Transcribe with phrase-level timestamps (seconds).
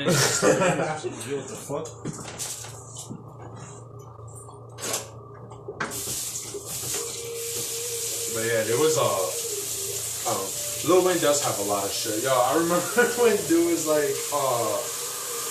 [0.00, 1.86] and what the fuck?
[8.34, 9.10] But yeah, there was a.
[10.30, 10.46] Um,
[10.86, 12.22] Lil Wayne does have a lot of shit.
[12.22, 12.84] Yo, I remember
[13.22, 14.78] when dude was like, uh,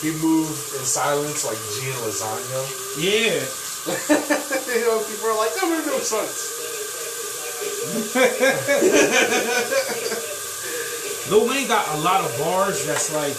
[0.02, 2.64] he moved in silence like Gene Lasagna.
[2.96, 3.44] Yeah.
[4.76, 6.56] you know, people are like, that makes no sense.
[11.30, 13.36] Lil Wayne got a lot of bars that's like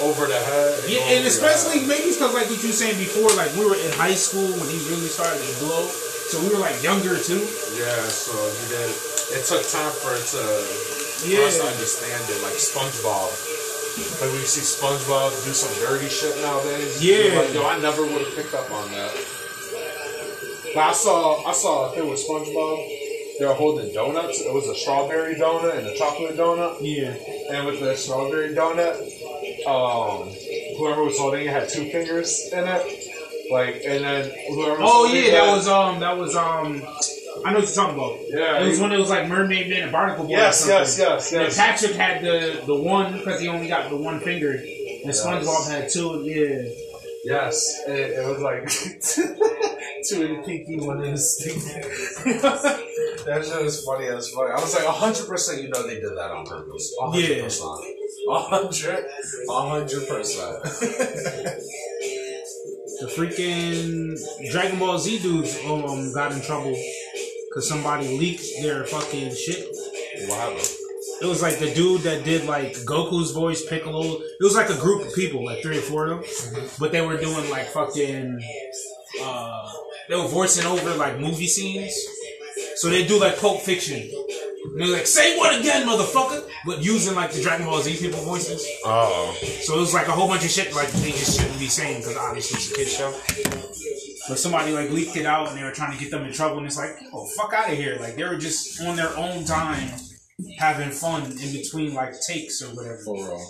[0.00, 0.78] Over the head.
[0.86, 3.90] Yeah, and especially maybe because like what you were saying before, like we were in
[3.98, 5.90] high school when he really started to blow,
[6.30, 7.42] so we were like younger too.
[7.74, 8.90] Yeah, so he did.
[9.34, 10.42] It took time for it to
[11.26, 11.42] Yeah.
[11.42, 13.26] for us to understand it, like SpongeBob.
[14.22, 17.02] Like we see SpongeBob do some dirty shit nowadays.
[17.02, 17.34] Yeah.
[17.42, 19.10] Like, yo, I never would have picked up on that.
[20.74, 22.78] But I saw, I saw a thing with SpongeBob.
[23.38, 24.40] They were holding donuts.
[24.40, 26.78] It was a strawberry donut and a chocolate donut.
[26.82, 27.14] Yeah,
[27.54, 28.94] And with the strawberry donut,
[29.66, 30.28] um,
[30.78, 33.04] whoever was holding it had two fingers in it.
[33.50, 34.80] Like, and then whoever.
[34.80, 36.82] Was Oh yeah, that was um, that was um,
[37.44, 38.18] I know what you're talking about.
[38.28, 40.32] Yeah, it was he- when it was like Mermaid Man and Barnacle Boy.
[40.32, 41.14] Yes, yes, something.
[41.14, 41.54] yes, And.
[41.56, 45.90] Patrick had the the one because he only got the one finger, and SpongeBob had
[45.90, 46.22] two.
[46.24, 46.68] Yeah,
[47.24, 48.68] Yes, it, it was like
[50.08, 51.60] two in the pinky, one in the stinky.
[53.26, 54.50] that shit was funny as fuck.
[54.50, 56.94] I was like, hundred percent, you know they did that on purpose.
[57.02, 57.48] A hundred Yeah.
[58.28, 58.98] Percent.
[58.98, 59.04] A hundred,
[59.48, 60.62] a hundred percent.
[63.00, 64.16] the freaking
[64.50, 66.76] Dragon Ball Z dudes um got in trouble
[67.48, 69.68] because somebody leaked their fucking shit.
[70.28, 70.68] What happened?
[71.20, 74.04] It was like the dude that did like Goku's voice, Piccolo.
[74.04, 76.66] It was like a group of people, like three or four of them, Mm-hmm.
[76.78, 78.40] but they were doing like fucking.
[79.22, 79.72] Uh,
[80.08, 81.94] they were voicing over like movie scenes,
[82.76, 84.08] so they do like Pulp Fiction.
[84.72, 88.20] And they're like, "Say what again, motherfucker?" But using like the Dragon Ball Z people
[88.20, 88.66] voices.
[88.84, 91.66] Oh, So it was like a whole bunch of shit like they just shouldn't be
[91.66, 93.12] saying because obviously it's a kid show.
[94.28, 96.58] But somebody like leaked it out and they were trying to get them in trouble
[96.58, 97.96] and it's like, oh fuck out of here!
[98.00, 99.90] Like they were just on their own time
[100.58, 102.98] having fun in between like takes or whatever.
[103.04, 103.46] for real.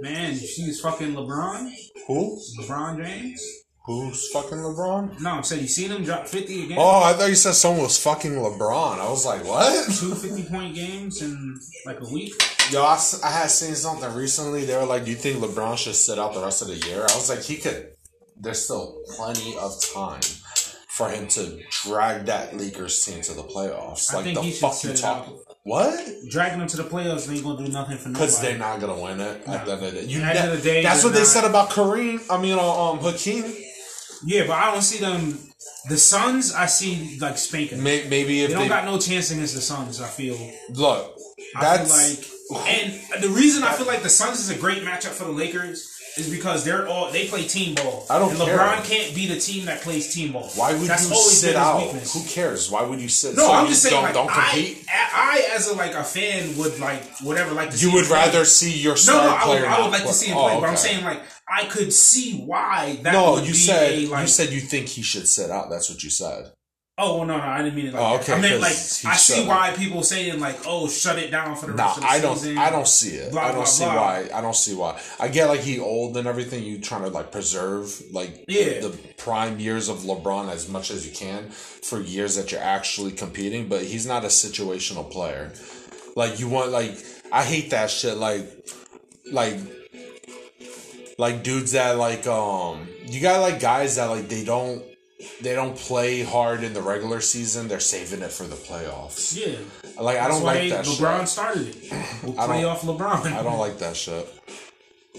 [0.00, 1.72] Man, you see this fucking LeBron?
[2.08, 2.38] Who?
[2.58, 3.63] LeBron James?
[3.86, 5.20] Who's fucking LeBron?
[5.20, 6.78] No, I'm saying you seen him drop 50 again?
[6.80, 8.98] Oh, I thought you said someone was fucking LeBron.
[8.98, 9.92] I was like, what?
[9.94, 12.32] Two 50 point games in like a week?
[12.70, 12.96] Yo, I
[13.30, 14.64] had seen something recently.
[14.64, 17.00] They were like, "Do you think LeBron should sit out the rest of the year?"
[17.00, 17.90] I was like, "He could."
[18.40, 20.22] There's still plenty of time
[20.88, 24.10] for him to drag that Lakers team to the playoffs.
[24.12, 25.38] I Like think the fuck you talking?
[25.64, 26.00] What?
[26.30, 28.26] Dragging them to the playoffs and ain't gonna do nothing for nobody.
[28.26, 30.04] Because they're not gonna win it at the end of the day.
[30.06, 32.22] You At the end of the day, that's what they said about Kareem.
[32.30, 33.44] I mean, uh, um, Hakeem.
[34.26, 35.38] Yeah, but I don't see them.
[35.88, 37.82] The Suns, I see like spanking.
[37.82, 40.00] May, maybe if They they, don't got no chance against the Suns.
[40.00, 40.36] I feel.
[40.70, 41.16] look,
[41.56, 44.82] I that's feel like, and the reason I feel like the Suns is a great
[44.82, 48.06] matchup for the Lakers is because they're all they play team ball.
[48.08, 48.56] I don't and care.
[48.58, 50.48] LeBron can't beat a team that plays team ball.
[50.54, 51.82] why would That's you always sit out?
[51.82, 52.12] weakness.
[52.14, 52.70] Who cares?
[52.70, 53.36] Why would you sit?
[53.36, 54.86] No, so I'm just saying, don't, like, don't I, compete.
[54.90, 58.08] I, as a like a fan, would like whatever like to see you would him
[58.08, 58.16] play.
[58.18, 59.64] rather see your No, star no, I would.
[59.64, 61.20] I would like to see him Oh, play, but I'm saying like
[61.56, 63.12] I could see why that.
[63.12, 65.70] No, would you be said a, like, you said you think he should sit out.
[65.70, 66.52] That's what you said.
[66.96, 68.22] Oh well, no, no, I didn't mean it like Oh, that.
[68.22, 71.66] okay, I meant like I see why people saying like, oh, shut it down for
[71.66, 72.36] the Nah, rest of the I don't.
[72.36, 72.58] season.
[72.58, 73.32] I don't see it.
[73.32, 73.94] Blah, I don't blah, see blah.
[73.96, 74.28] why.
[74.32, 75.00] I don't see why.
[75.18, 76.62] I get like he old and everything.
[76.62, 78.78] You trying to like preserve like Yeah.
[78.80, 82.60] the, the prime years of LeBron as much as you can for years that you're
[82.62, 83.66] actually competing.
[83.68, 85.52] But he's not a situational player.
[86.14, 86.96] Like you want like
[87.32, 88.18] I hate that shit.
[88.18, 88.46] Like
[89.32, 89.58] like
[91.18, 94.82] like dudes that like um you got like guys that like they don't
[95.40, 97.68] they don't play hard in the regular season.
[97.68, 99.34] They're saving it for the playoffs.
[99.34, 99.56] Yeah,
[100.00, 101.28] Like I don't like that LeBron shit.
[101.28, 101.92] started it.
[102.22, 103.32] We'll play off LeBron.
[103.32, 104.26] I don't like that shit.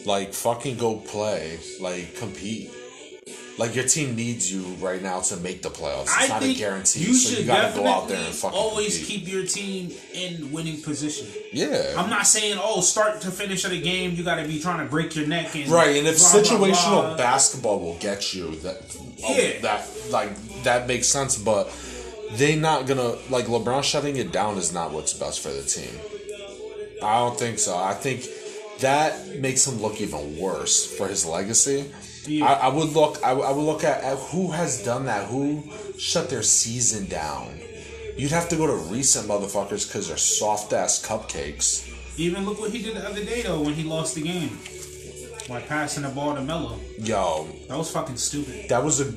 [0.05, 1.59] Like fucking go play.
[1.81, 2.71] Like compete.
[3.57, 6.03] Like your team needs you right now to make the playoffs.
[6.03, 6.99] It's I not a guarantee.
[7.05, 9.21] you so should you gotta go out there and fucking always compete.
[9.25, 11.27] keep your team in winning position.
[11.53, 11.93] Yeah.
[11.97, 14.79] I'm not saying oh, start to finish of the game, you got to be trying
[14.79, 17.17] to break your neck and Right, and if blah, blah, situational blah.
[17.17, 18.81] basketball will get you, that
[19.23, 19.59] oh, Yeah.
[19.61, 21.37] that like that makes sense.
[21.37, 21.71] But
[22.33, 25.97] they not gonna like LeBron shutting it down is not what's best for the team.
[27.01, 27.77] I don't think so.
[27.77, 28.25] I think
[28.79, 31.85] that makes him look even worse for his legacy.
[32.27, 32.45] Yeah.
[32.45, 33.17] I, I would look.
[33.23, 35.27] I, I would look at, at who has done that.
[35.27, 35.63] Who
[35.97, 37.59] shut their season down.
[38.17, 41.91] You'd have to go to recent motherfuckers because they're soft ass cupcakes.
[42.17, 44.57] Even look what he did the other day though when he lost the game,
[45.49, 46.79] like passing the ball to Melo.
[46.97, 48.69] Yo, That was fucking stupid.
[48.69, 49.11] that was a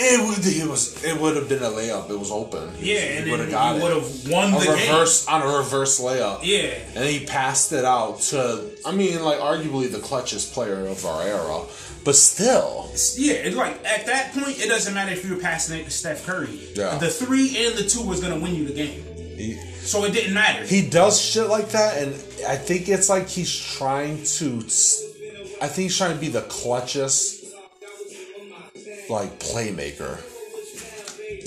[0.00, 0.46] It would.
[0.46, 1.02] It was.
[1.04, 2.08] It would have been a layup.
[2.10, 2.72] It was open.
[2.76, 6.00] He Yeah, and would have got would have won a the reverse on a reverse
[6.00, 6.40] layup.
[6.42, 6.74] Yeah.
[6.94, 8.64] And he passed it out to.
[8.86, 11.62] I mean, like arguably the clutchest player of our era,
[12.04, 12.88] but still.
[13.16, 15.90] Yeah, it's like at that point, it doesn't matter if you were passing it to
[15.90, 16.60] Steph Curry.
[16.74, 16.98] Yeah.
[16.98, 19.02] The three and the two was gonna win you the game,
[19.36, 20.64] He, so it didn't matter.
[20.64, 22.12] he does shit like that, and
[22.46, 24.62] I think it's like he's trying to.
[25.60, 27.37] I think he's trying to be the clutchest,
[29.10, 30.20] like playmaker.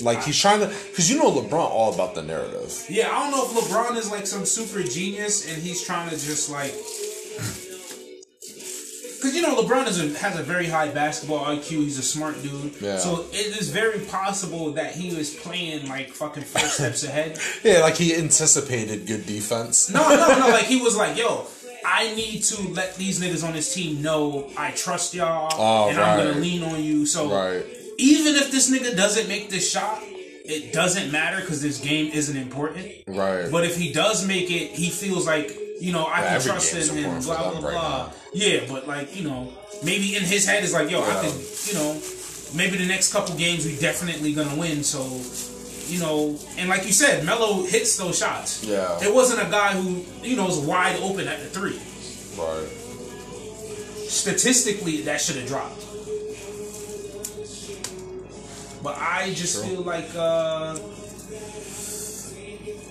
[0.02, 2.86] Like he's trying to, because you know LeBron all about the narrative.
[2.88, 6.16] yeah, I don't know if LeBron is like some super genius and he's trying to
[6.16, 6.72] just like.
[9.22, 11.68] Because you know LeBron is a, has a very high basketball IQ.
[11.84, 12.74] He's a smart dude.
[12.80, 12.98] Yeah.
[12.98, 17.38] So it is very possible that he was playing like fucking four steps ahead.
[17.62, 19.88] Yeah, like he anticipated good defense.
[19.90, 20.48] No, no, no.
[20.48, 21.46] Like he was like, "Yo,
[21.84, 25.98] I need to let these niggas on this team know I trust y'all, Oh, and
[25.98, 27.64] I'm gonna lean on you." So Right.
[27.98, 30.02] even if this nigga doesn't make this shot,
[30.44, 32.86] it doesn't matter because this game isn't important.
[33.06, 33.50] Right.
[33.50, 36.72] But if he does make it, he feels like you know I Yeah, can trust
[36.74, 37.20] him.
[37.20, 38.10] for Blah blah right blah.
[38.32, 39.52] Yeah, but like you know,
[39.82, 41.32] maybe in his head is like, "Yo, I can,"
[41.66, 42.00] you know,
[42.54, 44.82] maybe the next couple games we definitely gonna win.
[44.84, 45.20] So.
[45.88, 48.64] You know, and like you said, Melo hits those shots.
[48.64, 48.98] Yeah.
[49.02, 51.78] It wasn't a guy who, you know, was wide open at the three.
[52.38, 52.68] Right.
[54.08, 55.80] Statistically, that should have dropped.
[58.82, 59.68] But I just True.
[59.76, 60.76] feel like, uh,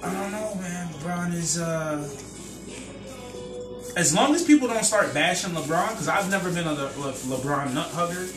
[0.04, 0.88] I don't know, man.
[0.94, 2.08] LeBron is, uh,
[3.98, 7.14] as long as people don't start bashing LeBron, because I've never been a Le- Le-
[7.38, 8.28] LeBron nut hugger,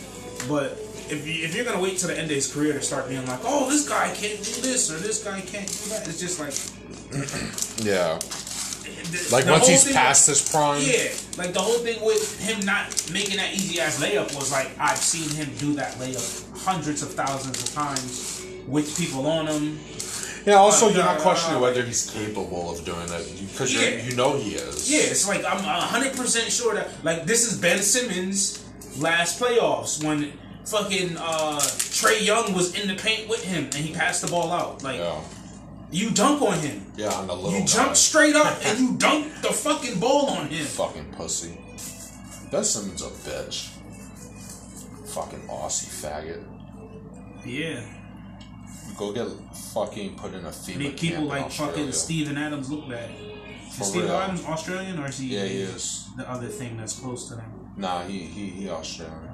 [0.48, 0.78] but
[1.10, 3.24] if, you, if you're gonna wait till the end of his career to start being
[3.26, 6.40] like, oh, this guy can't do this or this guy can't do that, it's just
[6.40, 6.54] like,
[7.84, 8.18] Yeah.
[8.18, 10.80] the- Like the once he's past his prime.
[10.82, 14.70] Yeah, like the whole thing with him not making that easy ass layup was like
[14.78, 19.78] I've seen him do that layup hundreds of thousands of times with people on him.
[20.46, 20.54] Yeah.
[20.56, 23.88] Also, Uh, you're not uh, questioning uh, whether he's capable of doing it because Yeah.
[23.88, 24.90] you you know he is.
[24.90, 28.62] Yeah, it's like I'm hundred percent sure that like this is Ben Simmons'
[28.98, 30.32] last playoffs when
[30.66, 34.50] fucking uh, Trae Young was in the paint with him and he passed the ball
[34.52, 34.82] out.
[34.82, 35.20] Like Yeah.
[35.90, 37.08] you dunk on him, Yeah.
[37.12, 37.52] On the little.
[37.52, 37.66] you guy.
[37.66, 40.64] jump straight up and you dunk the fucking ball on him.
[40.66, 41.58] Fucking pussy.
[42.50, 43.70] Ben Simmons a bitch.
[45.08, 46.42] Fucking Aussie faggot.
[47.44, 47.84] Yeah,
[48.96, 49.28] Go get
[49.72, 51.92] fucking put in a FEMA make people like fucking.
[51.92, 53.10] Steven Adams look bad.
[53.72, 54.16] For Is Steven real.
[54.18, 55.34] Adams Australian or is he?
[55.36, 56.08] Yeah, he is.
[56.16, 57.72] the other thing that's close to them.
[57.76, 59.33] Nah, he he he Australian.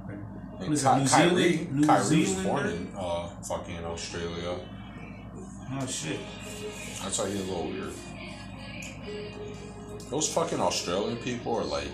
[0.60, 0.66] Okay.
[0.66, 1.72] And What is Ky- New Kyrie, Zealand?
[1.80, 4.56] New Kyrie was born in uh, fucking Australia.
[5.72, 6.18] Oh shit.
[7.02, 7.92] That's why he's a little weird.
[10.10, 11.88] Those fucking Australian people are like,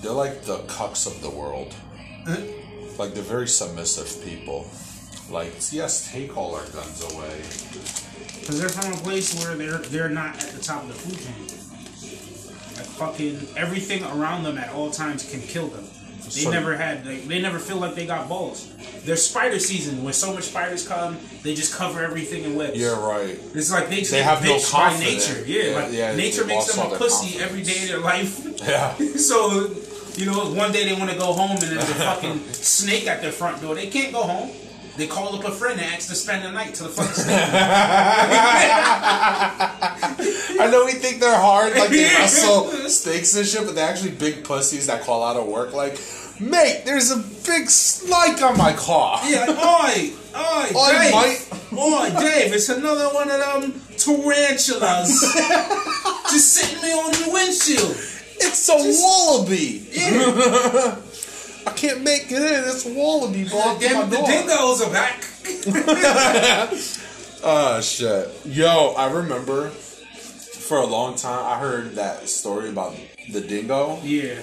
[0.00, 1.74] they're like the cucks of the world.
[2.98, 4.68] Like they're very submissive people.
[5.30, 7.38] Like yes, take all our guns away.
[8.40, 11.18] Because they're from a place where they're they're not at the top of the food
[11.18, 12.76] chain.
[12.76, 15.84] Like fucking everything around them at all times can kill them.
[16.34, 18.66] They So- never had like they never feel like they got balls.
[19.04, 22.76] There's spider season when so much spiders come, they just cover everything in webs.
[22.78, 23.36] You're right.
[23.54, 25.42] It's like they just They have no by nature.
[25.46, 27.42] Yeah, Yeah, like yeah, nature makes them a pussy confidence.
[27.42, 28.40] every day of their life.
[28.68, 28.94] Yeah.
[29.18, 29.70] So,
[30.16, 33.22] you know, one day they want to go home and there's a fucking snake at
[33.22, 33.74] their front door.
[33.74, 34.50] They can't go home.
[34.96, 37.50] They call up a friend and ask to spend the night to the fucking snake.
[40.60, 42.18] I know we think they're hard, like they Yeah.
[42.18, 45.98] wrestle snakes and shit, but they're actually big pussies that call out of work like,
[46.40, 47.16] mate, there's a
[47.46, 49.20] big snake on my car.
[49.28, 51.12] yeah, oi, oi, Dave.
[51.12, 51.78] mate.
[51.78, 55.20] Oi, Dave, it's another one of them tarantulas
[56.30, 57.96] just sitting me on the windshield.
[58.42, 59.86] It's a wallaby.
[59.92, 60.96] Yeah,
[61.66, 62.64] I can't make it in.
[62.68, 64.26] It's a wallaby blocking my Them- the door.
[64.26, 65.24] dingoes are back.
[67.42, 68.28] Oh shit.
[68.46, 72.94] Yo, I remember for a long time I heard that story about
[73.32, 74.38] the dingo, Yeah,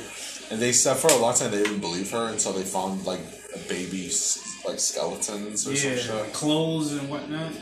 [0.50, 3.20] and they said for a long time they didn't believe her until they found like
[3.56, 6.34] a baby's like skeletons or some yeah, shit.
[6.34, 7.54] clothes and whatnot.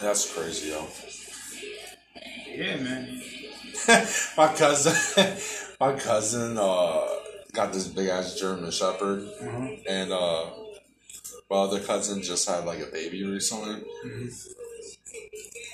[0.00, 0.86] That's crazy, yo.
[2.48, 3.22] Yeah, man.
[4.36, 5.36] my cousin,
[5.80, 7.06] my cousin, uh,
[7.52, 9.28] got this big ass German Shepherd,
[9.88, 10.46] and uh,
[11.50, 13.82] my other cousin just had like a baby recently,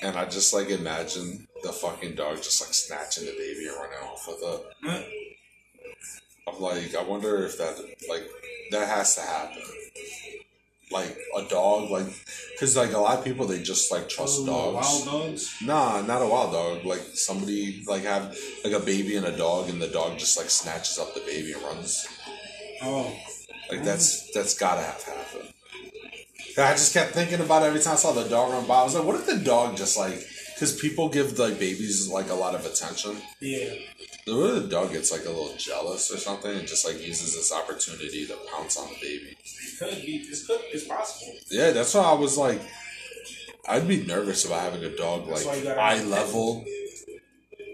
[0.01, 3.97] and I just like imagine the fucking dog just like snatching the baby and running
[4.03, 5.05] off with it.
[6.47, 7.77] I'm like, I wonder if that
[8.09, 8.23] like
[8.71, 9.61] that has to happen.
[10.91, 12.07] Like a dog, like,
[12.59, 15.05] cause like a lot of people they just like trust dogs.
[15.05, 15.55] Wild dogs.
[15.63, 16.83] Nah, not a wild dog.
[16.83, 20.49] Like somebody like have like a baby and a dog, and the dog just like
[20.49, 22.07] snatches up the baby and runs.
[22.81, 23.15] Oh,
[23.69, 25.53] Like that's that's gotta have happened.
[26.67, 28.81] I just kept thinking about it every time I saw the dog run by.
[28.81, 30.25] I was like, what if the dog just like
[30.59, 33.15] because people give like babies like a lot of attention.
[33.39, 33.73] Yeah.
[34.27, 37.33] What if the dog gets like a little jealous or something and just like uses
[37.33, 39.37] this opportunity to pounce on the baby?
[39.39, 40.17] It could be.
[40.27, 40.59] It's could.
[40.73, 41.33] It's possible.
[41.49, 42.59] Yeah, that's why I was like,
[43.69, 46.65] I'd be nervous about having a dog That's like eye have a pit level.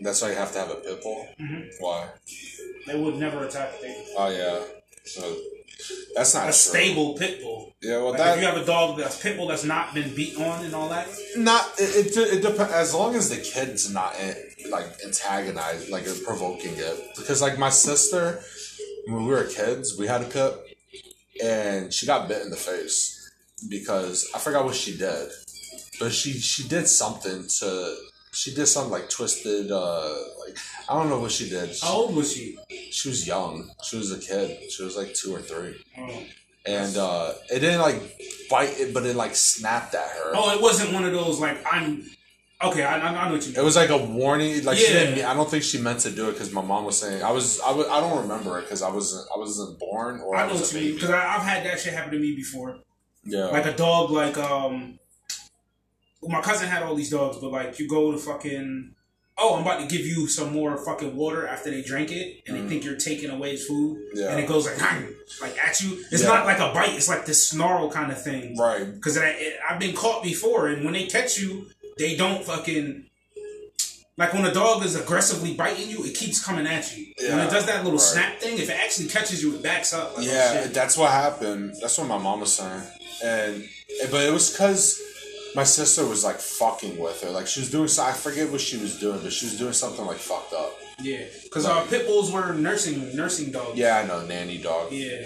[0.01, 1.27] That's why you have to have a pit bull.
[1.41, 1.71] Mhm.
[1.79, 2.09] Why?
[2.85, 4.05] They would never attack a baby.
[4.15, 4.61] Oh yeah.
[5.05, 5.35] So
[6.15, 6.53] that's not A true.
[6.53, 7.73] stable pit bull.
[7.81, 10.15] Yeah, well Like that if you have a dog that's pit bull that's not been
[10.15, 11.07] beat on and all that.
[11.37, 12.07] not it.
[12.17, 14.33] It, it depends as long as the kid's not eh,
[14.69, 17.15] like antagonized, like provoking it.
[17.17, 18.39] Because like my sister,
[19.07, 20.53] when we were kids, we had a pit,
[21.43, 23.31] and she got bit in the face
[23.69, 25.29] because I forgot what she did,
[25.99, 27.95] but she she did something to.
[28.31, 30.13] She did something like twisted, uh,
[30.45, 30.57] like
[30.89, 31.75] I don't know what she did.
[31.75, 32.57] She, How old was she?
[32.91, 33.69] she was young.
[33.83, 34.71] She was a kid.
[34.71, 36.23] She was like two or three, Oh.
[36.65, 38.01] and uh, it didn't like
[38.49, 40.31] bite it, but it like snapped at her.
[40.33, 42.03] Oh, it wasn't one of those like I'm.
[42.63, 43.59] Okay, I, I, I know what you mean.
[43.59, 44.63] It was like a warning.
[44.63, 45.25] Like she didn't.
[45.25, 47.59] I don't think she meant to do it because my mom was saying I was.
[47.61, 49.27] I, was, I don't remember it because I wasn't.
[49.35, 51.79] I wasn't born or I, I know was what you mean because I've had that
[51.79, 52.77] shit happen to me before.
[53.25, 53.45] Yeah.
[53.47, 54.99] Like a dog, like um,
[56.21, 58.94] well, my cousin had all these dogs, but like you go to fucking.
[59.37, 62.43] Oh, I'm um, about to give you some more fucking water after they drink it,
[62.47, 62.69] and they mm.
[62.69, 64.29] think you're taking away his food, Yeah.
[64.29, 64.79] and it goes like,
[65.41, 66.05] like at you.
[66.09, 66.29] It's Yeah.
[66.29, 68.57] not like a bite; it's like this snarl kind of thing.
[68.57, 68.93] right.
[68.95, 73.05] Because I've been caught before, and when they catch you, they don't fucking.
[74.17, 77.13] Like when a dog is aggressively biting you, it keeps coming at you.
[77.29, 77.99] when it does that little right.
[77.99, 80.15] snap thing, if it actually catches you, it backs up.
[80.15, 80.73] Like, oh, Yeah, shit.
[80.73, 81.75] that's what happened.
[81.81, 82.83] That's what my mom was saying,
[83.21, 83.67] and
[84.09, 85.01] but it was because
[85.55, 87.29] my sister was like fucking with her.
[87.31, 87.87] Like she was doing.
[87.87, 90.73] so- I forget what she was doing, but she was doing something like fucked up.
[90.99, 91.23] yeah.
[91.43, 93.77] Because our pit bulls were nursing nursing dogs.
[93.77, 94.91] Yeah, I know, nanny dog.
[94.91, 95.25] Yeah.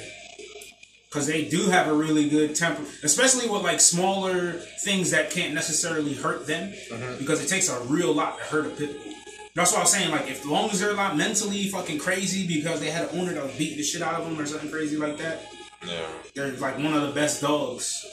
[1.09, 4.51] Because they do have a really good temper, especially with like smaller
[4.83, 7.17] things that can't necessarily hurt them, Mm-hmm.
[7.17, 9.13] because it takes a real lot to hurt a pit bull.
[9.55, 10.11] That's what I was saying.
[10.11, 13.33] Like, if as long as they're not mentally fucking crazy because they had an owner
[13.33, 15.41] that was beating the shit out of them or something crazy like that,
[15.85, 16.05] Yeah.
[16.35, 18.05] they're like one of the best dogs.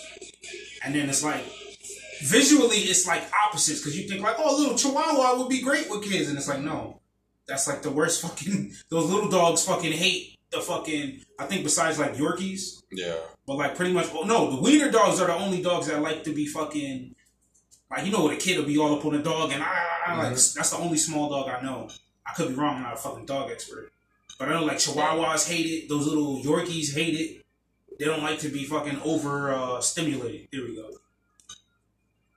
[0.83, 1.45] And then it's like
[2.23, 5.91] visually, it's like opposites because you think like, oh, a little Chihuahua would be great
[5.91, 7.01] with kids, and it's like, no,
[7.47, 8.73] that's like the worst fucking.
[8.89, 11.21] Those little dogs fucking hate the fucking.
[11.39, 13.17] I think besides like Yorkies, Yeah.
[13.47, 16.25] but like pretty much, well, no, the wiener dogs are the only dogs that like
[16.25, 17.15] to be fucking.
[17.91, 19.87] Like you know, what a kid will be all up on a dog, and I,
[20.07, 20.59] I like mm-hmm.
[20.59, 21.89] that's the only small dog I know.
[22.27, 22.77] I could be wrong.
[22.77, 23.93] I'm not a fucking dog expert,
[24.39, 25.89] but I know like Chihuahuas hate it.
[25.89, 27.45] Those little Yorkies hate it.
[27.99, 30.49] They don't like to be fucking over uh, stimulated.
[30.53, 30.91] There we go.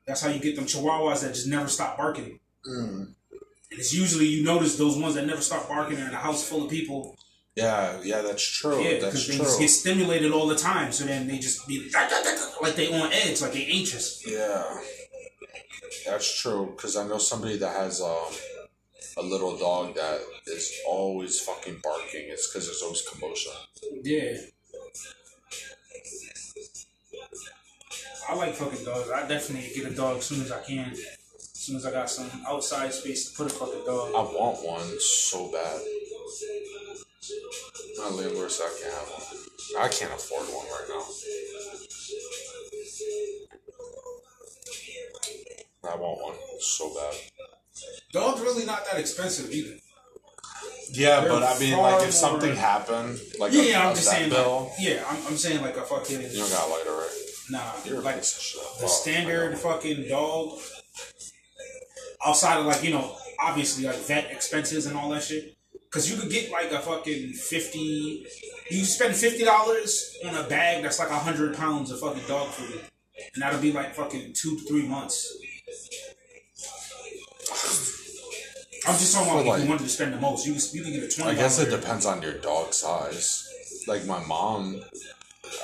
[0.10, 2.39] That's how you get them Chihuahuas that just never stop barking.
[2.68, 3.13] Mm.
[3.70, 6.50] And it's usually you notice those ones that never stop barking are in a house
[6.50, 7.16] full of people.
[7.54, 8.00] Yeah.
[8.04, 8.24] Yeah.
[8.24, 8.82] That's true.
[8.82, 9.46] Yeah, because they true.
[9.46, 10.92] just get stimulated all the time.
[10.92, 11.92] So then they just be
[12.60, 14.24] like they on edge, like they anxious.
[14.25, 14.63] Yeah,
[16.08, 16.74] that's true.
[16.75, 18.34] Because I know somebody that has um,
[19.16, 22.30] a little dog that is always fucking barking.
[22.30, 23.51] It's because there's always commotion.
[24.01, 24.38] Yeah.
[28.29, 29.09] I like fucking dogs.
[29.09, 30.91] I definitely get a dog as soon as I can.
[30.91, 34.09] As soon as I got some outside space to put a fucking dog.
[34.15, 35.81] I want one so bad.
[37.98, 39.83] My landlord said I can't have one.
[39.83, 41.03] I can't afford one right now.
[45.91, 47.15] I want one so bad.
[48.12, 49.75] Dog's really not that expensive either.
[50.91, 53.95] Yeah, They're but I mean, like, if something more- happened, like Yeah, a, yeah, I'm
[53.95, 54.29] just saying.
[54.29, 57.25] bill, Like, yeah, I'm, I'm saying like a fucking you don't got a lighter, right?
[57.51, 58.62] Nah, You're like piece of shit.
[58.79, 60.58] the Oh, standard fucking dog.
[62.25, 65.56] Outside of like you know, obviously like vet expenses and all that shit.
[65.91, 68.25] Cause you could get like a fucking fifty.
[68.70, 72.50] You spend fifty dollars on a bag that's like a hundred pounds of fucking dog
[72.50, 72.82] food,
[73.34, 75.36] and that'll be like fucking two to three months.
[78.88, 80.46] I'm just talking about For, if like- you wanted to spend the most.
[80.48, 81.32] You can, you can get a twenty.
[81.32, 83.46] I guess it depends on your dog size.
[83.88, 84.82] Like my mom,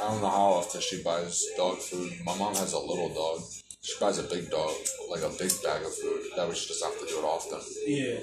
[0.02, 2.14] I don't know how often she buys dog food.
[2.26, 3.42] My mom has a little dog.
[3.82, 4.72] She buys a big dog,
[5.12, 6.22] like a big bag of food.
[6.36, 7.60] That way she doesn't have to do it often.
[7.86, 8.20] Yeah.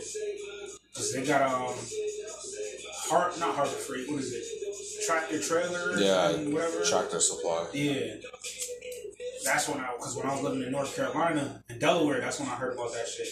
[0.94, 1.74] Cause they got um
[3.08, 5.06] heart not harbor freight, what is it?
[5.06, 6.84] Tractor trailer Yeah, and whatever.
[6.84, 7.66] tractor supply.
[7.72, 8.14] yeah.
[9.44, 12.48] That's when I because when I was living in North Carolina and Delaware, that's when
[12.48, 13.28] I heard about that shit.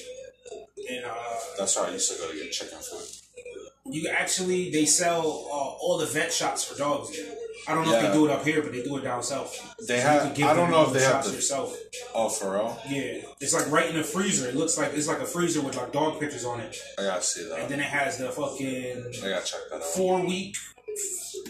[0.90, 1.14] And uh
[1.58, 3.06] That's how I used to go to get chicken food.
[3.94, 7.10] you actually they sell uh, all the vet shots for dogs.
[7.69, 9.54] I don't know if they do it up here, but they do it down south.
[9.87, 11.76] They you have- I don't know if they the have shots the- yourself.
[12.14, 12.78] Oh, for real?
[12.88, 14.49] Yeah, it's like right in the freezer.
[14.49, 17.23] It looks like it's like a freezer with like dog pictures on it, I gotta
[17.23, 17.59] see that.
[17.61, 19.85] and then it has the fucking I gotta check that out.
[19.85, 20.57] four week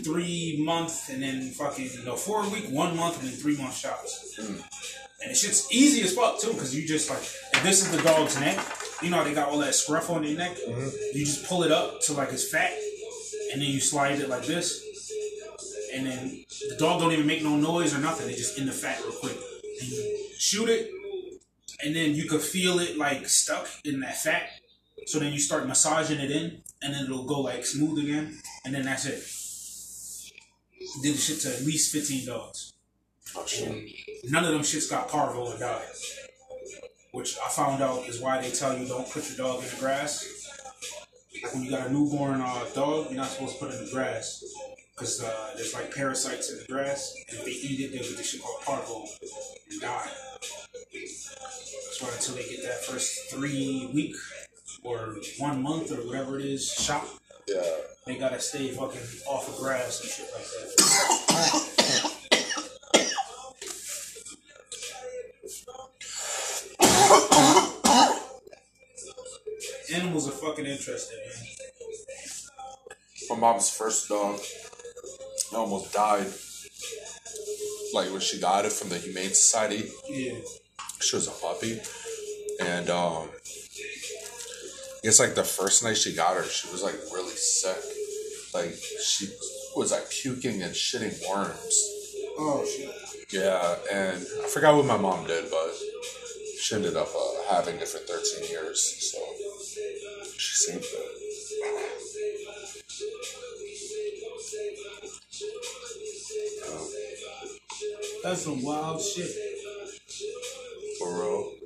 [0.05, 4.37] three month, and then fucking no four week, one month, and then three month shots.
[4.37, 4.57] Hmm.
[5.23, 8.03] And the shit's easy as fuck too, because you just like if this is the
[8.03, 8.59] dog's neck,
[9.03, 10.57] you know how they got all that scruff on their neck.
[10.57, 10.89] Mm-hmm.
[11.17, 12.73] You just pull it up to like it's fat,
[13.53, 14.83] and then you slide it like this,
[15.95, 18.27] and then the dog don't even make no noise or nothing.
[18.27, 19.37] They just in the fat real quick.
[19.81, 20.91] And you shoot it,
[21.85, 24.49] and then you could feel it like stuck in that fat.
[25.07, 28.75] So then you start massaging it in, and then it'll go like smooth again, and
[28.75, 29.23] then that's it.
[31.03, 32.73] Did the shit to at least fifteen dogs.
[33.37, 33.47] Oh.
[34.25, 35.87] None of them shits got parvo or died.
[37.13, 39.77] Which I found out is why they tell you don't put your dog in the
[39.77, 40.27] grass.
[41.43, 43.87] Like when you got a newborn uh, dog, you're not supposed to put it in
[43.87, 44.45] the grass.
[45.01, 48.19] Because uh, there's like parasites in the grass, and if they eat it, they'll get
[48.19, 49.07] this shit called parvo
[49.71, 50.11] and die.
[50.93, 54.15] That's why until they get that first three week
[54.85, 57.07] or one month or whatever it is shot,
[57.49, 57.63] Yeah.
[58.05, 61.71] they gotta stay fucking off of grass and shit like that.
[69.95, 71.47] Animals are fucking interesting, man.
[73.31, 74.41] My mom's first dog
[75.55, 76.27] almost died.
[77.93, 79.91] Like when she got it from the Humane Society.
[80.09, 80.39] Yeah.
[81.01, 81.81] She was a puppy.
[82.61, 83.29] And um
[85.01, 87.83] I guess like the first night she got her, she was like really sick.
[88.53, 89.29] Like she
[89.77, 91.75] was like puking and shitting worms.
[92.39, 92.91] Oh shit.
[93.33, 95.73] Yeah, and I forgot what my mom did, but
[96.61, 99.13] she ended up uh, having it for 13 years.
[99.13, 99.19] So
[100.37, 101.21] she saved it.
[108.23, 109.31] That's some wild shit.
[110.99, 111.61] For real.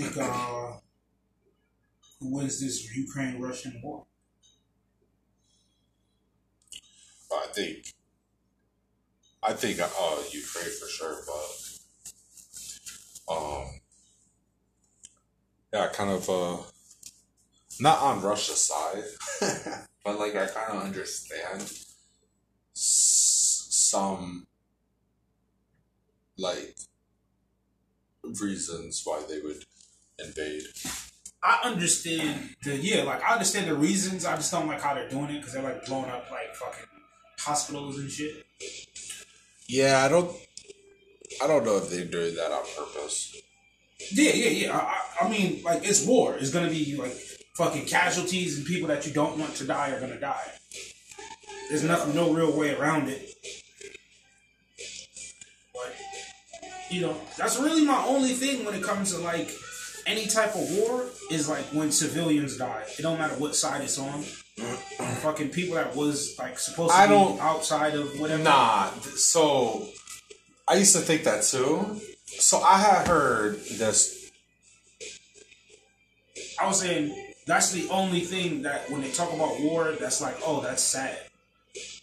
[0.00, 0.72] think uh
[2.18, 4.04] who wins this Ukraine Russian war?
[7.32, 7.92] I think.
[9.42, 11.50] I think uh Ukraine for sure, but
[13.34, 13.80] um
[15.72, 16.56] yeah, kind of uh
[17.80, 19.04] not on Russia's side,
[20.04, 21.62] but like I kind of understand
[22.74, 24.46] s- some
[26.38, 26.76] like
[28.40, 29.64] reasons why they would
[30.24, 30.62] invade.
[31.42, 34.26] I understand the yeah, like I understand the reasons.
[34.26, 36.86] I just don't like how they're doing it because they're like blowing up like fucking
[37.38, 38.44] hospitals and shit.
[39.66, 40.30] Yeah, I don't.
[41.42, 43.34] I don't know if they're doing that on purpose.
[44.12, 44.76] Yeah, yeah, yeah.
[44.76, 44.80] I,
[45.24, 46.36] I, I mean, like it's war.
[46.36, 47.16] It's gonna be like
[47.54, 50.50] fucking casualties and people that you don't want to die are gonna die.
[51.68, 53.32] There's nothing, no real way around it.
[55.74, 55.94] But
[56.90, 59.50] you know, that's really my only thing when it comes to like
[60.06, 62.84] any type of war is like when civilians die.
[62.98, 64.22] It don't matter what side it's on.
[65.22, 68.42] fucking people that was like supposed to I be don't- outside of whatever.
[68.42, 69.86] Nah, so
[70.66, 72.00] I used to think that too.
[72.26, 74.30] So I had heard this.
[76.60, 80.36] I was saying that's the only thing that when they talk about war, that's like,
[80.46, 81.18] oh, that's sad.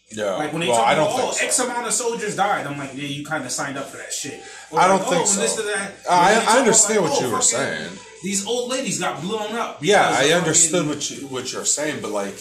[0.09, 2.65] Yeah, Like when they well, talk I about, oh, think X amount of soldiers died,
[2.65, 4.41] I'm like, yeah, you kind of signed up for that shit.
[4.71, 5.41] Or I don't like, think oh, so.
[5.41, 5.65] This that.
[5.65, 7.91] I- When they talk I about, understand like, what oh, you were saying.
[8.23, 9.79] These old ladies got blown up.
[9.81, 12.35] Yeah, I understood what you what you're saying, but like,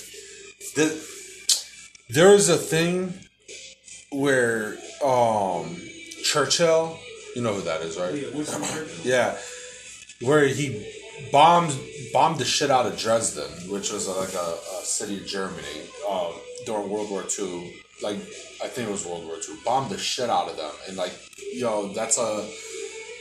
[0.74, 0.86] the,
[2.08, 3.14] there is a thing
[4.10, 5.76] where um
[6.22, 6.98] Churchill,
[7.34, 8.14] you know who that is, right?
[8.14, 9.04] Yeah, Winston Churchill.
[9.04, 9.36] Yeah,
[10.22, 10.86] where he
[11.32, 11.78] bombed
[12.12, 15.82] bombed the shit out of Dresden, which was uh, like a, a city in Germany
[16.08, 16.32] um,
[16.64, 17.74] during World War II.
[18.02, 18.16] Like
[18.62, 19.56] I think it was World War II.
[19.64, 21.12] Bombed the shit out of them, and like
[21.52, 22.48] yo, that's a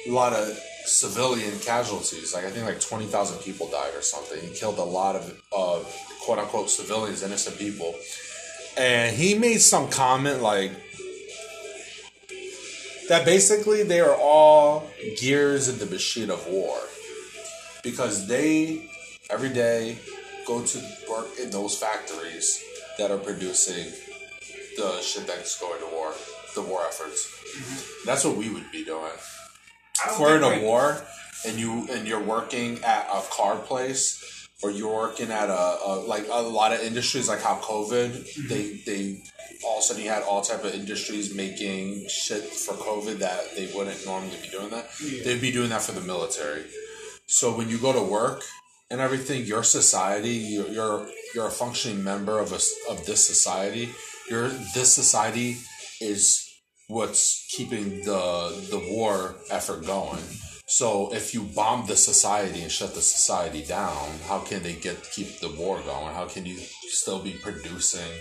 [0.08, 2.34] lot of civilian casualties.
[2.34, 4.40] Like I think like twenty thousand people died or something.
[4.42, 5.80] He killed a lot of uh,
[6.22, 7.96] quote unquote civilians, innocent people.
[8.78, 10.72] And he made some comment like
[13.08, 16.78] that basically they are all gears in the machine of war
[17.86, 18.90] because they
[19.30, 19.98] every day
[20.46, 20.78] go to
[21.10, 22.62] work in those factories
[22.98, 23.86] that are producing
[24.78, 26.14] the shit that's going to war,
[26.56, 27.32] the war efforts.
[28.06, 29.12] That's what we would be doing.
[30.06, 31.02] If we're in a war
[31.48, 35.92] and you and you're working at a car place or you're working at a, a
[36.06, 38.48] like a lot of industries like how COVID Mm-hmm.
[38.50, 39.24] they they
[39.66, 43.56] all of a sudden you had all type of industries making shit for COVID that
[43.56, 44.90] they wouldn't normally be doing that.
[45.04, 45.24] Yeah.
[45.24, 46.64] They'd be doing that for the military.
[47.28, 48.42] So when you go to work
[48.90, 52.60] and everything, your society, you're you're, you're a functioning member of a,
[52.92, 53.90] of this society.
[54.30, 55.58] Your this society
[56.02, 56.48] is
[56.88, 60.24] what's keeping the the war effort going.
[60.68, 64.98] So if you bomb the society and shut the society down, how can they get
[65.12, 66.14] keep the war going?
[66.14, 68.12] How can you still be producing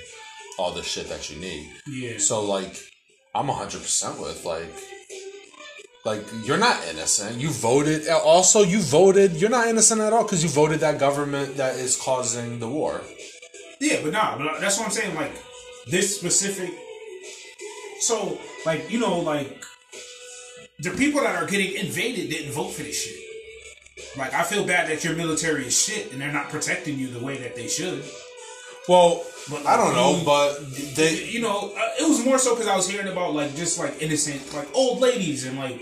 [0.59, 1.71] all the shit that you need?
[1.87, 2.19] Yeah.
[2.19, 2.77] So like,
[3.35, 4.75] I'm hundred percent with like,
[6.05, 7.41] like you're not innocent.
[7.41, 8.09] You voted.
[8.09, 9.37] Also, you voted.
[9.37, 13.01] You're not innocent at all because you voted that government that is causing the war.
[13.81, 15.15] Yeah, but nah, but that's what I'm saying.
[15.15, 15.33] Like
[15.87, 16.71] this specific.
[18.01, 19.63] So, like you know, like
[20.79, 23.21] the people that are getting invaded didn't vote for this shit.
[24.19, 27.25] Like I feel bad that your military is shit and they're not protecting you the
[27.25, 28.05] way that they should.
[28.89, 30.59] Well, But, I don't know, you- but
[30.95, 33.79] they You know, uh, it was more so because I was hearing about like just
[33.79, 35.81] like innocent, like old ladies and like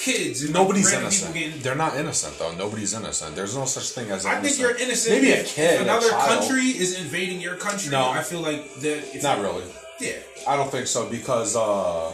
[0.00, 1.34] kids and nobody's innocent.
[1.34, 2.54] Getting, They're not innocent though.
[2.54, 3.36] Nobody's innocent.
[3.36, 4.24] There's no such thing as.
[4.24, 4.44] I Innocent.
[4.44, 5.22] I think you're innocent.
[5.22, 6.40] Maybe a kid, a another child.
[6.40, 7.90] country is invading your country.
[7.90, 8.10] No.
[8.10, 9.22] I feel like that.
[9.22, 9.64] Not really.
[10.00, 10.16] Yeah.
[10.48, 12.12] I don't think so because uh,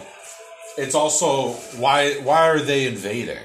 [0.77, 3.45] it's also why why are they invading?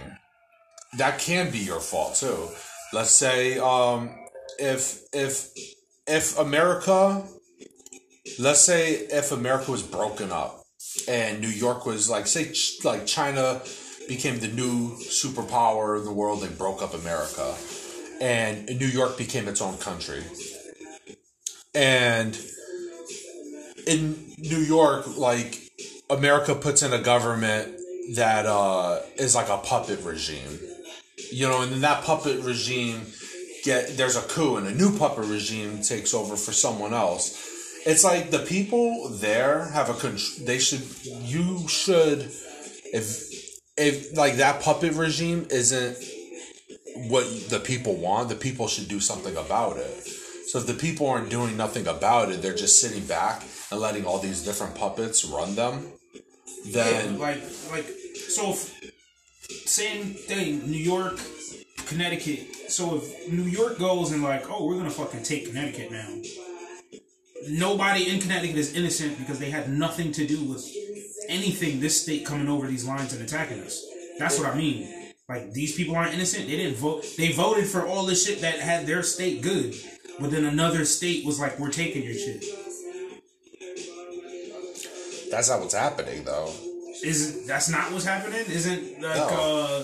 [0.97, 2.49] That can be your fault too.
[2.93, 4.09] Let's say um,
[4.59, 5.49] if if
[6.07, 7.23] if America,
[8.39, 10.63] let's say if America was broken up
[11.07, 13.61] and New York was like say ch- like China
[14.07, 17.55] became the new superpower in the world, they broke up America,
[18.19, 20.23] and New York became its own country,
[21.73, 22.37] and
[23.87, 25.71] in New York, like
[26.09, 27.77] America puts in a government
[28.15, 30.59] that uh, is like a puppet regime,
[31.31, 33.05] you know, and then that puppet regime
[33.63, 37.47] get there's a coup and a new puppet regime takes over for someone else.
[37.85, 40.83] It's like the people there have a con- they should
[41.23, 42.31] you should
[42.93, 43.30] if
[43.77, 45.97] if like that puppet regime isn't
[47.09, 50.07] what the people want, the people should do something about it.
[50.47, 54.05] So if the people aren't doing nothing about it, they're just sitting back and letting
[54.05, 55.93] all these different puppets run them.
[56.67, 57.85] Then Yeah, like like
[58.29, 58.55] so
[59.65, 61.19] same thing new york
[61.85, 66.07] connecticut so if new york goes and like oh we're gonna fucking take connecticut now
[67.49, 70.65] nobody in connecticut is innocent because they had nothing to do with
[71.31, 73.83] anything this state coming over these lines and attacking us
[74.19, 74.87] that's what i mean
[75.29, 78.59] like these people aren't innocent they didn't vote they voted for all the shit that
[78.59, 79.73] had their state good
[80.19, 82.43] but then another state was like we're taking your shit
[85.31, 86.51] that's not what's happening though.
[87.03, 88.41] Is that's not what's happening?
[88.47, 89.83] Isn't like No.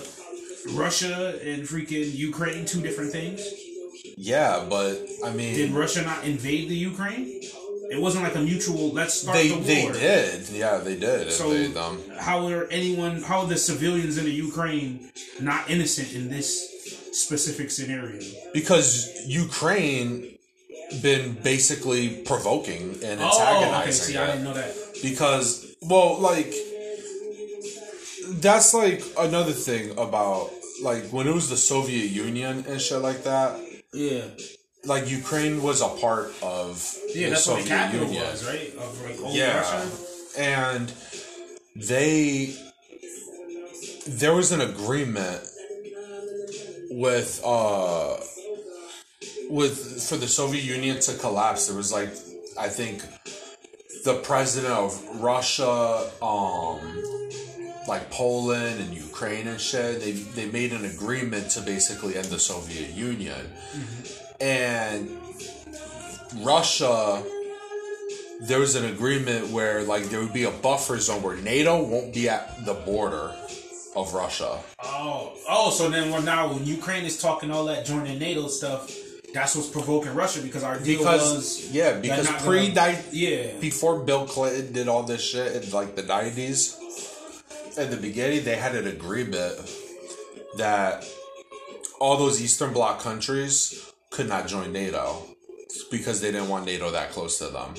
[0.74, 3.40] Russia and freaking Ukraine two different things?
[4.18, 7.40] Yeah, but I mean, Did Russia not invade the Ukraine?
[7.90, 8.92] It wasn't like a mutual.
[8.92, 9.64] Let's start they the war.
[9.64, 10.48] they did.
[10.50, 11.84] Yeah, they did So invade them.
[12.10, 13.22] Um, how are anyone?
[13.22, 16.50] How are the civilians in the Ukraine not innocent in this
[17.12, 18.20] specific scenario?
[18.52, 20.36] Because Ukraine
[21.02, 23.64] been basically provoking and Oh, okay.
[23.64, 24.16] antagonizing See.
[24.16, 24.72] I didn't know that.
[25.02, 25.48] because
[25.82, 26.52] well like
[28.40, 30.50] that's like another thing about
[30.82, 33.58] like when it was the soviet union and shit like that
[33.92, 34.22] Yeah,
[34.84, 37.26] like ukraine was a part of yeah.
[37.26, 38.74] the That's what the soviet capital union was, right?
[38.76, 39.90] Of like old yeah Russia.
[40.38, 40.92] and
[41.76, 42.56] they
[44.06, 45.40] there was an agreement
[46.90, 48.16] with uh
[49.50, 52.10] with for the soviet union to collapse there was like
[52.58, 53.02] i think
[54.04, 56.80] the president of russia um
[57.86, 62.38] like poland and ukraine and shit they they made an agreement to basically end the
[62.38, 63.46] soviet union
[64.40, 65.10] and
[66.42, 67.22] russia
[68.40, 72.14] there was an agreement where like there would be a buffer zone where NATO won't
[72.14, 73.34] be at the border
[73.96, 74.60] of Russia.
[74.84, 78.94] Oh, oh, so then well, now when Ukraine is talking all that joining NATO stuff,
[79.34, 84.00] that's what's provoking Russia because our deal Because was yeah, because pre gonna- yeah, before
[84.00, 86.76] Bill Clinton did all this shit in like the nineties,
[87.76, 89.58] at the beginning they had an agreement
[90.58, 91.04] that
[92.00, 95.22] all those Eastern Bloc countries could not join NATO
[95.90, 97.74] because they didn't want NATO that close to them.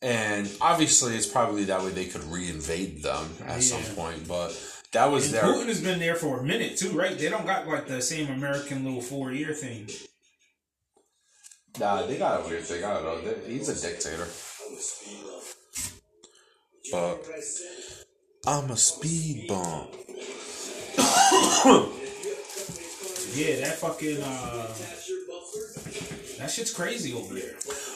[0.00, 4.26] And obviously, it's probably that way they could reinvade them at some point.
[4.26, 4.50] But
[4.92, 7.16] that was and their Putin has been there for a minute too, right?
[7.16, 9.88] They don't got like the same American little four year thing.
[11.78, 12.84] Nah, they got a weird thing.
[12.84, 13.20] I don't know.
[13.20, 14.26] They- He's a dictator.
[16.90, 17.24] But
[18.46, 19.94] I'm a speed bump.
[23.34, 24.66] Yeah, that fucking uh,
[26.42, 27.54] that shit's crazy over there.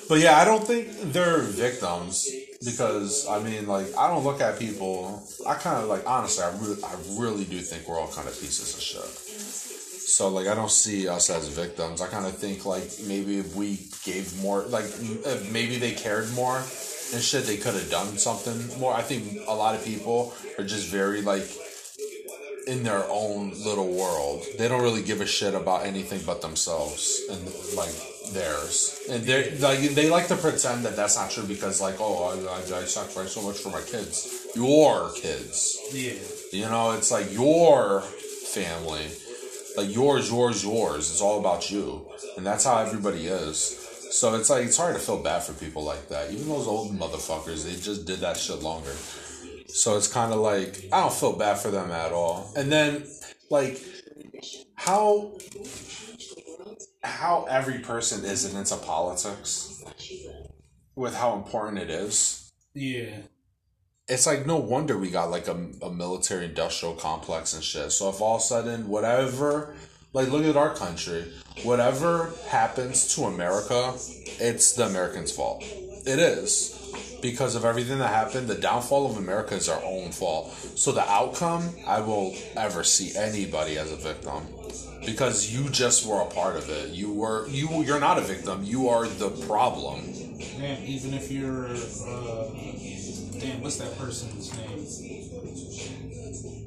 [0.09, 2.29] But yeah, I don't think they're victims
[2.65, 5.23] because I mean, like, I don't look at people.
[5.47, 8.35] I kind of like honestly, I really, I really do think we're all kind of
[8.41, 9.03] pieces of shit.
[10.07, 12.01] So like, I don't see us as victims.
[12.01, 14.87] I kind of think like maybe if we gave more, like,
[15.51, 18.95] maybe they cared more and shit, they could have done something more.
[18.95, 21.47] I think a lot of people are just very like
[22.67, 24.45] in their own little world.
[24.59, 27.41] They don't really give a shit about anything but themselves and
[27.77, 27.95] like
[28.33, 29.01] theirs.
[29.09, 32.75] And they like they like to pretend that that's not true because like oh I,
[32.75, 34.49] I, I sacrifice so much for my kids.
[34.55, 35.79] Your kids.
[35.93, 36.15] Yeah.
[36.53, 39.07] You know, it's like your family.
[39.77, 41.11] Like yours, yours, yours.
[41.11, 42.07] It's all about you.
[42.37, 43.83] And that's how everybody is.
[44.11, 46.33] So it's like it's hard to feel bad for people like that.
[46.33, 48.95] Even those old motherfuckers, they just did that shit longer.
[49.69, 52.53] So it's kind of like I don't feel bad for them at all.
[52.57, 53.05] And then
[53.51, 53.83] like
[54.75, 55.39] how
[57.03, 59.85] how every person isn't into politics
[60.95, 62.53] with how important it is.
[62.75, 63.19] Yeah.
[64.09, 67.93] It's like no wonder we got like a, a military industrial complex and shit.
[67.93, 69.75] So if all of a sudden whatever
[70.13, 71.31] like look at our country,
[71.63, 73.95] whatever happens to America,
[74.41, 75.63] it's the Americans' fault.
[75.63, 76.76] It is
[77.23, 78.49] because of everything that happened.
[78.49, 80.53] The downfall of America is our own fault.
[80.75, 84.47] So the outcome, I will ever see anybody as a victim
[85.05, 86.91] because you just were a part of it.
[86.91, 87.83] You were you.
[87.83, 88.63] You're not a victim.
[88.65, 90.13] You are the problem.
[90.59, 92.49] Man, even if you're, uh,
[93.39, 94.85] damn, what's that person's name?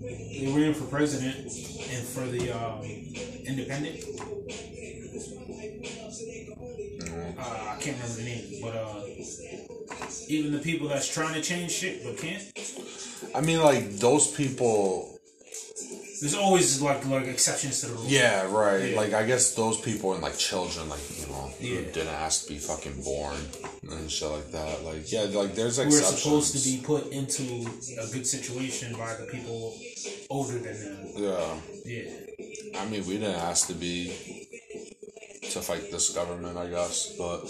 [0.02, 2.82] They ran for president and for the um,
[3.46, 4.06] independent.
[7.38, 9.04] Uh, I can't remember the name, but uh,
[10.28, 12.44] even the people that's trying to change shit but can't.
[13.36, 15.16] I mean, like those people.
[16.22, 18.04] There's always like like exceptions to the rule.
[18.06, 18.92] Yeah, right.
[18.92, 18.98] Yeah.
[18.98, 21.82] Like I guess those people and like children, like you know, who Yeah.
[21.94, 23.38] didn't ask to be fucking born
[23.90, 24.84] and shit like that.
[24.84, 26.12] Like yeah, like there's exceptions.
[26.12, 27.44] We're supposed to be put into
[28.02, 29.74] a good situation by the people
[30.30, 31.08] older than them.
[31.16, 31.56] Yeah.
[31.86, 32.80] Yeah.
[32.82, 34.48] I mean, we didn't ask to be
[35.52, 37.42] to fight this government, I guess, but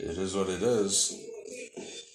[0.00, 1.20] it is what it is.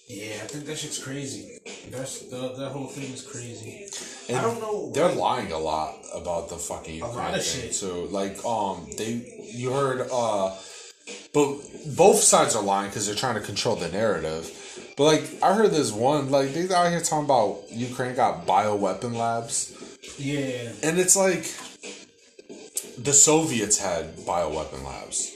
[0.08, 1.58] Yeah, I think that shit's crazy.
[1.90, 3.86] That's the that whole thing is crazy.
[4.28, 4.90] And I don't know.
[4.92, 7.74] They're lying a lot about the fucking Ukraine lot of thing shit.
[7.74, 8.06] too.
[8.10, 9.12] Like, um, they
[9.54, 10.56] you heard, uh,
[11.32, 11.46] but
[11.96, 14.50] both sides are lying because they're trying to control the narrative.
[14.96, 19.14] But like, I heard this one like they out here talking about Ukraine got bioweapon
[19.14, 19.72] labs,
[20.18, 20.72] Yeah.
[20.82, 21.46] and it's like
[22.98, 25.32] the Soviets had bioweapon labs.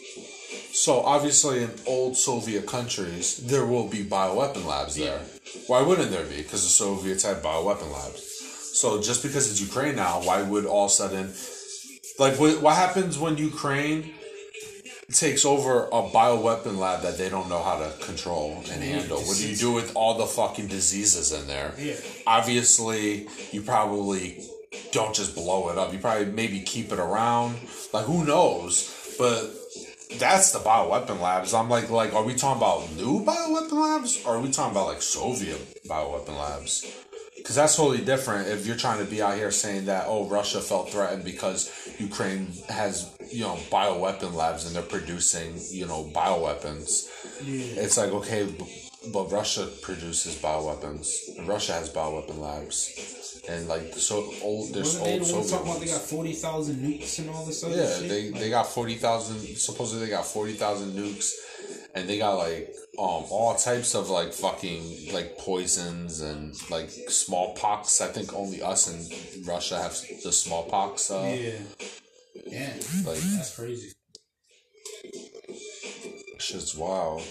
[0.72, 5.20] So obviously, in old Soviet countries, there will be bioweapon labs there.
[5.68, 6.38] Why wouldn't there be?
[6.38, 8.22] Because the Soviets had bioweapon labs.
[8.74, 11.32] So just because it's Ukraine now, why would all of a sudden,
[12.18, 14.14] like, what, what happens when Ukraine
[15.12, 19.18] takes over a bioweapon lab that they don't know how to control and handle?
[19.18, 21.72] What do you do with all the fucking diseases in there?
[21.78, 21.94] Yeah.
[22.26, 24.42] Obviously, you probably
[24.94, 25.92] don't just blow it up.
[25.92, 27.56] You probably maybe keep it around.
[27.92, 29.14] Like who knows?
[29.18, 29.50] But
[30.18, 31.52] that's the bioweapon labs.
[31.52, 34.86] I'm like, like, are we talking about new bioweapon labs, or are we talking about
[34.86, 36.86] like Soviet bioweapon labs?
[37.36, 38.48] Because that's totally different.
[38.48, 42.48] If you're trying to be out here saying that, oh, Russia felt threatened because Ukraine
[42.70, 47.10] has, you know, bioweapon labs and they're producing, you know, bioweapons.
[47.42, 47.82] Yeah.
[47.82, 48.48] It's like okay,
[49.12, 51.46] but Russia produces bioweapons.
[51.46, 54.72] Russia has bioweapon labs, and like the so old.
[54.72, 57.44] There's Wasn't they old the Soviet talking about they got forty thousand nukes and all
[57.44, 58.08] this other Yeah, shit?
[58.08, 59.40] they, Like, they got forty thousand.
[59.56, 61.32] Supposedly they got forty thousand nukes,
[61.94, 68.00] and they got like um all types of like fucking like poisons and like smallpox.
[68.00, 71.10] I think only us and Russia have the smallpox.
[71.10, 71.52] Uh, yeah.
[72.46, 72.72] Yeah.
[73.06, 73.92] Like That's crazy.
[76.38, 77.22] shit's wild.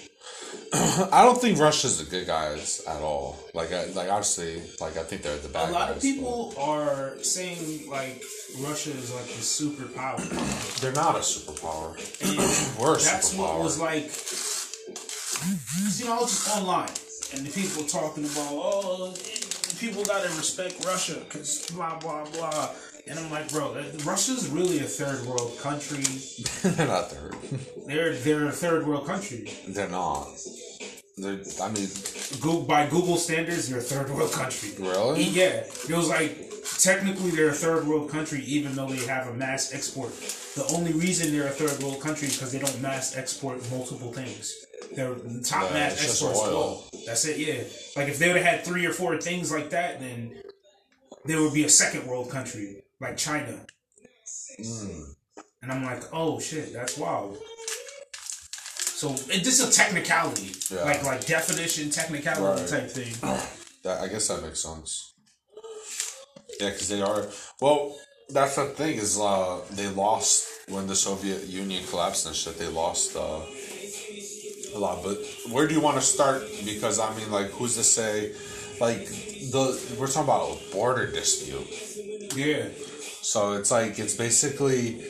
[1.11, 3.37] I don't think Russia's the good guys at all.
[3.53, 5.69] Like, I, like obviously, like I think they're the bad.
[5.69, 5.97] A lot guys.
[5.97, 8.23] of people are saying like
[8.59, 10.19] Russia is like the superpower.
[10.81, 11.95] They're not a superpower.
[12.79, 13.63] We're a that's what superpower.
[13.63, 14.03] was like.
[15.99, 16.89] you know, I was just online
[17.35, 19.13] and the people talking about, oh,
[19.79, 22.69] people gotta respect Russia because blah blah blah.
[23.05, 26.03] And I'm like, bro, Russia's really a third world country.
[26.63, 27.35] they're not third.
[27.87, 29.51] They're they're a third world country.
[29.67, 30.27] They're not.
[31.17, 31.41] They're.
[31.61, 31.89] I mean,
[32.41, 34.69] Go by Google standards, they're a third world country.
[34.79, 35.23] really?
[35.23, 39.33] Yeah, it was like technically they're a third world country, even though they have a
[39.33, 40.11] mass export.
[40.55, 44.13] The only reason they're a third world country is because they don't mass export multiple
[44.13, 44.62] things.
[44.95, 46.55] Their top Yeah, mass it's just export is oil.
[46.55, 46.89] oil.
[47.05, 47.37] That's it.
[47.37, 47.63] Yeah,
[47.95, 50.41] like if they would have had three or four things like that, then
[51.25, 53.65] there would be a second world country like China.
[54.59, 55.15] Mm.
[55.61, 57.37] And I'm like, oh shit, that's wild.
[58.95, 60.83] So it is a technicality, Yeah.
[60.83, 62.69] like like definition technicality Right.
[62.69, 63.13] type thing.
[63.83, 65.13] That I guess that makes sense.
[66.57, 67.25] Yeah, because they are.
[67.59, 67.97] Well,
[68.29, 72.57] that's the thing is, uh, they lost when the Soviet Union collapsed and shit.
[72.57, 73.41] They lost uh,
[74.75, 75.03] a lot.
[75.03, 75.17] But
[75.49, 76.43] where do you want to start?
[76.65, 78.33] Because I mean, like, who's to say?
[78.79, 81.67] Like the we're talking about a border dispute.
[82.35, 82.67] Yeah.
[83.21, 85.03] So it's like it's basically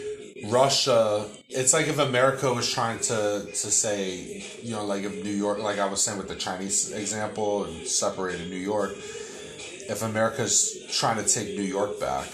[0.49, 1.25] Russia.
[1.49, 5.59] It's like if America was trying to to say, you know, like if New York,
[5.59, 8.91] like I was saying with the Chinese example and separated New York.
[9.89, 12.27] If America's trying to take New York back,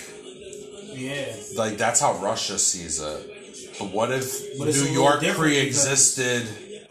[0.93, 1.35] Yeah.
[1.55, 3.75] like that's how Russia sees it.
[3.79, 6.47] But what if But New York pre-existed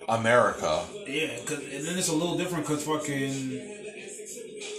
[0.08, 0.84] America?
[1.06, 3.74] Yeah, 'cause- and then it's a little different because fucking.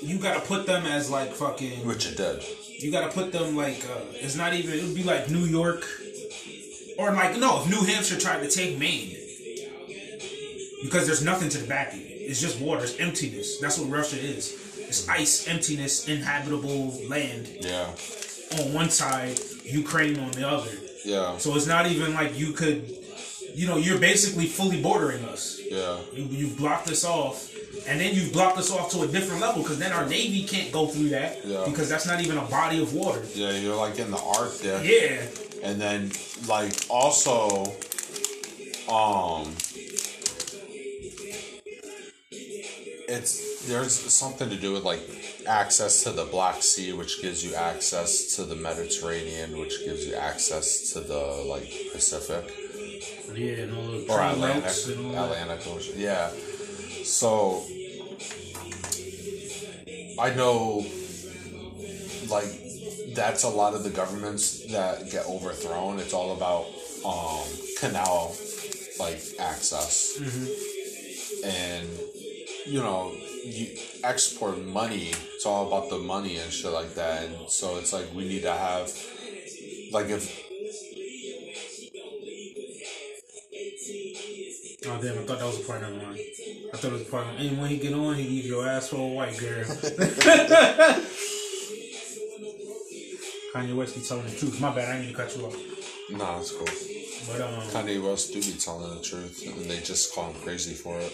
[0.02, 1.86] You gotta put them as like fucking.
[1.86, 2.42] Which it did.
[2.80, 3.84] You gotta put them like.
[3.86, 4.78] Uh, it's not even.
[4.80, 5.86] It would be like New York.
[6.98, 9.16] Or like, no, if New Hampshire tried to take Maine.
[10.84, 12.04] Because there's nothing to the back of it.
[12.04, 13.58] It's just water, it's emptiness.
[13.60, 14.54] That's what Russia is.
[14.78, 17.88] It's ice, emptiness, inhabitable land Yeah.
[18.60, 20.72] on one side, Ukraine on the other.
[21.06, 21.38] Yeah.
[21.38, 22.98] So it's not even like you could,
[23.60, 25.60] you know, you're basically fully bordering us.
[25.70, 25.98] Yeah.
[26.14, 27.54] You, you've blocked us off,
[27.90, 30.72] and then you've blocked us off to a different level because then our navy can't
[30.72, 31.66] go through that Yeah.
[31.66, 33.22] because that's not even a body of water.
[33.36, 34.82] Yeah, you're like in the Arctic.
[34.90, 35.26] Yeah,
[35.62, 36.10] and then
[36.48, 37.66] like also
[38.90, 39.54] um
[43.12, 45.02] it's there's something to do with like
[45.48, 50.16] access to the black sea which gives you access to the mediterranean which gives you
[50.16, 52.52] access to the like pacific
[53.36, 55.42] yeah, and all the or trade atlantic routes and all that.
[55.42, 56.30] atlantic ocean yeah
[57.04, 57.64] so
[60.20, 60.86] i know
[62.30, 62.70] like
[63.14, 66.00] that's a lot of the governments that get overthrown.
[66.00, 66.66] It's all about
[67.06, 67.46] um,
[67.80, 68.36] canal
[69.00, 70.20] like access,
[71.44, 71.88] and
[72.66, 73.14] you know
[73.44, 73.68] you
[74.04, 75.12] export money.
[75.36, 77.26] It's all about the money and shit like that.
[77.26, 78.92] And so it's like we need to have
[79.92, 80.49] like if
[84.86, 85.18] Oh damn!
[85.20, 86.18] I thought that was a part of mine.
[86.74, 87.28] I thought it was a part.
[87.28, 89.66] Of, and when he get on, he leave your ass for a white girl.
[93.54, 94.62] Kanye West be telling the truth.
[94.62, 94.96] My bad.
[94.96, 95.58] I mean to cut you off.
[96.12, 96.68] nah, it's cool.
[97.28, 100.74] But um, Kanye West do be telling the truth, and they just call him crazy
[100.74, 101.12] for it.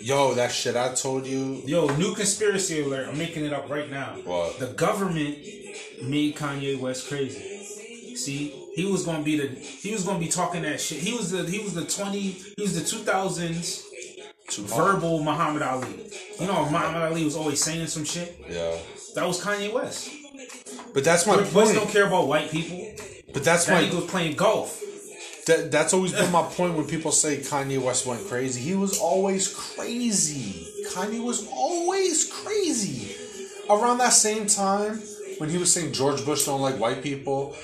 [0.00, 1.62] Yo, that shit I told you.
[1.66, 3.08] yo, new conspiracy alert.
[3.08, 4.16] I'm making it up right now.
[4.24, 4.58] What?
[4.58, 5.38] The government
[6.02, 8.16] made Kanye West crazy.
[8.16, 10.98] See, he was gonna be the he was gonna be talking that shit.
[10.98, 12.20] He was the he was the twenty
[12.56, 13.82] he was the two thousands
[14.52, 16.10] verbal Muhammad Ali.
[16.40, 18.38] You know, Muhammad Ali was always saying some shit.
[18.48, 18.76] Yeah,
[19.14, 20.10] That was Kanye West.
[20.92, 22.94] but that's my West don't care about white people.
[23.32, 24.80] But that's That my nigga was playing golf.
[25.46, 28.62] That, that's always been my point when people say Kanye West went crazy.
[28.62, 30.66] He was always crazy.
[30.90, 33.14] Kanye was always crazy.
[33.68, 35.02] Around that same time,
[35.38, 37.54] when he was saying George Bush don't like white people,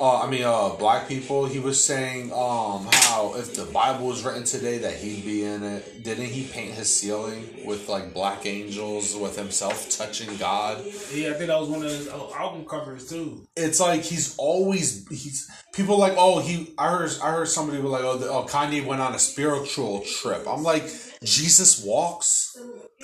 [0.00, 4.24] uh, I mean, uh, black people, he was saying um, how if the Bible was
[4.24, 6.04] written today, that he'd be in it.
[6.04, 10.84] Didn't he paint his ceiling with like black angels with himself touching God?
[11.12, 13.46] Yeah, I think that was one of his uh, album covers too.
[13.56, 17.90] it's like he's always he's people like oh he I heard I heard somebody was
[17.90, 20.46] like oh, the, oh Kanye went on a spiritual trip.
[20.46, 20.88] I'm like
[21.22, 22.56] Jesus walks.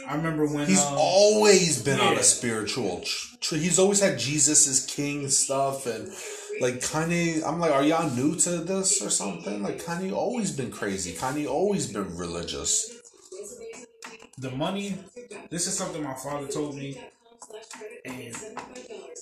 [0.09, 3.01] I remember when He's um, always been on a spiritual.
[3.01, 6.13] Tr- tr- he's always had Jesus as king stuff and
[6.61, 7.43] like Kanye.
[7.47, 9.63] I'm like, are y'all new to this or something?
[9.63, 11.15] Like Kanye always been crazy.
[11.15, 12.91] Kanye always been religious.
[14.39, 14.97] the money.
[15.51, 17.01] This is something my father told me,
[18.05, 18.35] and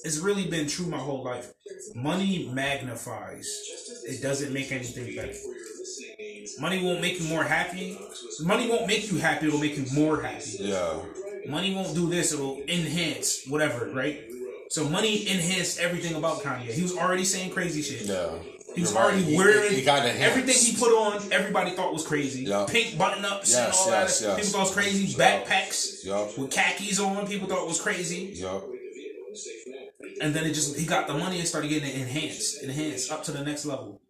[0.05, 1.53] it's really been true my whole life.
[1.95, 3.47] Money magnifies.
[4.05, 5.35] It doesn't make anything better.
[6.61, 7.99] Money won't make you more happy.
[8.40, 9.47] Money won't make you happy.
[9.49, 10.57] It'll make you more happy.
[10.61, 10.99] Yeah,
[11.49, 12.33] Money won't do this.
[12.33, 14.21] It'll enhance whatever, right?
[14.72, 16.72] So money enhanced everything about Kanye.
[16.72, 18.06] He was already saying crazy shit.
[18.06, 18.30] yeah.
[18.74, 21.30] He was You're already He- wearing he got everything he put on.
[21.30, 22.44] Everybody thought was crazy.
[22.44, 22.64] Yeah.
[22.66, 24.26] Pink button ups and Yes, all yes, that.
[24.28, 24.37] yes.
[24.38, 25.04] People thought it was crazy.
[25.04, 25.18] Yeah.
[25.44, 26.26] Backpacks Yeah.
[26.38, 27.26] with khakis on.
[27.26, 28.32] People thought it was crazy.
[28.35, 28.64] Yup.
[30.22, 33.22] And then it just he got the money and started getting it enhanced, enhanced up
[33.24, 34.00] to the next level,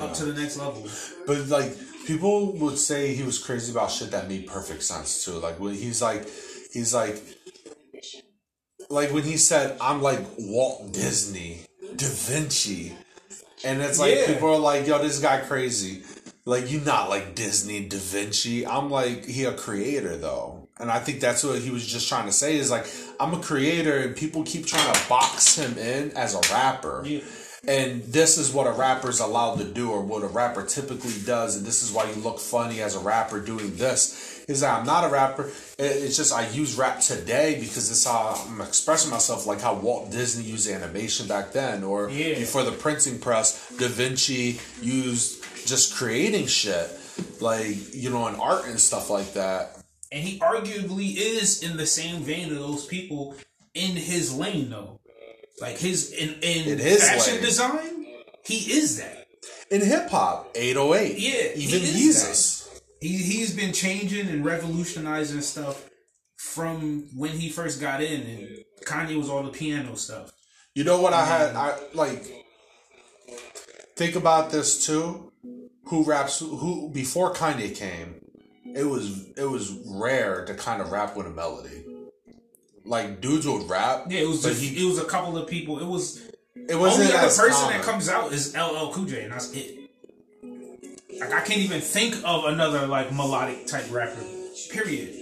[0.00, 0.86] up to the next level.
[1.26, 1.74] But like
[2.06, 5.32] people would say he was crazy about shit that made perfect sense too.
[5.32, 6.28] Like when he's like
[6.72, 7.20] he's like
[8.92, 11.62] like when he said I'm like Walt Disney,
[11.96, 12.96] Da Vinci.
[13.64, 14.26] And it's like Yeah.
[14.26, 16.02] people are like, yo, this guy crazy.
[16.44, 18.66] Like you not like Disney, Da Vinci.
[18.66, 20.68] I'm like he a creator though.
[20.78, 22.86] And I think that's what he was just trying to say is like
[23.18, 27.02] I'm a creator and people keep trying to box him in as a rapper.
[27.06, 27.20] Yeah.
[27.66, 31.56] And this is what a rapper's allowed to do, or what a rapper typically does,
[31.56, 34.31] and this is why you look funny as a rapper doing this.
[34.48, 35.50] Is that I'm not a rapper.
[35.78, 40.10] It's just I use rap today because it's how I'm expressing myself, like how Walt
[40.10, 42.34] Disney used animation back then, or Yeah.
[42.38, 46.90] before the printing press, Da Vinci used just creating shit,
[47.40, 49.78] like you know, and art and stuff like that.
[50.10, 53.34] And he arguably is in the same vein of those people
[53.74, 54.98] in his lane though.
[55.60, 57.42] Like his in in, In his fashion lane.
[57.44, 58.06] design,
[58.44, 59.26] he is that.
[59.70, 61.18] In hip hop, 808.
[61.18, 62.51] Yeah, he Even Jesus.
[63.02, 65.90] He he's been changing and revolutionizing stuff
[66.36, 68.48] from when he first got in, and
[68.86, 70.30] Kanye was all the piano stuff.
[70.76, 71.50] You know what I had?
[71.50, 72.46] Um, I like.
[73.96, 75.32] Think about this too.
[75.86, 76.38] Who raps?
[76.38, 78.24] Who before Kanye came?
[78.64, 81.84] It was it was rare to kind of rap with a melody.
[82.84, 84.04] Like dudes would rap.
[84.10, 85.80] Yeah, it was just, he, it was a couple of people.
[85.80, 86.22] It was
[86.54, 87.78] it wasn't only other person common.
[87.78, 89.81] that comes out is LL Cool J, and that's it.
[91.20, 94.24] Like I can't even think of another like melodic type rapper.
[94.70, 95.18] Period.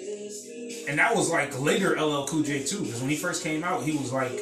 [0.88, 3.82] And that was like later LL Cool J too, because when he first came out,
[3.82, 4.32] he was like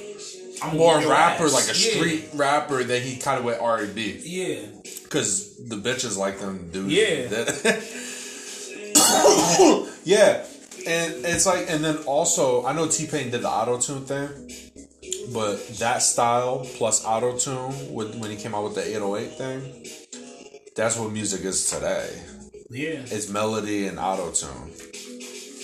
[0.62, 1.53] I'm more rapper, ass.
[1.53, 1.94] like a Yeah.
[1.96, 2.82] street rapper.
[2.84, 4.66] Then he kind of went R and B Yeah,
[5.05, 6.92] because the bitches like them dudes.
[6.92, 7.28] Yeah.
[10.05, 10.44] yeah,
[10.86, 14.28] and it's like, and then also, I know T Pain did the auto tune thing,
[15.32, 19.86] but that style plus auto tune with when he came out with the 808 thing,
[20.79, 22.09] that's what music is today.
[22.70, 23.03] yeah.
[23.05, 24.70] It's melody and auto tune.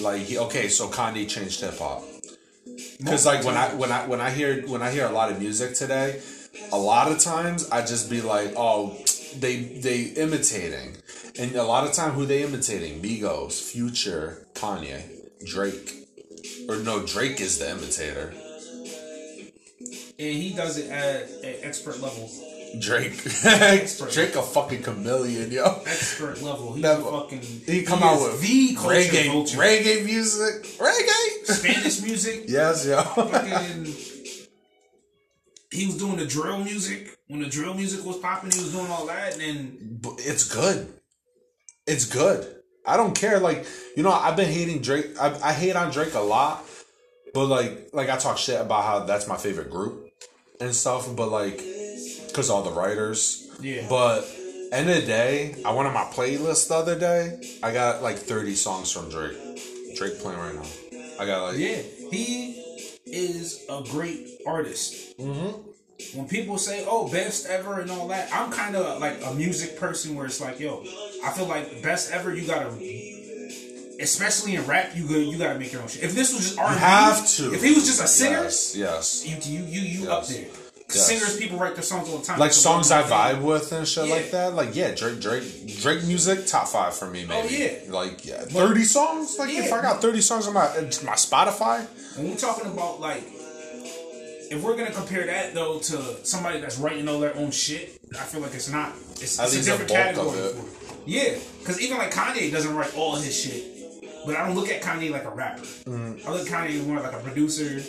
[0.02, 2.02] Like, he, okay, so Kanye changed hip hop.
[2.98, 5.38] Because like when I when I when I hear when I hear a lot of
[5.38, 6.20] music today,
[6.72, 8.96] a lot of times I just be like, oh,
[9.38, 10.96] they they imitating,
[11.38, 13.00] and a lot of time who they imitating?
[13.00, 15.02] Migos, Future, Kanye,
[15.44, 16.08] Drake,
[16.68, 18.34] or no, Drake is the imitator.
[20.18, 22.28] and he does it at an expert level.
[22.80, 23.12] Drake,
[24.12, 25.82] Drake a fucking chameleon, yo.
[25.86, 26.72] Expert level.
[26.74, 27.40] He's That- fucking.
[27.40, 29.58] He come he out with the reggae, vulture.
[29.58, 31.44] reggae music, reggae.
[31.46, 32.44] Spanish music.
[32.48, 33.02] yes, yo.
[33.02, 33.94] fucking
[35.70, 38.50] he was doing the drill music when the drill music was popping.
[38.52, 40.88] He was doing all that, and then But it's good.
[41.86, 42.46] It's good.
[42.86, 43.40] I don't care.
[43.40, 43.66] Like
[43.96, 45.06] you know, I've been hating Drake.
[45.20, 46.64] I, I hate on Drake a lot,
[47.32, 50.08] but like like I talk shit about how that's my favorite group
[50.60, 51.08] and stuff.
[51.16, 51.60] But like,
[52.34, 53.48] cause all the writers.
[53.60, 53.86] Yeah.
[53.88, 54.22] But
[54.72, 57.40] end of the day, I went on my playlist the other day.
[57.62, 59.36] I got like thirty songs from Drake.
[59.96, 60.66] Drake playing right now.
[61.20, 61.78] I got like yeah,
[62.10, 62.60] he
[63.06, 65.16] is a great artist.
[65.18, 66.18] Mm-hmm.
[66.18, 69.78] When people say, "Oh, best ever" and all that, I'm kind of like a music
[69.78, 70.82] person where it's like, "Yo,
[71.24, 72.66] I feel like best ever." You gotta,
[74.00, 76.02] especially in rap, you go, you gotta make your own shit.
[76.02, 77.54] If this was just R&B, have to.
[77.54, 79.24] If he was just a singer, Yes, yes.
[79.24, 80.36] you you you you up Yes.
[80.36, 80.46] there.
[80.94, 81.06] Yes.
[81.08, 82.38] Singers, people write their songs all the time.
[82.38, 84.14] like songs I vibe with and shit Yeah.
[84.14, 84.54] like that.
[84.54, 87.24] Like yeah, Drake, Drake, Drake music top five for me.
[87.24, 87.48] Maybe.
[87.48, 87.92] Oh, yeah.
[87.92, 89.36] Like yeah, thirty songs.
[89.38, 90.66] Like if I got thirty songs on my
[91.04, 91.86] my Spotify,
[92.16, 93.24] When we're talking about like,
[94.50, 98.24] if we're gonna compare that though to somebody that's writing all their own shit, I
[98.24, 98.92] feel like it's not.
[99.20, 100.54] It's, it's a different category.
[101.06, 104.80] Yeah, because even like Kanye doesn't write all his shit, but I don't look at
[104.82, 105.62] Kanye like a rapper.
[105.86, 106.26] Mm.
[106.26, 107.82] I look at Kanye more like a producer.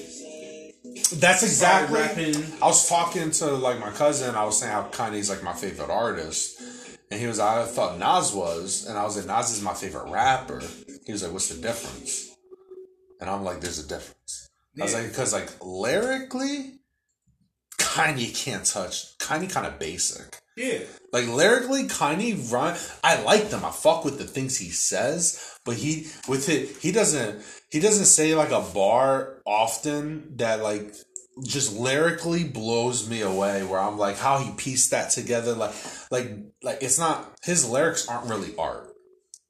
[0.95, 1.99] That's exactly.
[1.99, 2.35] rapping.
[2.61, 4.35] I was talking to like my cousin.
[4.35, 6.61] I was saying how Kanye's like my favorite artist,
[7.11, 7.39] and he was.
[7.39, 10.61] I thought Nas was, and I was like, Nas is my favorite rapper.
[11.05, 12.29] He was like, what's the difference?
[13.19, 14.49] And I'm like, there's a difference.
[14.79, 16.79] I was like, because like lyrically,
[17.77, 19.17] Kanye can't touch.
[19.19, 20.39] Kanye kind of basic.
[20.57, 20.79] Yeah,
[21.11, 22.77] Like lyrically, Kanye run.
[23.03, 23.65] I like them.
[23.65, 27.41] I fuck with the things he says, but he with it, he doesn't.
[27.69, 30.93] He doesn't say like a bar often that like
[31.43, 33.63] just lyrically blows me away.
[33.63, 35.53] Where I'm like, how he pieced that together.
[35.53, 35.73] Like,
[36.11, 36.31] like,
[36.63, 38.91] like it's not his lyrics aren't really art.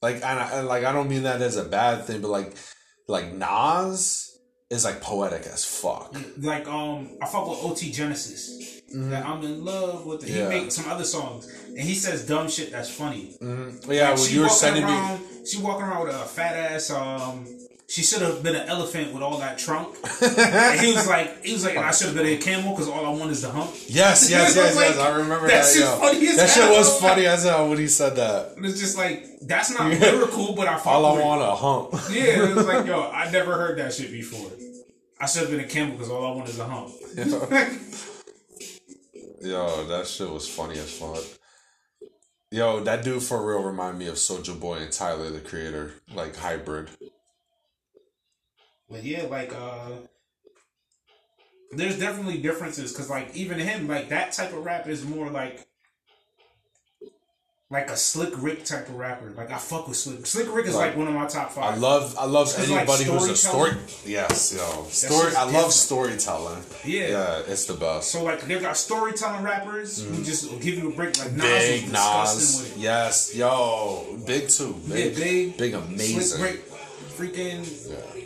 [0.01, 2.55] Like, and, I, and like I don't mean that as a bad thing, but like,
[3.07, 4.39] like Nas
[4.69, 6.15] is like poetic as fuck.
[6.39, 8.81] like um, I fuck with OT Genasis.
[8.93, 10.21] That I'm in love with.
[10.21, 10.37] The, Mm-hmm.
[10.37, 10.51] Yeah.
[10.51, 13.35] He makes some other songs, and he says dumb shit that's funny.
[13.41, 13.47] Yeah,
[14.09, 15.45] Like, well, you were sending me.
[15.45, 16.91] She walking around with a fat ass.
[16.91, 17.45] Um,
[17.87, 19.95] she should have been an elephant with all that trunk.
[20.21, 23.05] and he was like, he was like, I should have been a camel because all
[23.05, 23.69] I want is the hump.
[23.87, 24.97] Yes, yes, yes, Like, yes.
[24.97, 25.79] I remember that that.
[25.79, 25.97] yo.
[25.99, 28.53] funny as that shit was funny as hell when he said that.
[28.57, 31.25] It's just like that's not lyrical, but I All I with it.
[31.25, 31.91] want a hump.
[32.11, 34.49] Yeah, it was like, yo, I never heard that shit before.
[35.19, 36.89] I should have been a camel because all I want is a hump.
[39.41, 41.23] Yo, that shit was funny as fuck.
[42.51, 46.35] Yo, that dude for real remind me of Soulja Boy and Tyler the Creator, like
[46.35, 46.89] hybrid.
[48.89, 49.89] But yeah, like uh
[51.71, 55.67] there's definitely differences because like even him, like that type of rap is more like
[57.71, 59.31] like a Slick Rick type of rapper.
[59.31, 60.25] Like I fuck with Slick.
[60.27, 61.73] Slick Rick is like, Like, one of my top five.
[61.73, 63.71] I love, I love It's like anybody who's a story.
[64.05, 65.35] Yes, yo, story.
[65.35, 66.63] I love storytelling.
[66.85, 67.07] Yeah.
[67.07, 68.11] yeah, it's the best.
[68.11, 71.17] So like they got storytelling rappers who just give you a break.
[71.17, 71.67] Like Nas Mm.
[71.69, 72.81] Big disgusting Nas, with it.
[72.81, 76.21] yes, yo, big too, Yeah, big, big, big, amazing.
[76.21, 76.71] Slick Rick,
[77.17, 78.21] freaking Yeah.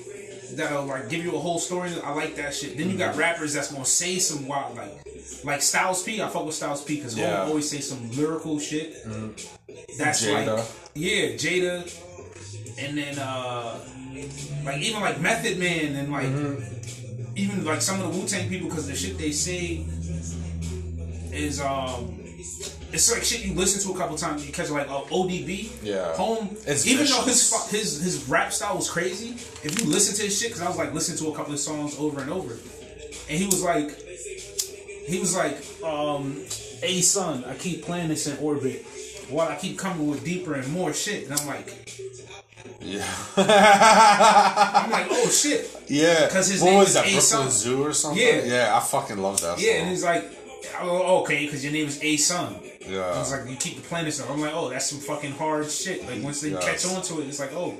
[0.55, 1.91] That'll like give you a whole story.
[2.03, 2.77] I like that shit.
[2.77, 3.19] Then you got Mm-hmm.
[3.19, 4.91] rappers that's gonna say some wild like
[5.43, 6.21] like Styles P.
[6.21, 7.43] I fuck with Styles P because Yeah.
[7.43, 8.95] Always say some lyrical shit.
[9.97, 10.57] That's Jada.
[10.57, 11.83] like yeah, Jada,
[12.79, 13.79] and then uh
[14.65, 17.37] like even like Method Man and like Mm-hmm.
[17.37, 19.85] even like some of the Wu Tang people because the shit they say
[21.31, 22.15] is um.
[22.91, 26.13] It's like shit you listen to a couple times you because you like ODB, Yeah.
[26.15, 26.57] home.
[26.65, 29.31] It's even though his his his rap style was crazy,
[29.63, 31.59] if you listen to his shit, because I was like listening to a couple of
[31.59, 32.53] songs over and over,
[33.29, 33.95] and he was like,
[35.07, 36.43] he was like, um,
[36.81, 38.83] "Hey son, I keep playing this in orbit,
[39.29, 41.67] while I keep coming with deeper and more shit," and I'm like,
[42.81, 43.05] Yeah.
[43.37, 46.27] I'm like, oh shit, yeah.
[46.29, 47.05] 'Cause his what name was is that?
[47.05, 47.51] A Brooklyn.
[47.51, 48.21] Zoo or something?
[48.25, 48.43] Yeah.
[48.45, 49.79] Yeah, I fucking love that yeah, song.
[49.81, 50.25] and he's like,
[50.81, 52.55] oh, okay, because your name is A Son.
[52.89, 53.01] Yeah.
[53.01, 54.29] I was like, you keep the this stuff.
[54.29, 56.07] I'm like, oh, that's some fucking hard shit.
[56.07, 56.63] Like once they Yes.
[56.63, 57.77] catch on to it, it's like, oh,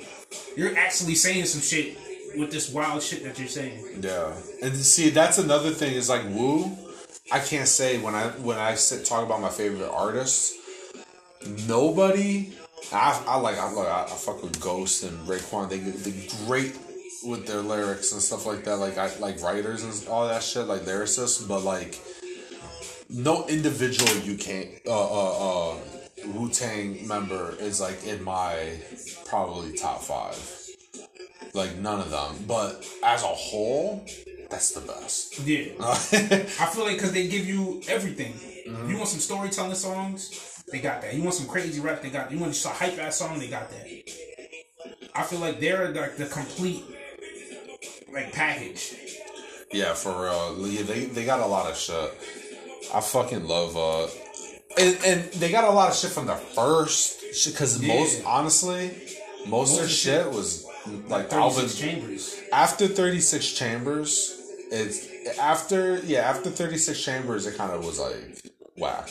[0.55, 1.97] you're actually saying some shit
[2.37, 4.01] with this wild shit that you're saying.
[4.01, 6.77] Yeah, and see that's another thing is like Wu.
[7.31, 10.55] I can't say when I when I sit talk about my favorite artists.
[11.67, 12.53] Nobody,
[12.91, 15.69] I, I like I like I, I fuck with Ghost and Raekwon.
[15.69, 16.77] They they great
[17.23, 18.77] with their lyrics and stuff like that.
[18.77, 21.47] Like I like writers and all that shit, like lyricists.
[21.47, 21.99] But like,
[23.09, 25.77] no individual you can't uh uh uh
[26.27, 28.79] Wu Tang member is like in my
[29.25, 30.37] probably top five
[31.53, 32.35] like none of them.
[32.47, 34.05] But as a whole,
[34.49, 35.39] that's the best.
[35.39, 35.73] Yeah.
[35.79, 38.33] I feel like because they give you everything.
[38.33, 38.89] Mm-hmm.
[38.89, 41.13] You want some storytelling songs, they got that.
[41.13, 42.31] You want some crazy rap, they got.
[42.31, 43.87] You want just a hype ass song, they got that.
[45.15, 46.83] I feel like they're like the complete
[48.11, 48.95] like package.
[49.71, 50.67] yeah, for real.
[50.67, 52.13] Yeah, they they got a lot of shit.
[52.93, 54.07] I fucking love uh,
[54.79, 58.91] and and they got a lot of shit from the first shit because most honestly,
[59.47, 60.65] most of their of the shit was
[61.07, 62.39] like 36 Alvin Chambers.
[62.53, 64.35] after thirty six chambers.
[64.71, 65.07] It's
[65.39, 68.41] after yeah after thirty six chambers it kind of was like
[68.77, 69.09] whack.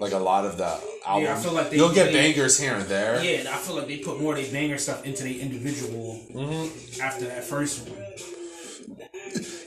[0.00, 2.74] Like a lot of that album, I feel like they- you'll get they- bangers here
[2.74, 3.22] and there.
[3.22, 6.20] Yeah, and I feel like they put more of their banger stuff into the individual
[6.34, 7.00] Mm-hmm.
[7.00, 7.98] after that first one.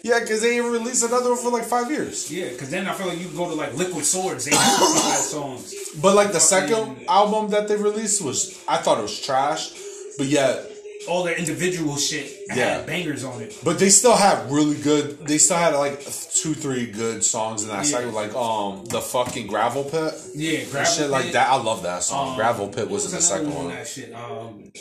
[0.04, 2.32] Yeah, because they released another one for like five years.
[2.32, 5.18] Yeah, because then I feel like you go to like Liquid Swords, they have five
[5.36, 5.74] songs.
[6.02, 9.72] But like the second album that they released was, I thought it was trash.
[10.18, 10.72] But yet,
[11.08, 12.78] All their individual shit Yeah.
[12.80, 13.56] had bangers on it.
[13.64, 15.26] but they still had really good.
[15.26, 17.98] They still had like two, three good songs in that Yeah.
[17.98, 21.50] second, like um the fucking Gravel Pit, Yeah, Gravel shit like that.
[21.50, 22.30] I love that song.
[22.32, 23.68] Um, Gravel Pit What was in the second on one.
[23.70, 24.14] That shit.
[24.14, 24.72] Um,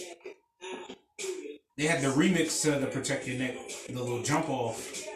[1.76, 3.56] they had the remix to the Protect Your Neck,
[3.88, 5.06] the little jump off.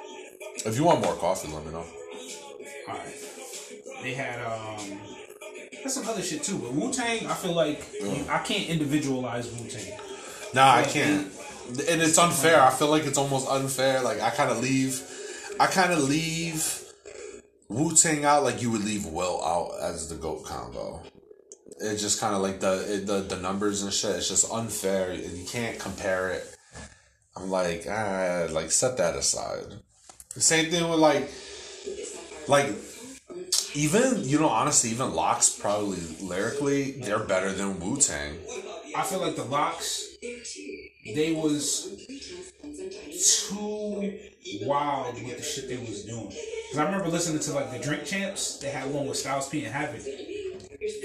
[0.66, 1.84] If you want more coffee, let me know.
[2.88, 3.14] Alright.
[4.02, 4.98] They had um,
[5.72, 6.58] there's some other shit too.
[6.58, 9.98] But Wu Tang, I feel like you, I can't individualize Wu Tang.
[10.54, 11.26] Nah, I can't.
[11.68, 12.60] And it's unfair.
[12.60, 14.02] I feel like it's almost unfair.
[14.02, 15.02] Like I kind of leave,
[15.58, 16.82] I kind of leave
[17.68, 21.02] Wu Tang out like you would leave Will out as the goat combo.
[21.78, 24.16] It's just kind of like the it, the the numbers and shit.
[24.16, 25.14] It's just unfair.
[25.14, 26.49] You can't compare it.
[27.40, 29.74] I'm like ah, like set that aside.
[30.34, 31.30] The same thing with like,
[32.48, 32.74] like
[33.74, 38.36] even you know honestly even LOX probably lyrically they're better than Wu Tang.
[38.96, 41.88] I feel like the LOX, they was
[43.48, 44.18] too
[44.62, 46.32] wild with the shit they was doing.
[46.70, 48.58] Cause I remember listening to like the Drink Champs.
[48.58, 50.02] They had one with Styles P and Havoc.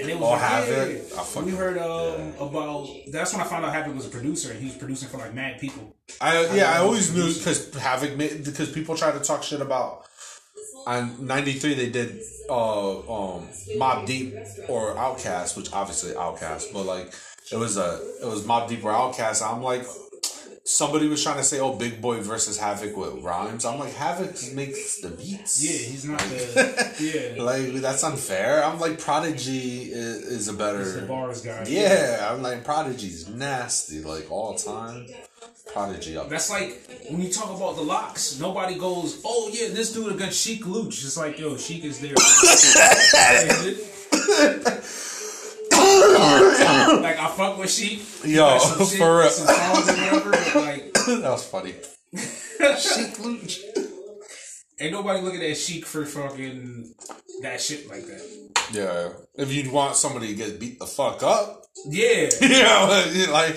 [0.00, 0.88] And it was Oh, like, Havoc?
[0.90, 1.20] yeah.
[1.20, 2.88] I fucking- we heard um, about.
[3.08, 5.34] That's when I found out Havoc was a producer, and he was producing for like
[5.34, 5.94] mad people.
[6.20, 10.04] I yeah, I always knew because Havoc made because people try to talk shit about.
[10.86, 12.98] On '93, they did uh
[13.36, 14.34] um Mobb Deep
[14.68, 17.12] or OutKast, which obviously OutKast, but like
[17.52, 19.42] it was a it was Mobb Deep or OutKast.
[19.46, 19.84] I'm like,
[20.66, 23.64] somebody was trying to say, oh, Big Boi versus Havoc with rhymes.
[23.64, 25.64] I'm like, Havoc makes the beats.
[25.64, 26.94] Yeah, he's not the
[27.36, 27.42] yeah.
[27.42, 28.64] Like that's unfair.
[28.64, 30.80] I'm like Prodigy is, is a better.
[30.80, 31.64] He's the bars guy.
[31.68, 35.06] Yeah, I'm like Prodigy's nasty like all time.
[35.72, 36.28] Prodigy up.
[36.28, 40.40] That's like when you talk about the LOX, nobody goes, "Oh yeah, this dude against
[40.40, 42.14] Sheek Louch." It's like, yo, Sheik is there.
[47.02, 48.02] like I fuck with Sheek.
[48.24, 49.28] Yo, Like, some shit, for real.
[49.30, 50.30] some songs or whatever.
[50.60, 50.92] Like,
[51.22, 51.74] that was funny.
[52.78, 53.60] Sheek Louch.
[54.80, 56.94] ain't nobody looking at Sheek for fucking
[57.42, 58.48] that shit like that.
[58.72, 59.10] Yeah.
[59.34, 63.56] If you want somebody to get beat the fuck up, Yeah, you know, like,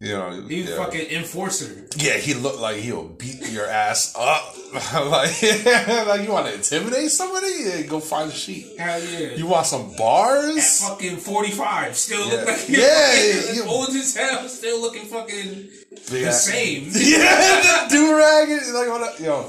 [0.00, 0.76] you know, he's yeah.
[0.76, 1.86] fucking enforcer.
[1.96, 4.54] yeah, he looked like he'll beat your ass up.
[4.94, 5.42] like,
[6.06, 7.52] like, you want to intimidate somebody?
[7.64, 8.78] Yeah, go find a sheep.
[8.78, 9.34] Hell yeah.
[9.34, 10.86] You want some at bars?
[10.86, 12.32] fucking 45, still Yeah.
[12.34, 16.90] look like Yeah, fucking you- old as hell, still looking fucking Big the ass- same.
[16.92, 18.14] Yeah, dude
[18.74, 19.18] like what?
[19.18, 19.42] Yo,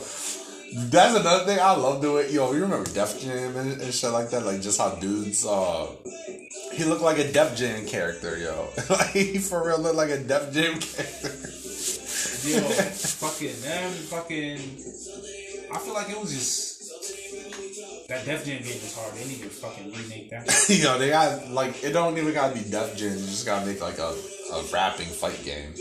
[0.74, 2.32] that's another thing I love doing.
[2.32, 4.46] Yo, you remember Def Jam and, and shit like that?
[4.46, 5.88] Like just how dudes, uh,
[6.74, 8.70] he looked like a Def Jam character, yo.
[8.90, 11.50] like he for real looked like a Def Jam character.
[12.48, 14.60] Yo, fucking them, fucking.
[15.72, 19.14] I feel like it was just that Def Jam game was hard.
[19.14, 20.70] They need to fucking remake that.
[20.70, 23.12] yo, they got like it don't even gotta be Def Jam.
[23.18, 24.16] You just gotta make like a,
[24.54, 25.74] a rapping fight game.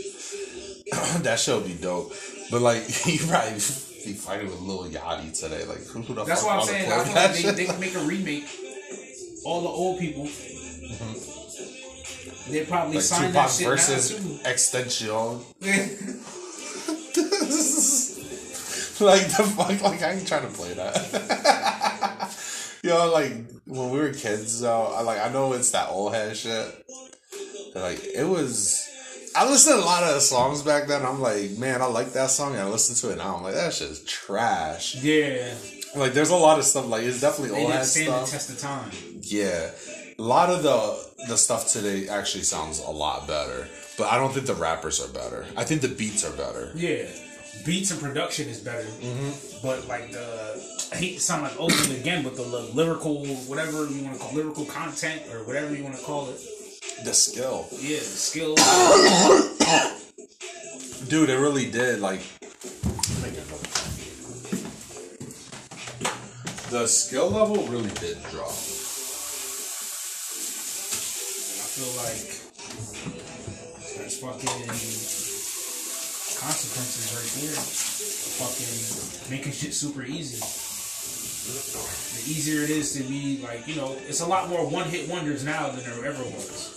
[1.23, 2.13] that should be dope.
[2.51, 3.59] But like you probably
[4.05, 5.65] be fighting with Lil Yachty today.
[5.65, 6.89] Like who the That's fuck what I'm saying.
[6.91, 8.47] I feel like they, they can make a remake.
[9.45, 10.25] All the old people.
[10.25, 12.51] Mm-hmm.
[12.51, 14.41] They probably like signed that shit versus.
[14.45, 15.09] Extension.
[18.99, 22.35] like the fuck, like I ain't trying to play that.
[22.83, 23.33] Yo, like
[23.65, 26.85] when we were kids, though, I like I know it's that old head shit.
[27.73, 28.88] But, like it was.
[29.35, 31.05] I listened to a lot of the songs back then.
[31.05, 33.35] I'm like, man, I like that song, and I listen to it now.
[33.35, 34.95] I'm like, that shit's trash.
[34.95, 35.53] yeah,
[35.95, 36.87] Like, there's a lot of stuff.
[36.87, 38.91] Like, it's definitely they old head stand the test of time.
[39.21, 39.71] Yeah,
[40.17, 43.67] a lot of the the stuff today actually sounds a lot better,
[43.97, 45.45] but I don't think the rappers are better.
[45.55, 46.71] I think the beats are better.
[46.75, 47.05] Yeah,
[47.65, 49.59] beats and production is better, Mm-hmm.
[49.61, 53.85] but like the I hate to sound like old again, but the li- lyrical, whatever
[53.87, 56.39] you want to call lyrical content or whatever you want to call it,
[57.03, 58.55] The skill, yeah, the skill.
[61.07, 62.01] dude, it really did.
[62.01, 62.21] Like,
[66.69, 68.49] the skill level really did drop.
[68.49, 68.51] I
[71.71, 72.27] feel like
[73.97, 74.69] there's fucking
[76.37, 77.57] consequences right there.
[78.39, 80.68] Fucking making shit super easy.
[81.45, 85.09] The easier it is to be like, you know, it's a lot more one hit
[85.09, 86.75] wonders now than there ever was.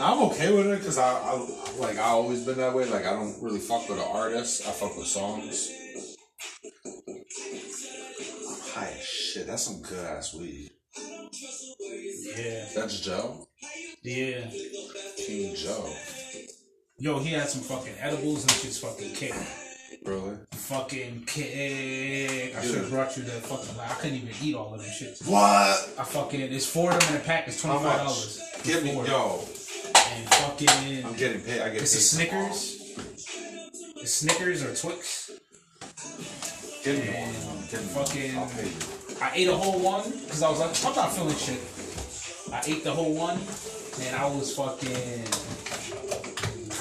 [0.00, 1.46] I'm okay with it because I, I
[1.78, 2.84] like I always been that way.
[2.86, 4.66] Like I don't really fuck with an artist.
[4.66, 5.70] I fuck with songs.
[7.06, 9.46] I'm high as shit.
[9.46, 10.70] That's some good ass weed.
[12.36, 13.46] Yeah, That's Joe.
[14.02, 14.50] yeah.
[15.16, 15.94] King Joe.
[16.98, 19.34] Yo, he had some fucking edibles and shit's fucking kick.
[20.04, 20.36] Really?
[20.52, 22.56] Fucking kick.
[22.56, 23.80] I should have brought you the fucking.
[23.80, 25.18] I couldn't even eat all of them shit.
[25.26, 25.40] What?
[25.98, 26.40] I fucking.
[26.40, 27.48] It's four of them in a pack.
[27.48, 28.42] It's twenty five dollars.
[28.64, 29.40] Give me, yo.
[29.94, 31.04] And fucking.
[31.04, 31.60] I'm getting paid.
[31.60, 32.28] I get It's a paid.
[32.30, 32.82] Snickers.
[33.96, 35.30] It's Snickers or Twix.
[36.84, 37.58] Give me one.
[37.68, 38.44] Give me Fucking- one.
[38.44, 39.16] I'll pay you.
[39.20, 41.60] I ate a whole one because I was like, I'm not feeling shit.
[42.52, 43.40] I ate the whole one,
[44.02, 45.24] and I was fucking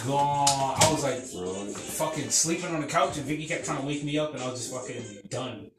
[0.05, 0.75] gone.
[0.81, 1.73] I was like Really?
[1.73, 4.49] fucking sleeping on the couch, and Vicky kept trying to wake me up, and I
[4.49, 5.71] was just fucking done.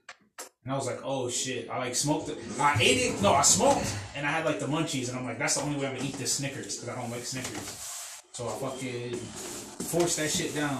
[0.64, 1.70] And I was like, oh shit.
[1.70, 2.38] I like smoked it.
[2.58, 3.22] I ate it.
[3.22, 5.78] No, I smoked, and I had like the munchies, and I'm like, that's the only
[5.78, 7.82] way I'm gonna eat this Snickers because I don't like Snickers.
[8.32, 10.78] So I fucking forced that shit down.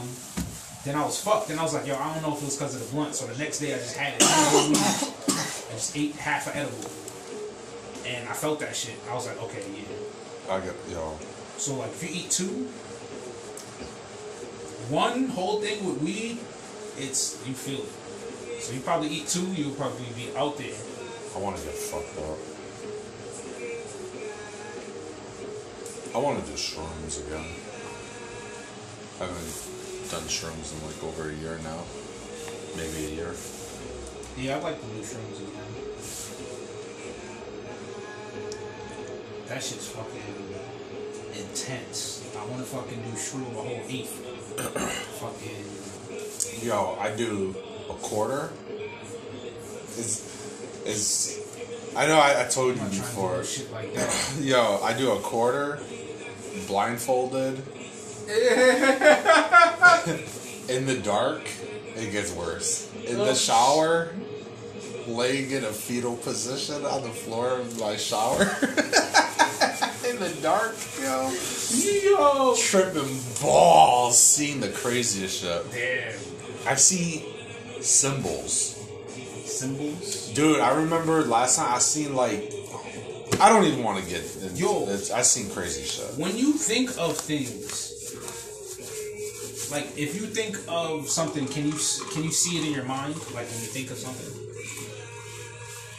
[0.85, 1.49] Then I was fucked.
[1.49, 3.15] Then I was like, yo, I don't know if it was because of the blunt.
[3.15, 4.23] So the next day I just had it.
[4.23, 6.91] I just ate half an edible.
[8.07, 8.95] And I felt that shit.
[9.11, 10.53] I was like, okay, yeah.
[10.55, 11.19] I get, yo.
[11.57, 12.69] So like if you eat two,
[14.89, 16.39] one whole thing with weed,
[16.97, 18.63] it's you feel it.
[18.63, 20.75] So you probably eat two, you'll probably be out there.
[21.35, 22.39] I want to get fucked up.
[26.15, 27.45] I want to do shrooms again.
[29.21, 31.83] I haven't done shrooms in like over a year now.
[32.77, 33.35] Maybe a year.
[34.39, 35.67] Yeah, I like the new shrooms again.
[39.49, 40.23] That shit's fucking
[41.35, 42.29] intense.
[42.37, 44.36] I want to fucking do shroom a whole eighth.
[44.61, 45.67] Fucking
[46.67, 47.55] Yo, I do
[47.89, 48.51] a quarter.
[49.99, 50.23] Is
[50.85, 51.47] is
[51.97, 53.45] I know I, I told you trying to before.
[53.73, 53.95] like.
[54.41, 55.79] Yo, I do a quarter,
[56.67, 57.63] blindfolded.
[60.69, 61.49] in the dark,
[61.95, 62.91] it gets worse.
[63.07, 64.11] In the shower,
[65.07, 68.51] laying in a fetal position on the floor of my shower.
[70.47, 71.33] in the dark, yo.
[72.11, 75.73] Yo, Tripping balls, seeing the craziest shit.
[75.73, 76.15] damn
[76.67, 77.25] I see
[77.81, 78.75] symbols.
[79.45, 80.33] symbols.
[80.35, 82.53] Dude, I remember last time I seen like
[83.41, 84.87] I don't even want to get into Yo.
[84.87, 85.11] this.
[85.11, 86.19] I seen crazy shit.
[86.19, 87.93] When you think of things,
[89.71, 91.75] like if you think of something, can you
[92.13, 93.15] can you see it in your mind?
[93.35, 94.43] Like when you think of something.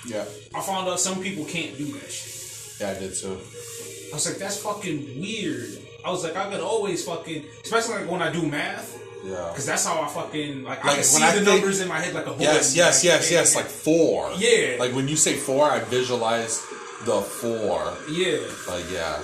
[0.08, 0.26] Yeah.
[0.56, 2.80] I found out some people can't do that shit.
[2.80, 3.39] Yeah, I did too.
[4.18, 5.78] I was like, that's fucking weird.
[6.03, 9.45] I was like, I could always fucking, especially like when I do math, Yeah.
[9.51, 11.88] because that's how I fucking like, I Like, can see I the think- numbers in
[11.88, 12.41] my head like a bullet.
[12.41, 13.55] Yes, yes, Like, yes, yes.
[13.55, 14.32] Like four.
[14.39, 14.78] Yeah.
[14.80, 16.65] Like when you say four, I visualize
[17.05, 17.93] the four.
[18.09, 18.39] yeah.
[18.68, 19.22] Like yeah.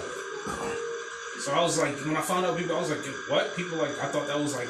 [1.44, 3.56] So I was like, when I found out people, I was like, what?
[3.56, 4.70] People like, I thought that was like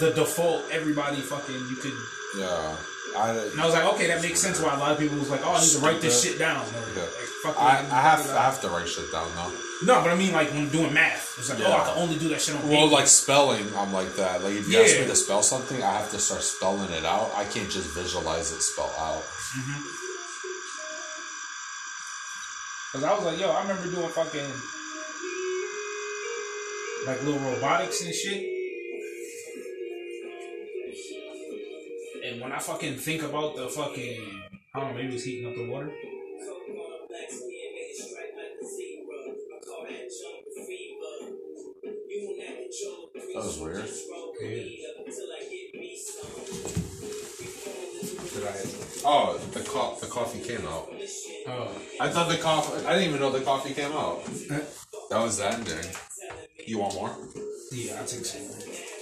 [0.00, 0.62] the default.
[0.72, 1.92] Everybody fucking you could.
[2.38, 2.76] Yeah.
[3.16, 4.60] I, And I was like, okay, that makes sense.
[4.60, 6.60] Why a lot of people was like, oh, I need to write this shit down.
[6.60, 7.02] Like, Yeah.
[7.42, 7.78] fuck I.
[7.90, 9.50] I have I have to write shit down now.
[9.84, 12.28] No, but I mean, like when doing math, it's like, oh, I can only do
[12.28, 12.94] that shit on Well, paper.
[12.94, 14.42] like spelling, I'm like that.
[14.44, 17.32] Like if you ask me to spell something, I have to start spelling it out.
[17.34, 19.22] I can't just visualize it spell out.
[19.22, 19.82] Mm-hmm.
[22.92, 24.50] Cause I was like, yo, I remember doing fucking
[27.06, 28.51] like little robotics and shit.
[32.32, 34.42] And when I fucking think about the fucking,
[34.74, 35.92] I don't know, maybe it's heating up the water.
[43.34, 43.84] That was weird.
[48.32, 48.54] Did I?
[49.04, 50.88] Oh, the co- the coffee came out.
[51.48, 51.70] Oh,
[52.00, 52.86] I thought the coffee.
[52.86, 54.22] I didn't even know the coffee came out.
[54.50, 54.60] Eh.
[55.10, 55.84] That was the ending.
[56.66, 57.14] You want more?
[57.72, 59.01] yeah, I take some.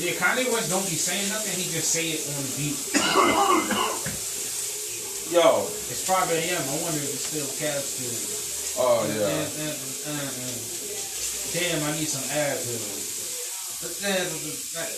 [0.00, 1.52] Yeah, Kanye West don't be saying nothing.
[1.60, 2.72] He just say it on the beat.
[5.36, 5.68] Yo.
[5.92, 6.56] It's 5 a.m.
[6.56, 8.80] I wonder if it's still cab still.
[8.80, 9.28] Oh Uh, yeah.
[9.28, 9.44] uh,
[10.08, 10.56] uh, uh.
[11.52, 12.80] Damn, I need some Advil.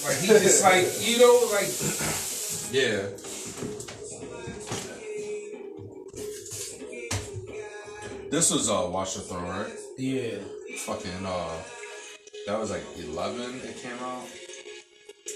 [0.04, 1.66] Like he just like you know like
[2.70, 3.08] Yeah.
[8.30, 9.72] This was uh Watch the Throne, right?
[9.98, 10.38] yeah
[10.86, 11.50] Fucking uh
[12.46, 14.22] that was like eleven it came out.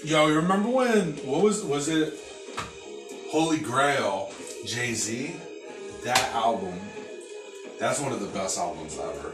[0.03, 2.13] Yo, you remember when what was was it
[3.29, 4.31] Holy Grail,
[4.65, 5.33] Jay Z?
[6.03, 6.77] That album.
[7.79, 9.31] That's one of the best albums ever.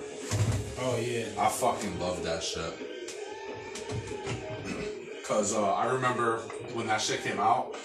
[0.82, 2.74] oh yeah I fucking love that shit.
[5.28, 6.38] Cause uh, I remember
[6.74, 7.76] when that shit came out,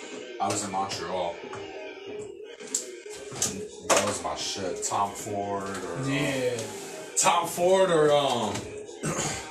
[0.40, 1.34] I was in Montreal.
[3.88, 4.84] That was my shit.
[4.84, 6.56] Tom Ford or uh, yeah
[7.16, 8.54] Tom Ford or um.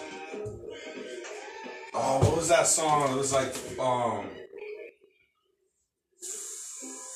[2.38, 3.11] what was that song?
[3.11, 4.29] It was like um.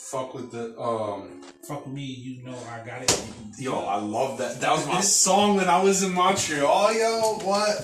[0.10, 1.44] Fuck with the um.
[1.68, 3.24] fuck with me you know I got it
[3.60, 4.60] Yo, I love that.
[4.62, 7.38] That was my song when I was in Montreal, yo.
[7.44, 7.78] What?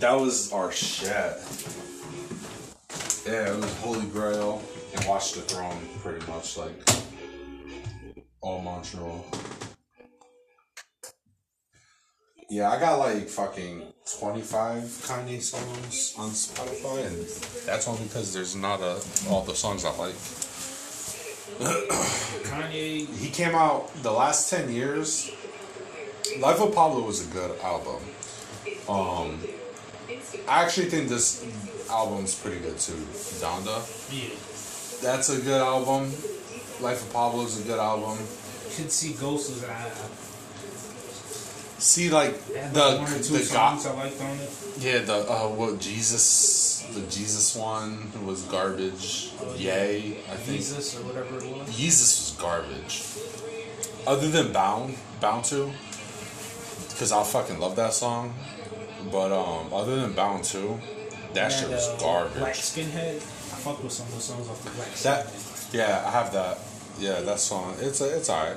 [0.00, 1.10] That was our shit.
[3.26, 4.62] Yeah, it was Holy Grail
[4.96, 6.88] and Watch the Throne, pretty much like
[8.40, 9.26] all Montreal.
[12.50, 13.82] Yeah, I got like fucking
[14.18, 17.26] 25 Kanye songs on Spotify, and
[17.66, 20.14] that's only because there's not a, all the songs I like.
[22.44, 25.30] Kanye He came out the last 10 years.
[26.38, 28.02] Life of Pablo was a good album.
[28.88, 29.40] Um,
[30.48, 31.44] I actually think this
[31.88, 32.92] album's pretty good too.
[33.40, 33.80] Donda.
[34.12, 34.34] yeah
[35.02, 36.12] That's a good album.
[36.80, 38.18] Life of Pablo is a good album.
[38.76, 40.23] could see Ghost was I, I
[41.84, 45.00] See, like the like one or two the songs God, I liked on it yeah,
[45.00, 49.32] the uh, what Yeezus, the Yeezus one was garbage.
[49.56, 50.60] Yay, I think.
[50.60, 53.04] Yeezus or whatever it was Yeezus was garbage.
[54.06, 55.70] Other than Bound, Bound to,
[56.88, 58.32] because I fucking love that song.
[59.12, 60.80] But um, other than Bound to,
[61.34, 62.38] that shit was uh, garbage.
[62.38, 66.02] Black Skinhead I fucked with some of the songs off the Black That, Skinhead yeah,
[66.06, 66.58] I have that.
[66.98, 67.74] Yeah, that song.
[67.80, 68.56] It's a, it's alright.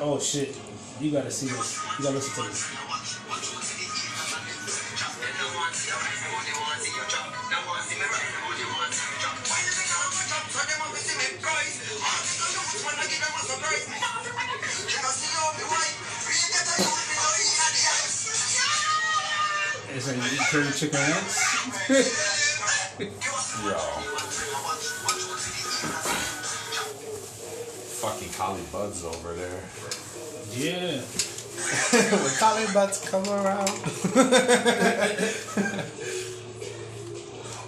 [0.00, 0.56] oh shit
[1.00, 2.68] you gotta see this you gotta listen to this
[20.16, 22.56] you eat curry chicken wings
[23.64, 23.76] Yo.
[28.00, 29.99] Fucking Collie Buddz over there.
[30.56, 31.00] Yeah
[31.90, 33.68] when Collie to come around.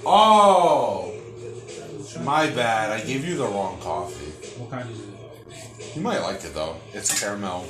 [0.07, 1.13] oh,
[2.23, 2.91] my bad.
[2.91, 4.33] I gave you the wrong coffee.
[4.59, 5.09] what kind is it
[5.97, 6.77] You might like it though.
[6.93, 7.65] It's caramel.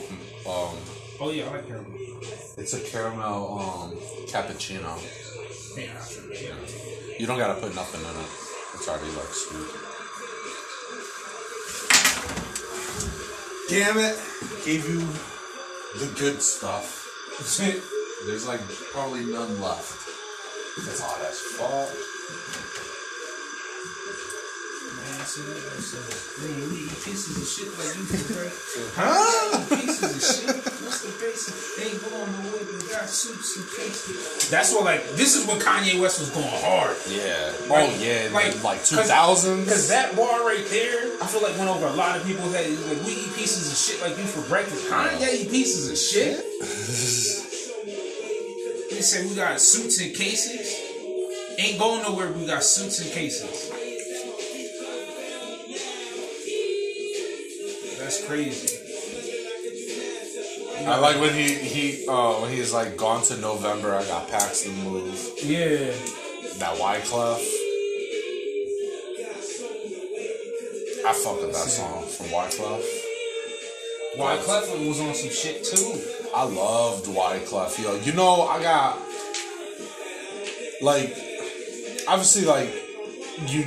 [0.49, 0.77] Um,
[1.21, 1.99] oh yeah I like caramel
[2.57, 3.91] it's a caramel um
[4.27, 4.97] cappuccino.
[5.77, 6.55] yeah, yeah.
[7.19, 8.31] You don't gotta put nothing in it.
[8.75, 9.69] It's already like sweet.
[13.69, 14.17] Damn it!
[14.65, 15.01] Gave you
[15.99, 17.09] the good stuff.
[18.27, 18.61] There's like
[18.93, 20.09] probably none left.
[20.79, 22.12] It's hot as fuck.
[25.13, 28.05] Man, see, that's, man, we eat pieces of shit like you?
[28.97, 29.77] Huh?
[29.77, 30.57] Pieces of shit.
[30.57, 31.53] What's suits and cases.
[31.85, 34.49] Ain't going nowhere, we got suits and cases.
[34.51, 36.97] That's what like this is when Kanye West was going hard.
[37.09, 37.53] Yeah.
[37.69, 41.87] Oh yeah, Like- like two Because that bar right there, I feel like went over
[41.87, 42.81] a lot of people's heads.
[42.89, 44.89] Like we eat pieces of shit like you for breakfast.
[44.89, 46.41] Kanye eat pieces of shit.
[48.93, 50.79] They say we got suits and cases.
[51.59, 52.31] Ain't going nowhere.
[52.31, 53.72] We got suits and cases.
[58.13, 58.77] That's crazy.
[60.87, 63.95] I like when he he uh when he's like gone to November.
[63.95, 65.31] I got packs to move.
[65.43, 65.93] Yeah.
[66.59, 67.41] That Wyclef.
[71.07, 72.85] I fuck with that song from Wyclef.
[74.19, 75.99] Wyclef was on some shit too.
[76.35, 77.83] I loved Wyclef.
[77.83, 78.99] Yo, you know I got
[80.83, 81.17] like
[82.07, 82.69] obviously like
[83.47, 83.65] you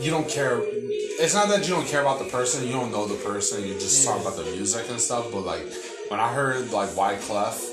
[0.00, 0.60] you don't care.
[1.18, 2.66] It's not that you don't care about the person.
[2.66, 3.66] You don't know the person.
[3.66, 5.32] You just talk about the music and stuff.
[5.32, 5.66] But like
[6.08, 7.64] when I heard like Wyclef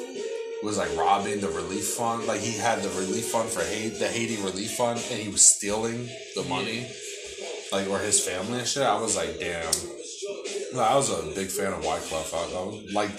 [0.63, 4.07] was like robbing the relief fund, like he had the relief fund for Haiti, the
[4.07, 6.87] Haiti relief fund, and he was stealing the money,
[7.71, 8.83] like or his family and shit.
[8.83, 9.65] I was like, damn.
[10.73, 12.33] Like, I was a big fan of Wyclef.
[12.33, 13.11] I, I was, like,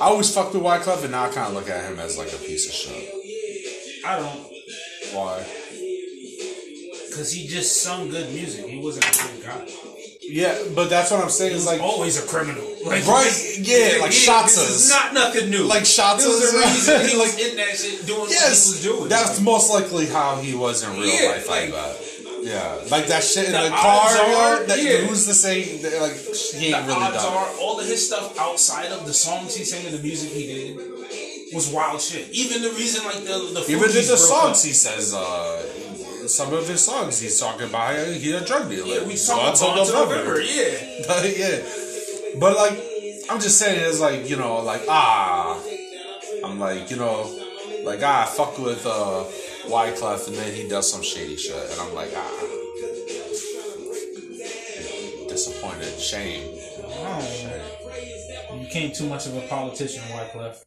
[0.00, 2.32] I always fucked with Wyclef, and now I kind of look at him as like
[2.32, 3.12] a piece of shit.
[4.04, 5.46] I don't, Why?
[7.16, 8.66] Cause he just sung good music.
[8.66, 9.68] He wasn't a good guy.
[10.28, 11.52] Yeah, but that's what I'm saying.
[11.52, 12.64] He Is was like, always a criminal.
[12.84, 14.70] Like, Right, yeah, like This Shatzas.
[14.70, 15.64] is not nothing new.
[15.64, 19.08] Like was a he was Like- in that shit doing yes, what he was doing.
[19.08, 21.48] that's most likely how he was in real Yeah, life.
[21.48, 22.02] Like, like- that.
[22.42, 24.06] Yeah, like that shit in The the, car.
[24.08, 24.98] are- that, yeah.
[25.06, 25.78] Who's say?
[25.78, 27.32] That, like, he the ain't really odds done.
[27.32, 30.46] are all of his stuff outside of the songs he sang and the music he
[30.46, 32.28] did was wild shit.
[32.30, 34.66] Even the reason like the the Even the songs, up.
[34.66, 35.62] he says uh,
[36.28, 37.20] some of his songs.
[37.20, 39.00] He's talking about how he a drug dealer.
[39.00, 40.40] Yeah, we So talking until about November.
[40.40, 41.58] Yeah, But yeah,
[42.38, 42.82] but like
[43.30, 45.60] I'm just saying, it's like you know, like ah,
[46.44, 47.30] I'm like you know,
[47.84, 49.24] like ah, I fuck with uh,
[49.68, 52.40] Wyclef, and then he does some shady shit, and I'm like ah,
[55.28, 56.42] disappointed, shame.
[56.98, 57.62] Oh,
[58.54, 60.62] you became too much of a politician, Wyclef.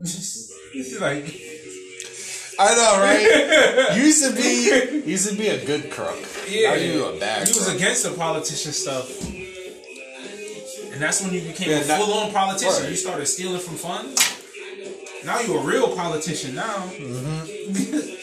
[0.00, 1.24] He's like,
[2.58, 3.96] I know, right?
[3.96, 4.70] you used to be,
[5.04, 6.18] you used to be a good crook.
[6.48, 7.48] yeah, now you a bad.
[7.48, 9.08] He was against the politician stuff,
[10.92, 12.82] and that's when you became Yeah, a full-on politician.
[12.82, 12.90] right.
[12.90, 14.20] You started stealing from funds.
[15.24, 16.54] Now you a real politician.
[16.54, 18.14] Now, mm-hmm.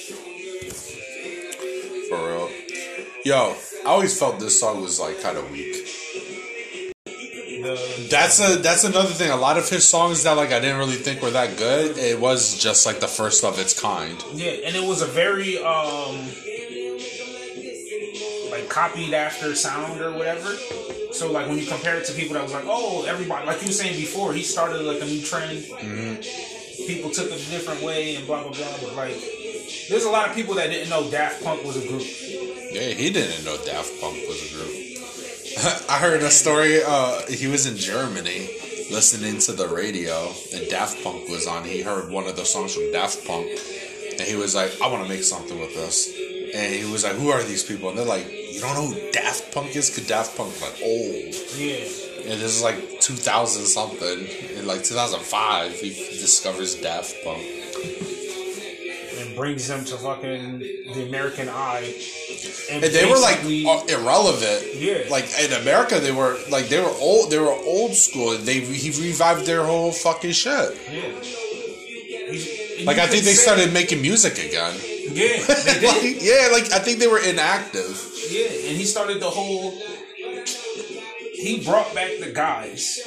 [2.10, 2.50] For real.
[3.26, 3.56] Yo,
[3.86, 5.88] I always felt this song was like kind of weak.
[8.09, 9.32] That's a that's another thing.
[9.32, 11.97] A lot of his songs that like I didn't really think were that good.
[11.97, 14.24] It was just like the first of its kind.
[14.34, 16.18] Yeah, and it was a very um
[18.51, 20.55] like copied after sound or whatever.
[21.12, 23.68] So like when you compare it to people that was like, oh, everybody like you
[23.68, 25.66] were saying before, he started like a new trend.
[26.88, 28.78] People took it a different way and blah blah blah.
[28.82, 29.18] But like,
[29.89, 32.03] there's a lot of people that didn't know Daft Punk was a group.
[32.72, 34.91] Yeah, he didn't know Daft Punk was a group.
[35.89, 36.82] I heard a story.
[36.86, 38.49] Uh, he was in Germany
[38.91, 41.64] listening to the radio, and Daft Punk was on.
[41.64, 43.47] He heard one of the songs from Daft Punk,
[44.12, 46.08] and he was like, "I want to make something with this."
[46.54, 49.12] And he was like, "Who are these people?" And they're like, "You don't know who
[49.12, 49.89] Daft Punk is?
[49.89, 54.28] Cause Daft Punk's like old." Yeah, And this is like 2000 something.
[54.58, 57.43] In like 2005, he discovers Daft Punk.
[59.20, 61.93] and brings them to fucking the American eye.
[62.72, 64.76] And they were like uh, irrelevant.
[64.76, 65.03] Yeah.
[65.09, 67.30] Like in America, they were like they were old.
[67.32, 68.38] They were old school.
[68.38, 70.78] They he revived their whole fucking shit.
[70.89, 71.11] yeah.
[72.86, 74.74] Like I think they started making music again.
[75.11, 75.84] Yeah, they did.
[75.84, 77.93] Like, yeah, like I think they were inactive.
[78.30, 79.74] Yeah, and he started the whole.
[81.34, 82.99] He brought back the guys,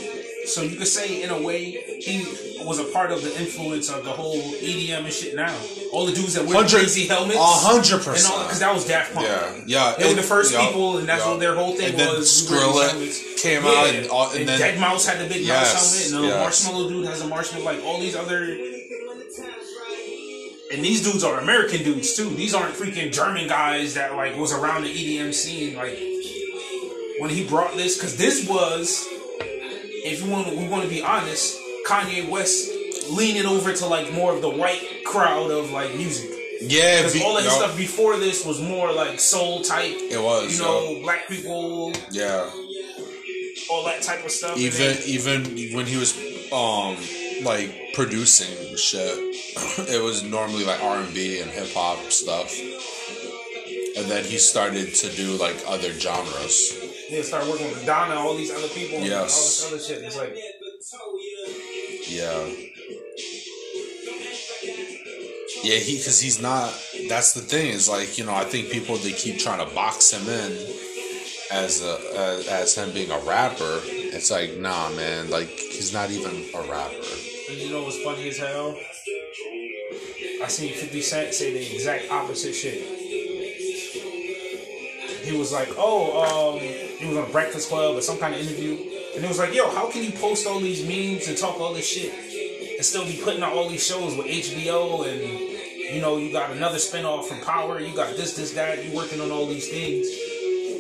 [0.47, 2.25] so you could say in a way he
[2.65, 5.35] was a part of the influence of the whole EDM and shit.
[5.37, 5.55] Now
[5.93, 8.05] all the dudes that wear crazy helmets, a 100%.
[8.05, 9.27] because that was Daft Punk.
[9.27, 9.95] Yeah, yeah.
[9.99, 11.31] They were the first yeah, people, and that's yeah.
[11.31, 12.49] what their whole thing And then was.
[12.51, 15.33] we wear these Skrillex came Yeah, out, and, all, and, and then Deadmau5 had the
[15.33, 16.69] big Yes, mouse helmet, and the yes.
[16.69, 17.65] Marshmello dude has a marshmallow.
[17.65, 18.43] Like all these other.
[20.73, 22.31] And these dudes are American dudes too.
[22.31, 25.77] These aren't freaking German guys that like was around the EDM scene.
[25.77, 25.97] Like
[27.21, 31.61] when he brought this, because this was, if you want, we want to be honest,
[31.87, 32.71] Kanye West
[33.11, 36.31] leaning over to like more of the white crowd of like music.
[36.61, 39.95] yeah, Because all his yo, stuff before this was more like soul type.
[39.97, 42.49] It was, you know, black people, yeah.
[43.71, 44.57] all that type of stuff.
[44.57, 46.15] Even even when he was
[46.53, 46.97] um
[47.43, 49.01] like producing shit
[49.89, 52.49] it was normally like r&b and hip-hop stuff
[53.97, 56.75] and then he started to do like other genres
[57.11, 59.35] They started working with Madonna, all these other people, and all Yes.
[59.35, 60.05] this other shit.
[60.05, 60.37] It's like
[62.15, 62.47] Yeah.
[65.65, 66.73] Yeah, he because he's not.
[67.09, 70.13] That's the thing is like you know I think people they keep trying to box
[70.13, 70.53] him in
[71.51, 73.81] as a as, as him being a rapper.
[73.85, 75.29] It's like nah, man.
[75.31, 76.95] Like he's not even a rapper.
[77.51, 78.79] And you know what's funny as hell?
[80.43, 82.83] I seen 50 Cent say the exact opposite shit.
[85.25, 88.94] He was like, oh, um, he was on Breakfast Club or some kind of interview.
[89.15, 91.73] And he was like, yo, how can you post all these memes and talk all
[91.73, 92.13] this shit
[92.75, 95.21] and still be putting out all these shows with HBO and,
[95.95, 99.21] you know, you got another spinoff from Power, you got this, this, that, you working
[99.21, 100.09] on all these things.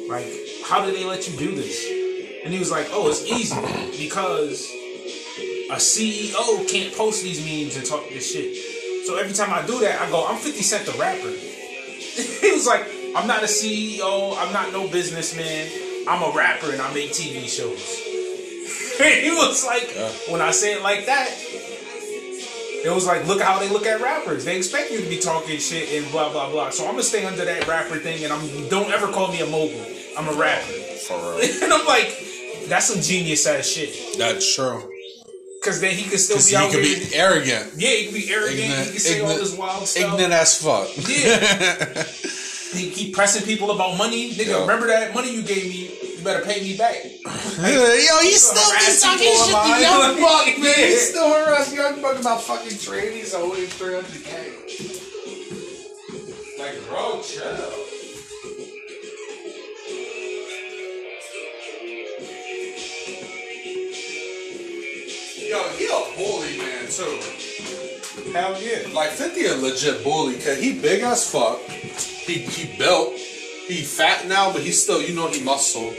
[0.08, 0.26] Like,
[0.64, 1.86] how did they let you do this?
[2.44, 3.54] And he was like, oh, it's easy
[4.04, 4.68] because
[5.70, 9.06] a CEO can't post these memes and talk this shit.
[9.06, 11.30] So every time I do that, I go, I'm 50 Cent the rapper.
[11.30, 12.84] he was like,
[13.16, 15.68] I'm not a CEO, I'm not no businessman,
[16.08, 18.03] I'm a rapper and I make TV shows.
[19.22, 19.90] he was like,
[20.30, 21.30] when I say it like that,
[22.84, 24.44] it was like, look how they look at rappers.
[24.44, 26.70] They expect you to be talking shit and blah blah blah.
[26.70, 29.46] So I'm gonna stay under that rapper thing, and I'm don't ever call me a
[29.46, 29.84] mogul.
[30.18, 30.72] I'm a rapper.
[31.06, 31.40] For real.
[31.64, 32.14] and I'm like,
[32.68, 34.18] that's some genius ass shit.
[34.18, 34.90] That's true.
[35.64, 37.08] Cause then he could still Because be he out could here.
[37.08, 37.72] be arrogant.
[37.78, 38.58] yeah, he could be arrogant.
[38.60, 40.02] Ignorant, he could say all ignorant- this wild stuff.
[40.12, 40.88] Ignorant as fuck.
[41.08, 42.04] Yeah.
[42.74, 44.32] He keep pressing people about money.
[44.34, 44.60] Nigga, Yeah.
[44.62, 45.96] remember that money you gave me?
[46.24, 46.94] You better pay me back.
[47.04, 50.78] Yo, you still be talking shit to young buck, man.
[50.78, 54.32] You still harass young buck about fucking trannies owing 300k.
[56.58, 57.44] Like, bro, chill.
[65.46, 67.20] Yo, he a bully, man, too.
[68.32, 68.88] Hell yeah.
[68.94, 71.60] Like 50 a legit bully, cause he big as fuck.
[71.68, 73.12] He he built.
[73.66, 75.92] He fat now, but he's still, you know, he muscle.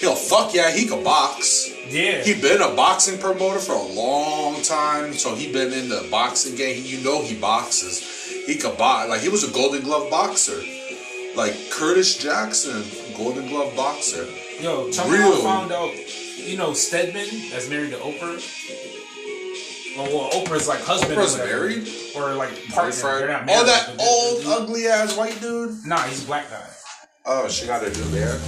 [0.00, 1.70] He'll fuck yeah, he could box.
[1.88, 2.22] Yeah.
[2.22, 6.56] He been a boxing promoter for a long time, so he been in the boxing
[6.56, 6.82] game.
[6.84, 8.00] You know he boxes.
[8.46, 9.08] He could box.
[9.08, 10.60] Like he was a Golden Glove boxer.
[11.36, 12.84] Like Curtis Jackson,
[13.16, 14.26] Golden Glove boxer.
[14.60, 15.42] Yo, tell Real.
[15.42, 15.92] found out,
[16.38, 18.40] you know, Stedman that's married to Oprah.
[19.96, 21.12] Well, Oprah's like husband.
[21.18, 21.60] or Oprah's whatever.
[21.68, 21.88] married?
[22.16, 23.18] Or like partner.
[23.18, 23.60] They're not married.
[23.62, 25.84] Oh, that old ugly ass white dude.
[25.86, 26.66] Nah, he's a black guy.
[27.26, 28.38] Oh, she got a new hair.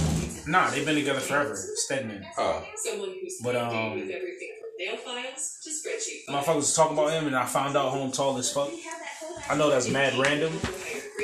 [0.45, 1.55] Nah, they've been together forever.
[1.55, 2.23] Stedman.
[2.37, 6.45] Oh, Someone who's But, handy um, with everything from nail files to spreadsheet files.
[6.45, 8.69] Motherfuckers was talking about him, and I found out home tall as fuck.
[9.49, 10.53] I know that's mad random.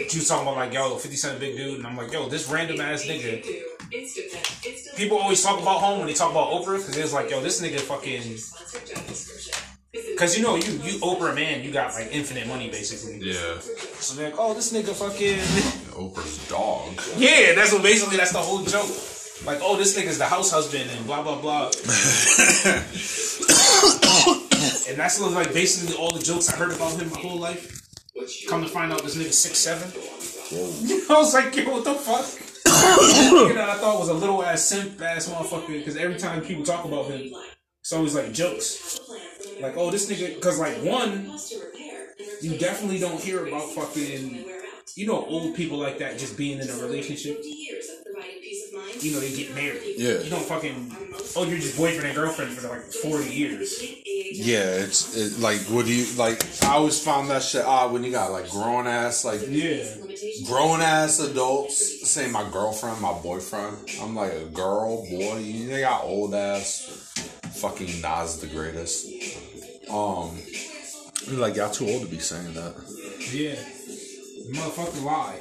[0.10, 2.50] She was talking about like, yo, 50 Cent big dude, and I'm like, yo, this
[2.50, 3.46] random ass nigga.
[3.92, 7.30] Instant, instant People always talk about home when they talk about Oprah, because it's like,
[7.30, 8.38] yo, this nigga fucking.
[9.94, 10.02] Sponsored job description.
[10.02, 13.20] Visit Because you know, you you Oprah man, you got like infinite money basically.
[13.20, 13.60] yeah.
[14.00, 15.38] So they're like, oh, this nigga fucking.
[15.94, 17.00] Oprah's dog.
[17.18, 18.90] Yeah, that's what basically that's the whole joke.
[19.46, 21.66] Like, oh, this nigga's the house husband and blah blah blah.
[24.90, 27.82] and that's like basically all the jokes I heard about him my whole life.
[28.48, 29.90] Come to find out, this nigga's six seven.
[31.10, 32.26] I was like, yo, what the fuck?
[32.66, 35.68] nigga that I thought was a little ass simp ass motherfucker.
[35.68, 37.34] Because every time people talk about him,
[37.82, 39.00] it's always like jokes.
[39.64, 40.36] Like, oh, this nigga.
[40.36, 44.46] Because like one, to repair and you definitely don't hear about fucking.
[44.96, 47.40] You know, old people like that just being in a relationship.
[47.42, 49.04] years of providing peace of mind.
[49.04, 49.96] you know, they get married.
[49.98, 50.20] Yeah.
[50.20, 50.96] You don't fucking,
[51.36, 53.82] oh, you're just boyfriend and girlfriend for like 40 years.
[53.82, 56.46] Yeah, it's it, like what do you like?
[56.64, 59.84] I always found that shit odd when you got like grown ass like Yeah.
[60.46, 63.78] grown ass adults say my girlfriend, my boyfriend.
[64.02, 65.38] I'm like a girl, boy.
[65.38, 67.14] You they got old ass
[67.54, 69.08] fucking Nas the greatest.
[69.90, 70.38] Um,
[71.32, 72.74] like y'all too old to be saying that.
[73.32, 73.56] Yeah.
[74.52, 75.40] Motherfucker lie.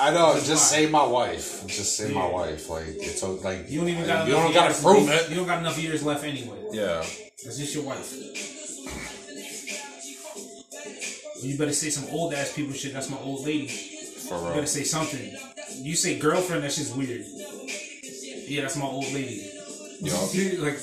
[0.00, 0.34] I know.
[0.44, 1.66] Just say my wife.
[1.66, 2.68] Just say my wife.
[2.68, 5.28] Like it's like You don't even got you don't gotta years- prove it.
[5.30, 6.58] You don't got enough years left anyway.
[6.72, 7.04] Yeah.
[7.44, 8.14] That's just your wife.
[11.42, 12.92] You better say some old ass people shit.
[12.92, 13.68] That's my old lady.
[13.68, 15.32] For You better say something.
[15.76, 17.24] You say girlfriend, that shit's weird.
[18.48, 19.48] Yeah, that's my old lady.
[20.00, 20.14] Yo.
[20.62, 20.78] like,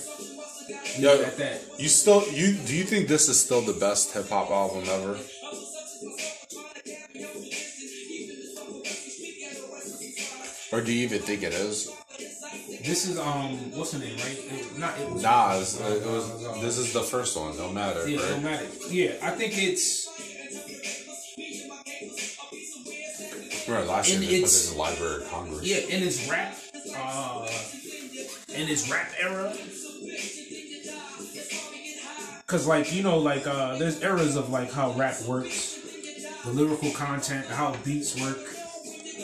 [0.98, 1.24] Yo,
[1.78, 5.18] you still you do you think this is still the best hip hop album ever?
[10.72, 11.90] Or do you even think it is?
[12.84, 14.38] This is, um, what's her name, right?
[14.38, 15.24] It, not, it was.
[15.24, 15.80] Nas.
[15.82, 16.62] It was.
[16.62, 17.56] This is the first one.
[17.58, 18.08] No matter.
[18.08, 18.32] Yeah, right?
[18.42, 18.66] no matter.
[18.90, 20.06] Yeah, I think it's.
[23.68, 25.64] Remember last year And they put it's- in the Library of Congress.
[25.64, 26.56] Yeah, in his rap,
[26.96, 27.48] uh,
[28.50, 29.56] in his rap era.
[32.56, 35.78] Cause like you know, like uh, there's eras of like how rap works,
[36.46, 38.38] the lyrical content, how beats work,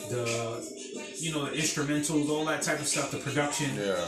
[0.10, 3.74] the you know the instrumentals, all that type of stuff, the production.
[3.74, 4.06] Yeah.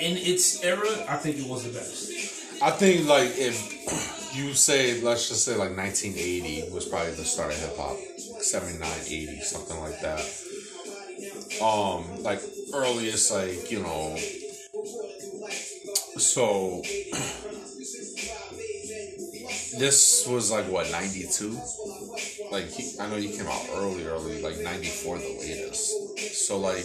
[0.00, 2.62] In its era, I think it was the best.
[2.62, 7.52] I think like if you say let's just say like 1980 was probably the start
[7.52, 7.98] of hip hop,
[8.40, 10.24] 79, 80, something like that.
[11.62, 12.40] Um, like
[12.72, 14.16] earliest like you know.
[16.16, 16.80] So
[19.78, 21.58] this was like what 92
[22.50, 26.18] like he, i know you came out early early like 94 the latest.
[26.34, 26.84] So like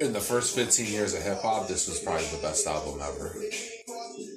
[0.00, 3.34] in the first 15 years of hip-hop this was probably the best album ever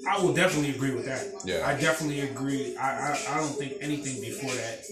[0.09, 1.23] I will definitely agree with that.
[1.43, 1.67] Yeah.
[1.67, 2.75] I definitely agree.
[2.77, 4.85] I, I, I don't think anything before that.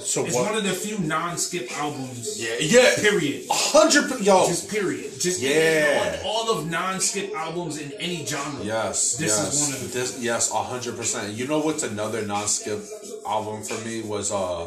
[0.00, 2.40] so It's what one of the few non-skip albums.
[2.42, 3.48] yeah yeah Period.
[3.48, 5.10] 100 yo Just period.
[5.20, 6.20] Just Yeah.
[6.24, 8.64] all, all of non-skip albums in any genre.
[8.64, 9.90] yes This yes is one of them.
[10.00, 12.80] this yes 100% you know what's another non-skip
[13.26, 14.66] album for me was uh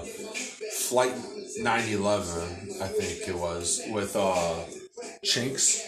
[0.89, 1.13] flight
[1.57, 4.55] 911 i think it was with uh
[5.23, 5.79] Chinx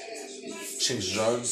[0.84, 1.50] Chinx Drugz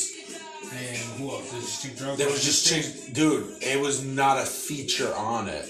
[0.78, 1.51] And who else?
[1.51, 2.17] There's just Chinx Drugz.
[2.17, 3.57] There was just Chinx, dude.
[3.61, 5.69] It was not a feature on it.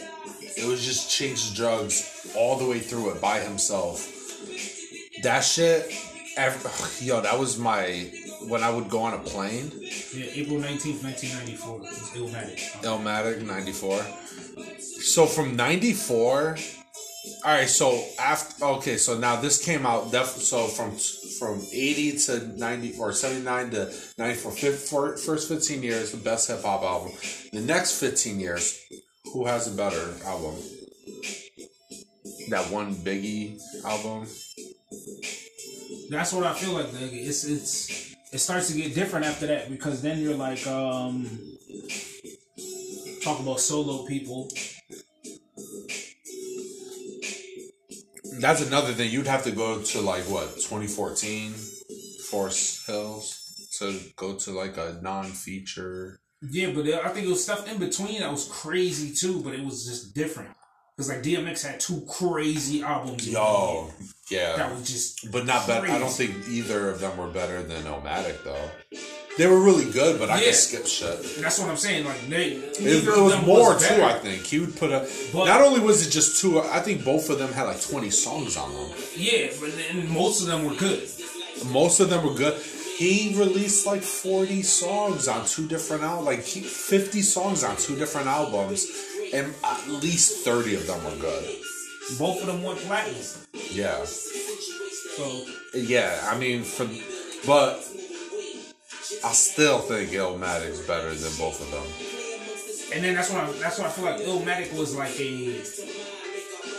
[0.58, 4.12] It was just Chinx Drugz all the way through it by himself.
[5.24, 5.92] That shit,
[6.38, 8.12] ev- yo, that was my
[8.48, 9.72] when I would go on a plane.
[9.82, 11.80] Yeah, April 19th, 1994.
[11.84, 12.60] It's Illmatic.
[12.84, 14.06] Illmatic '94.
[15.02, 16.58] So from '94.
[17.44, 20.12] All right, so after okay, so now this came out.
[20.12, 20.92] Def, so from
[21.40, 26.18] from eighty to ninety or seventy nine to ninety four, for, first fifteen years, the
[26.18, 27.12] best hip hop album.
[27.52, 28.80] The next fifteen years,
[29.34, 30.56] who has a better album?
[32.50, 34.28] That one Biggie album.
[36.10, 36.94] That's what I feel like.
[36.94, 41.28] Like it's it's it starts to get different after that because then you're like um
[43.24, 44.50] talk about solo people.
[48.40, 49.12] That's another thing.
[49.12, 51.54] You'd have to go to like what twenty fourteen,
[52.30, 56.20] Forest Hills to go to like a non feature.
[56.42, 59.64] Yeah, but I think it was stuff in between that was crazy too, but it
[59.64, 60.52] was just different.
[60.96, 63.28] Because like DMX had two crazy albums.
[63.28, 63.92] Yo,
[64.30, 64.48] year.
[64.48, 65.88] that yeah, was just but not better.
[65.88, 68.70] I don't think either of them were better than Illmatic though.
[69.38, 70.46] They were really good, but I Yeah.
[70.46, 71.42] could skip shit.
[71.42, 72.06] That's what I'm saying.
[72.06, 74.02] Like they, It, it was more was too.
[74.02, 75.08] I think he would put a.
[75.34, 78.12] But- not only was it just two, I think both of them had like twenty
[78.12, 78.90] songs on them.
[79.16, 81.04] Yeah, but then most of them were good.
[81.68, 82.56] Most of them were good.
[82.98, 88.28] He released like forty songs on two different albums, like fifty songs on two different
[88.28, 88.88] albums,
[89.34, 91.44] and at least thirty of them were good.
[92.18, 93.20] Both of them went platinum.
[93.72, 94.06] Yeah.
[94.06, 96.88] So Yeah, I mean, for
[97.46, 97.84] but
[99.24, 101.86] I still think Illmatic's better than both of them.
[102.96, 105.62] and then that's why I, that's why I feel like Illmatic was like a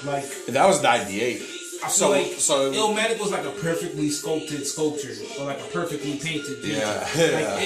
[0.05, 1.37] like that was '98.
[1.85, 5.64] I feel So, like so Illmatic was like a perfectly sculpted sculpture or like a
[5.64, 6.79] perfectly painted painting.
[6.81, 7.12] Yeah, like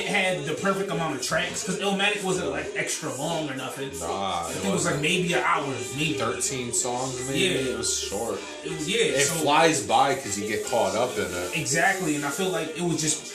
[0.02, 3.90] it had the perfect amount of tracks because Illmatic wasn't like extra long or nothing.
[4.00, 6.14] nah, I think it was like maybe an hour, maybe.
[6.14, 7.24] thirteen songs.
[7.28, 7.72] Maybe Yeah.
[7.72, 8.40] it was short.
[8.64, 11.56] It was, yeah, It so flies by because you get caught up in it.
[11.56, 13.32] exactly, and I feel like it was just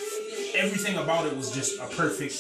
[0.57, 2.35] everything about it was just a perfect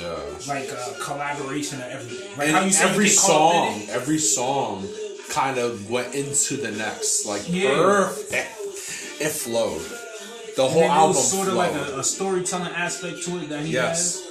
[0.00, 0.16] Yeah.
[0.46, 2.36] like uh, collaboration of everything.
[2.38, 4.88] Like And how you said every get caught up in song, every song,
[5.30, 7.26] kind of went into the next.
[7.26, 7.74] Like Yeah.
[7.74, 8.48] perfect.
[9.20, 9.82] It flowed.
[10.56, 11.72] The whole album was sort of flowed.
[11.76, 14.24] like a, a storytelling aspect to it that he Yes.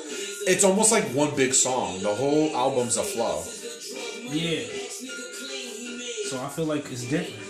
[0.48, 2.02] It's almost like one big song.
[2.02, 3.44] The whole album's a flow.
[4.32, 4.64] Yeah.
[6.30, 7.44] So I feel like it's different.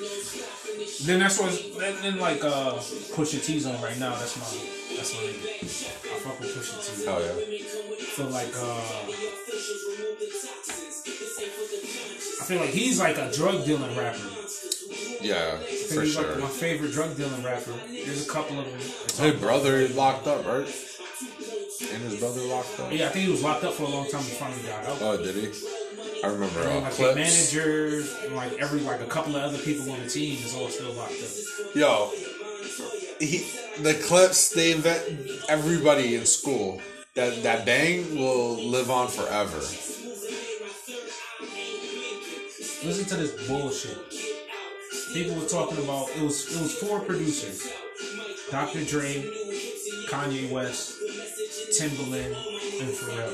[1.06, 2.74] Then that's what then, then like uh
[3.14, 4.16] Pusha T's on right now.
[4.18, 5.54] That's my that's my nigga.
[5.64, 7.06] I fuck with Pusha T.
[7.06, 7.34] Hell yeah.
[8.18, 8.82] Feel like uh
[12.42, 14.20] I feel like he's like a drug dealing rapper.
[15.22, 16.32] Yeah, I think for he's sure.
[16.32, 17.74] like my favorite drug dealing rapper.
[17.90, 18.80] There's a couple of them.
[19.32, 20.68] His brother is locked up, right?
[21.94, 22.92] And his brother locked up.
[22.92, 24.24] Yeah, I think he was locked up for a long time.
[24.24, 24.98] He finally got out.
[25.02, 25.52] Oh, did he?
[26.24, 27.16] I remember And uh, like the Clipse.
[27.16, 30.70] manager, and like every like a couple of other people on the team is all
[30.70, 31.76] still locked up.
[31.76, 32.12] Yo,
[33.20, 33.50] he
[33.82, 35.04] the Clipse they vet
[35.50, 36.82] everybody in school.
[37.16, 39.58] That that bang will live on forever.
[42.86, 43.98] Listen to this bullshit.
[45.14, 47.72] People were talking about it was it was four producers:
[48.52, 48.84] Dr.
[48.86, 49.26] Dre,
[50.10, 51.00] Kanye West,
[51.72, 52.36] Timbaland,
[52.82, 53.34] and Pharrell.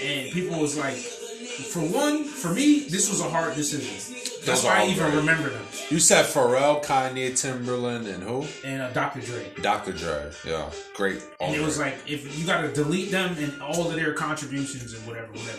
[0.00, 4.21] And people was like, for one, for me, this was a hard decision.
[4.44, 5.16] That's why I even great.
[5.16, 5.64] remember them.
[5.90, 8.46] You said Pharrell, Kanye, Timberland, and who?
[8.64, 9.20] And uh, Dr.
[9.20, 9.50] Dre.
[9.60, 9.92] Dr.
[9.92, 10.30] Dre.
[10.46, 11.22] Yeah, great.
[11.40, 14.94] And it All was like, if you gotta delete them and all of their contributions
[14.94, 15.58] and whatever, whatever.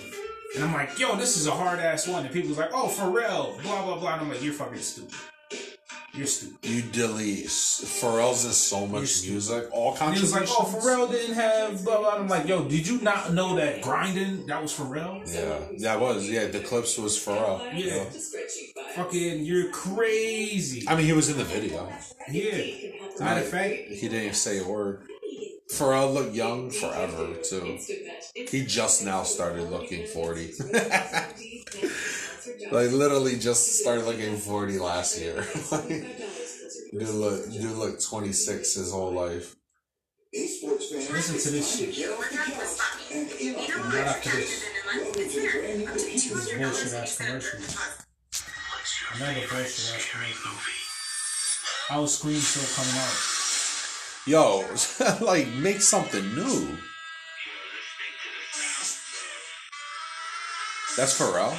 [0.55, 2.26] And I'm like, yo, this is a hard ass one.
[2.26, 4.14] And people was like, oh, Pharrell, blah, blah, blah.
[4.14, 5.14] And I'm like, you're fucking stupid.
[6.15, 6.69] You're stupid.
[6.69, 7.48] You delete.
[7.48, 9.31] Pharrell's in so much stupid.
[9.31, 9.69] music.
[9.72, 12.88] All And he was like, "Oh, Pharrell didn't have blah blah." I'm like, "Yo, did
[12.88, 16.30] you not know that grinding that was Pharrell?" Yeah, that was.
[16.30, 17.61] Yeah, the Clipse was Pharrell.
[17.73, 18.03] Yeah.
[18.03, 18.95] To spreadsheet files.
[18.95, 20.88] Fucking, you're crazy.
[20.88, 21.91] I mean, he was in the video.
[22.30, 22.91] Yeah.
[23.19, 25.07] Matter of fact, He didn't say a word.
[25.72, 27.80] Pharrell looked young forever too.
[28.35, 30.53] He just now started looking 40.
[32.72, 35.45] like literally just started looking 40 last year.
[36.91, 39.56] dude look dude look 26 his whole life.
[40.34, 42.10] listen to this shit.
[43.76, 44.65] Not after this.
[45.14, 47.60] This is bullshit ass commercial.
[49.15, 50.52] Another bullshit ass commercial.
[51.88, 53.34] How is Scream still coming out?
[54.26, 56.78] Yo, like make something new.
[60.95, 61.57] That's Pharrell.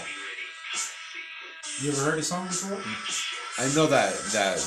[1.81, 2.79] You ever heard the song before?
[3.59, 4.59] I know that that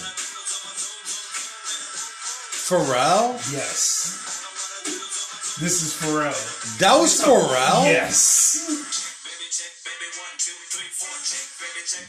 [2.68, 3.40] Pharrell.
[3.52, 4.24] Yes.
[5.60, 6.36] This is Pharrell.
[6.80, 7.86] That was Pharrell.
[7.86, 8.56] Yes.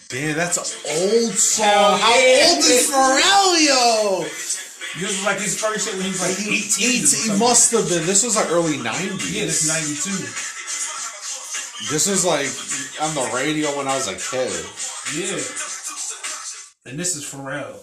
[0.08, 1.66] Damn, that's an old song.
[1.66, 2.48] Hell How yeah.
[2.50, 4.24] old is Pharrell, yo?
[4.98, 6.50] This was like his first shit when he was like 18.
[6.50, 7.38] or He something.
[7.38, 8.04] must have been.
[8.06, 9.32] This was like early '90s.
[9.32, 10.10] Yeah, this is 92.
[11.92, 12.48] This was like
[13.00, 14.50] on the radio when I was a kid.
[15.14, 15.36] Yeah.
[16.86, 17.78] And this is Pharrell.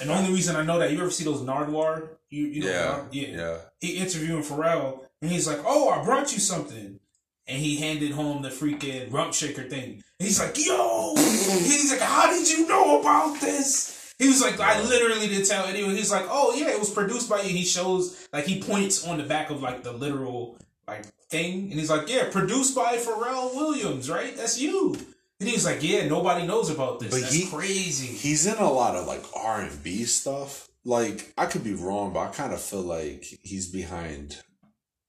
[0.00, 2.08] And the only reason I know that, you ever see those Nardwuar?
[2.30, 3.36] You, you know, Yeah, yeah.
[3.36, 3.56] yeah.
[3.80, 7.00] He interviewing Pharrell, and he's like, "Oh, I brought you something,"
[7.46, 10.02] and he handed home the freaking rump shaker thing.
[10.18, 14.58] And he's like, "Yo," he's like, "How did you know about this?" He was like,
[14.60, 17.64] "I literally didn't tell anyone." He's like, "Oh yeah, it was produced by you." He
[17.64, 20.56] shows like he points on the back of like the literal
[20.88, 24.34] like thing, and he's like, "Yeah, produced by Pharrell Williams, right?
[24.36, 24.96] That's you."
[25.40, 27.10] And he was like, "Yeah, nobody knows about this.
[27.10, 30.68] But That's he- crazy." He's in a lot of like R and B stuff.
[30.84, 34.38] Like I could be wrong, but I kind of feel like he's behind,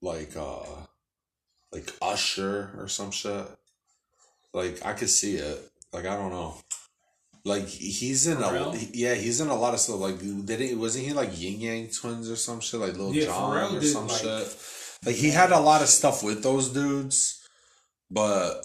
[0.02, 0.64] like uh,
[1.72, 3.46] like Usher or some shit.
[4.54, 5.70] Like I could see it.
[5.94, 6.56] Like I don't know.
[7.44, 10.00] Like he's in a yeah he's in a lot of stuff.
[10.00, 13.76] Like didn't wasn't he like Ying Yang Twins or some shit like Lil Yeah, Jon
[13.76, 14.58] or some like- shit.
[15.06, 17.42] Like he had a lot of stuff with those dudes,
[18.12, 18.62] but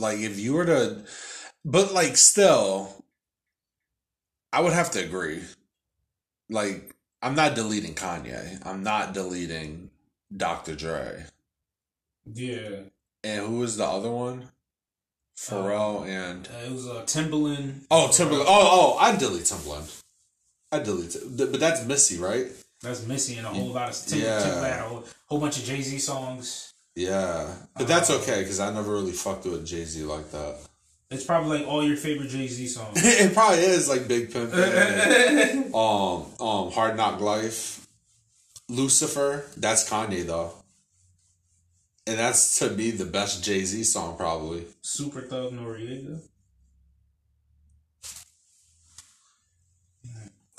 [0.00, 1.02] like if you were to,
[1.64, 3.04] but like still,
[4.52, 5.42] I would have to agree.
[6.48, 8.64] Like I'm not deleting Kanye.
[8.66, 9.90] I'm not deleting
[10.36, 10.74] Dr.
[10.74, 11.24] Dre.
[12.32, 12.80] yeah,
[13.24, 14.48] And who was the other one?
[15.36, 17.82] Pharrell and uh, it was uh, Timbaland.
[17.90, 18.46] oh Timberland.
[18.48, 19.90] Oh oh, I delete Timberland.
[20.72, 22.46] I delete it, but that's Missy, right?
[22.82, 24.40] That's Missy and a whole lot of Tim, Yeah.
[24.40, 26.72] Timbaland, a whole, whole bunch of Jay Z songs.
[27.00, 30.56] Yeah, but that's okay because I never really fucked with Jay Z like that.
[31.10, 32.92] It's probably like all your favorite Jay Z songs.
[33.02, 37.86] it probably is like Big Pimpin', um, um, Hard Knock Life,
[38.68, 39.46] Lucifer.
[39.56, 40.52] That's Kanye though,
[42.06, 44.66] and that's to me the best Jay Z song probably.
[44.82, 46.20] Super Thug Noriega.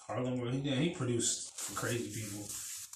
[0.08, 2.46] Harlem, World- he, yeah, he produced for crazy people.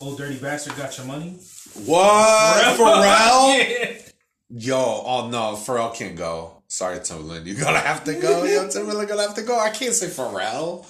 [0.02, 1.40] Old Dirty Bastard got your money.
[1.86, 4.12] What Pharrell?
[4.50, 6.64] Yo, oh no, Pharrell can't go.
[6.68, 8.44] Sorry, Timberland, you're gonna have to go.
[8.44, 9.58] Yo, Timberland gonna have to go.
[9.60, 10.86] I can't say Pharrell.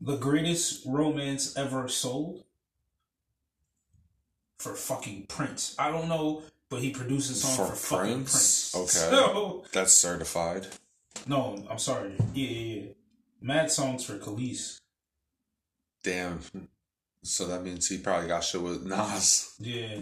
[0.00, 2.44] The greatest romance ever sold
[4.58, 5.74] for fucking Prince.
[5.78, 8.70] I don't know, but he produced a song For for, fucking Prince?
[8.72, 8.96] Prince.
[8.96, 9.16] Okay.
[9.16, 10.66] So, That's certified.
[11.26, 12.14] no, I'm sorry.
[12.34, 12.88] Yeah, yeah, yeah.
[13.40, 14.78] Mad songs for Kelis.
[16.02, 16.40] Damn.
[17.22, 19.54] So that means he probably got shit with Nas.
[19.58, 19.98] Yeah.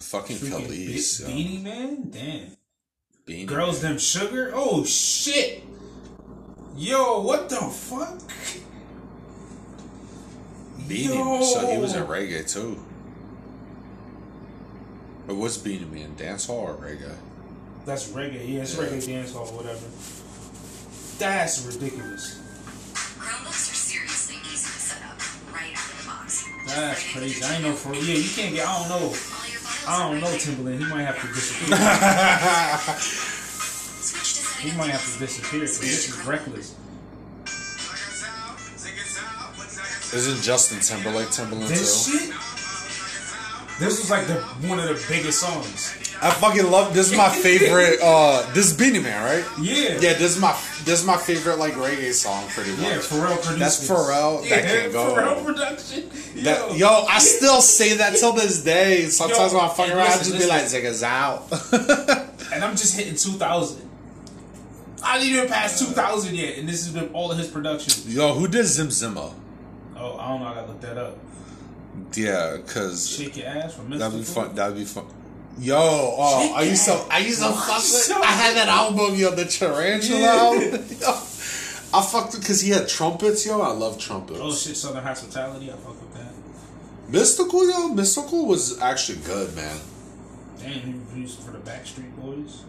[0.00, 1.26] Fucking Freaking Kelis.
[1.26, 1.36] Be- yo.
[1.36, 2.10] Beenie Man?
[2.10, 2.56] Damn.
[3.24, 4.50] Beenie Girls Them Sugar?
[4.54, 5.62] Oh shit!
[6.76, 8.20] Yo, what the fuck?
[10.88, 11.14] Beenie.
[11.14, 11.42] Yo.
[11.42, 12.84] So he was in reggae too.
[15.26, 16.16] But what's Beenie Man?
[16.16, 17.14] Dance hall or reggae?
[17.86, 18.84] That's reggae, yeah, it's Yeah.
[18.84, 19.86] reggae dance hall, whatever.
[21.18, 22.38] That's ridiculous.
[23.22, 25.18] Chromebooks are seriously easy to set up
[25.54, 26.44] right out of the box.
[26.66, 27.44] That's crazy.
[27.44, 29.06] I ain't know for yeah, you can't get I don't know.
[29.06, 30.40] All your photos I don't know right.
[30.40, 30.78] Timberland.
[30.82, 31.76] He might have to disappear.
[34.62, 36.74] He might have to disappear this is reckless.
[40.14, 42.18] Isn't Justin Timberlake Timberland This too?
[42.18, 42.34] shit
[43.80, 44.34] This was like the
[44.68, 45.94] one of the biggest songs.
[46.22, 49.44] I fucking love this is my favorite uh this is Beenie Man, right?
[49.60, 49.98] Yeah.
[49.98, 50.52] Yeah, this is my
[50.84, 52.80] this is my favorite like reggae song pretty much.
[52.80, 53.88] Yeah, Pharrell produced That's.
[53.90, 54.48] Pharrell.
[54.48, 55.14] Yeah, That can go.
[55.14, 56.08] Pharrell production.
[56.44, 56.74] That, Yo.
[56.76, 59.06] yo, I still say that till this day.
[59.06, 60.82] Sometimes Yo, when I fuck around, I listen, just be like, listen.
[60.82, 63.90] "Zigga's out." And I'm just hitting 2,000.
[65.02, 68.10] I didn't even pass 2,000 yet, and this has been all of his production.
[68.12, 69.32] Yo, who did Zim Zimma?
[69.96, 70.46] Oh, I don't know.
[70.46, 71.18] I gotta look that up.
[72.14, 74.54] Yeah, cause Shake your ass from that'd be fun.
[74.54, 75.06] That'd be fun.
[75.58, 78.08] Yo, oh, Shake I used to, I used to your fuck ass.
[78.08, 78.16] with.
[78.22, 80.34] I had that album, yo, the Tarantula Yeah.
[80.34, 80.86] album.
[81.00, 81.08] Yo,
[81.94, 83.60] I fucked because he had trumpets, yo.
[83.60, 84.40] I love trumpets.
[84.42, 85.70] Oh shit, Southern Hospitality.
[85.70, 86.32] I fuck with that.
[87.12, 89.78] Mystikal, yo, Mystikal was actually good, man.
[90.58, 92.62] Damn, he produced for the Backstreet Boys.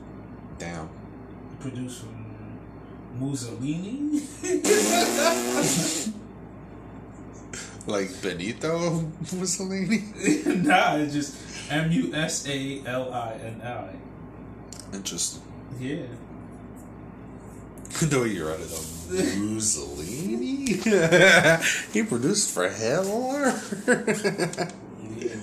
[0.60, 0.89] Damn.
[0.89, 2.07] He produced for
[3.18, 4.22] Mussolini.
[7.85, 10.03] Like Benito Mussolini.
[10.45, 14.95] nah, it's just M U S A L I N I.
[14.95, 15.41] Interesting.
[15.80, 16.03] Yeah.
[18.01, 19.39] the way you read it though.
[19.39, 20.65] Mussolini?
[21.93, 23.53] he produced for Hitler?
[25.18, 25.35] Yeah.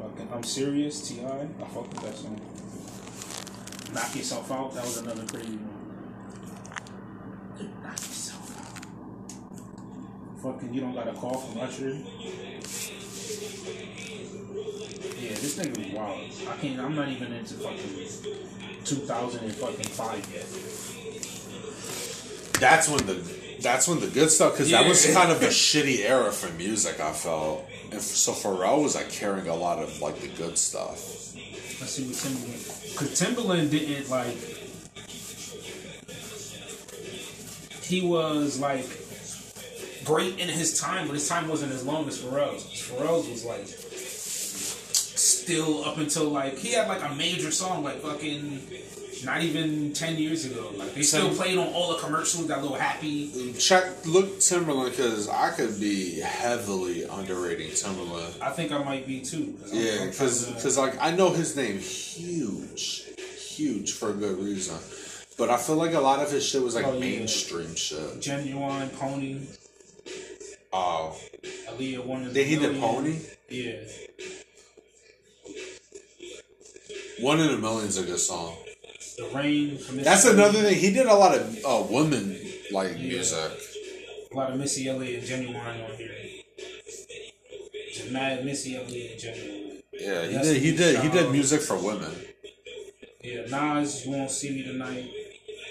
[0.00, 1.20] Fucking, I'm serious, Ti.
[1.24, 2.40] I fuck with that song.
[3.92, 4.74] Knock yourself out.
[4.74, 5.70] That was another crazy one.
[7.82, 8.33] Knock yourself out.
[10.44, 11.88] Fucking, you don't got a call from Usher.
[15.18, 16.20] Yeah, this nigga was wild.
[16.46, 16.78] I can't.
[16.80, 18.08] I'm not even into fucking
[18.84, 20.44] 2005 yet.
[22.60, 23.14] that's when the
[23.62, 27.00] that's when the good stuff because that was kind of a shitty era for music.
[27.00, 31.34] I felt, and so Pharrell was like carrying a lot of like the good stuff.
[31.80, 32.62] Let's see what Timberland.
[32.92, 34.36] Because Timberland didn't like.
[37.82, 39.03] He was like
[40.04, 42.64] great in his time, but his time wasn't as long as Pharrell's.
[42.64, 43.66] Pharrell's was like
[44.66, 48.60] still up until like he had like a major song like fucking
[49.24, 50.70] not even ten years ago.
[50.76, 52.46] Like they still Tim- played on all the commercials.
[52.48, 53.52] That little happy.
[53.54, 58.34] Check look Timberland because I could be heavily underrating Timberland.
[58.42, 59.54] I think I might be too.
[59.60, 63.04] 'cause Yeah, I'm because like I know his name huge,
[63.56, 64.76] huge for a good reason,
[65.38, 67.00] but I feel like a lot of his shit was like Oh, yeah.
[67.00, 68.20] mainstream shit.
[68.20, 69.38] Ginuwine pony.
[70.76, 71.16] Oh,
[71.68, 73.20] Aaliyah one of did he the Pony?
[73.48, 73.76] Yeah.
[77.20, 78.56] One in a Million's a good song.
[79.16, 79.78] The rain.
[79.78, 80.74] from That's another thing.
[80.74, 82.36] He did a lot of uh, women
[82.72, 83.52] like music.
[84.32, 86.10] A lot of Missy Elliott and Ginuwine on here.
[88.10, 89.82] Mad Missy Elliott and Ginuwine.
[89.92, 90.60] Yeah, he That's did.
[90.60, 91.00] He did.
[91.02, 92.10] He did music for women.
[93.22, 95.08] Yeah, Nas, You Won't See Me Tonight.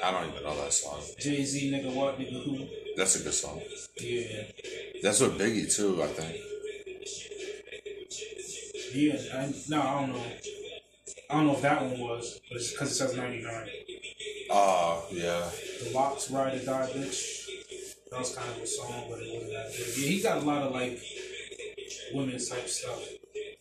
[0.02, 1.02] I don't even know that song.
[1.20, 2.83] Jay Z, nigga, what, nigga, who?
[2.96, 3.62] That's a good song.
[4.00, 4.44] Yeah.
[5.02, 6.02] That's with Biggie too.
[6.02, 6.38] I think.
[8.94, 10.24] Yeah, I, no, I don't know.
[11.30, 13.68] I don't know if that one was, but it's because it says 99.
[14.52, 15.50] Oh yeah.
[15.84, 17.48] The LOX, Ride or Die, bitch.
[18.12, 19.98] That was kind of a song, but it wasn't that good.
[19.98, 21.02] Yeah, he got a lot of, like,
[22.14, 23.04] women's type stuff.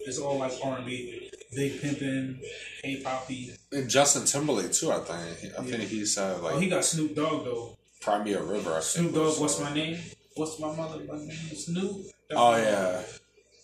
[0.00, 1.30] It's all, like, R&B.
[1.54, 2.38] Big Pimpin',
[2.82, 3.56] Hey Papi.
[3.72, 4.90] And Justin Timberlake too.
[4.90, 5.54] I think.
[5.58, 7.76] I think he said uh, like Oh, he got Snoop Dogg, though.
[8.02, 8.70] Cry Me a River.
[8.70, 9.98] I think Snoop Dogg, what's uh, my name?
[10.34, 11.04] What's my mother?
[11.06, 12.06] My name is Snoop.
[12.32, 13.02] Oh yeah.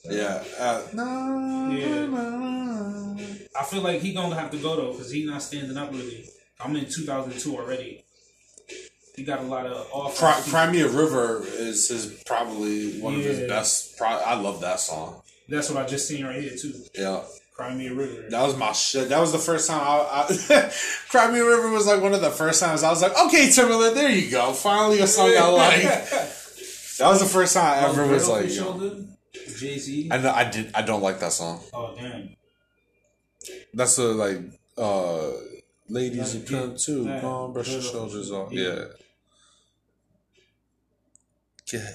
[0.05, 0.45] Yeah.
[0.59, 1.77] Uh, no.
[1.77, 2.07] Yeah.
[2.07, 3.17] no.
[3.59, 6.29] I feel like he gonna have to go though, cause he not standing up really.
[6.61, 8.05] I'm in 2002 already.
[9.17, 10.17] He got a lot of off.
[10.17, 13.99] Cri- Cry Me a River is his probably one of his best.
[13.99, 15.23] Pro- I love that song.
[15.49, 16.75] That's what I just seen right here too.
[16.95, 17.23] Yeah.
[17.59, 18.29] Cry Me a River.
[18.31, 19.09] That was my shit.
[19.09, 20.73] That was the first time I, I
[21.09, 23.51] Cry Me a River was like one of the first times I was like, okay,
[23.51, 24.53] Timberland, there you go.
[24.53, 25.83] Finally a song I like.
[26.99, 29.05] That was the first time I ever was like, yo.
[29.57, 30.09] Jay Z.
[30.11, 30.73] I know I did.
[30.75, 31.61] I don't like that song.
[31.73, 32.35] Oh damn.
[33.73, 34.39] That's the like,
[34.77, 35.31] uh,
[35.89, 37.05] ladies Like, and pimp too.
[37.05, 38.51] yeah, Come on, brush your shoulders off.
[38.53, 38.63] yeah.
[38.63, 38.85] Yeah.
[41.71, 41.93] Get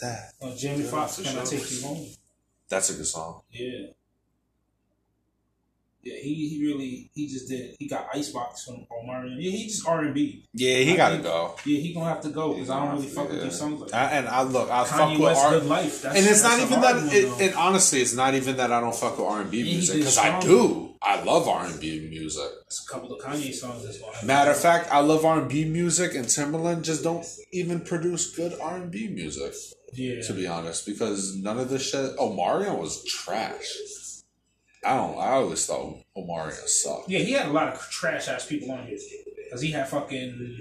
[0.00, 0.32] that.
[0.40, 2.06] Oh, Jamie Foxx, can I take you home?
[2.68, 3.40] That's a good song.
[3.50, 3.86] Yeah.
[6.04, 9.36] Yeah, he, he really he just did he got Icebox from Omarion.
[9.38, 10.44] Yeah, he just R and B.
[10.52, 11.54] Yeah, he I gotta think- go.
[11.64, 13.14] Yeah, he gonna have to go because I don't really Yeah.
[13.14, 15.50] fuck with these songs like I, and I look, I fuck Kanye with West.
[15.50, 16.02] Good Life.
[16.02, 17.12] That's, and it's not even that.
[17.12, 19.96] It, and honestly, it's not even that I don't fuck with R and B music
[19.98, 20.90] because I do.
[21.06, 22.50] I love R and B music.
[22.66, 24.12] It's a couple of Kanye songs as well.
[24.24, 28.34] Matter of fact, I love R and B music, and Timberland just don't even produce
[28.34, 29.54] good R and B music.
[29.92, 32.16] yeah, To be honest, because none of this shit.
[32.16, 33.66] Omarion was trash.
[34.84, 35.18] I don't.
[35.18, 37.08] I always thought Omarion sucked.
[37.08, 38.98] yeah, he had a lot of trash ass people on here
[39.44, 40.58] because he had fucking.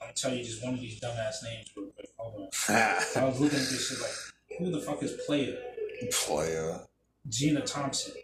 [0.00, 2.08] I'm gonna tell you just one of these dumbass names real quick.
[2.18, 2.48] Hold on.
[3.22, 5.56] I was looking at this shit like, who the fuck is Player?
[6.12, 6.80] Player.
[7.28, 8.14] Gina Thompson.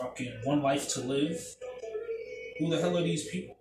[0.00, 1.40] Fucking One Life to Live.
[2.58, 3.56] Who the hell are these people?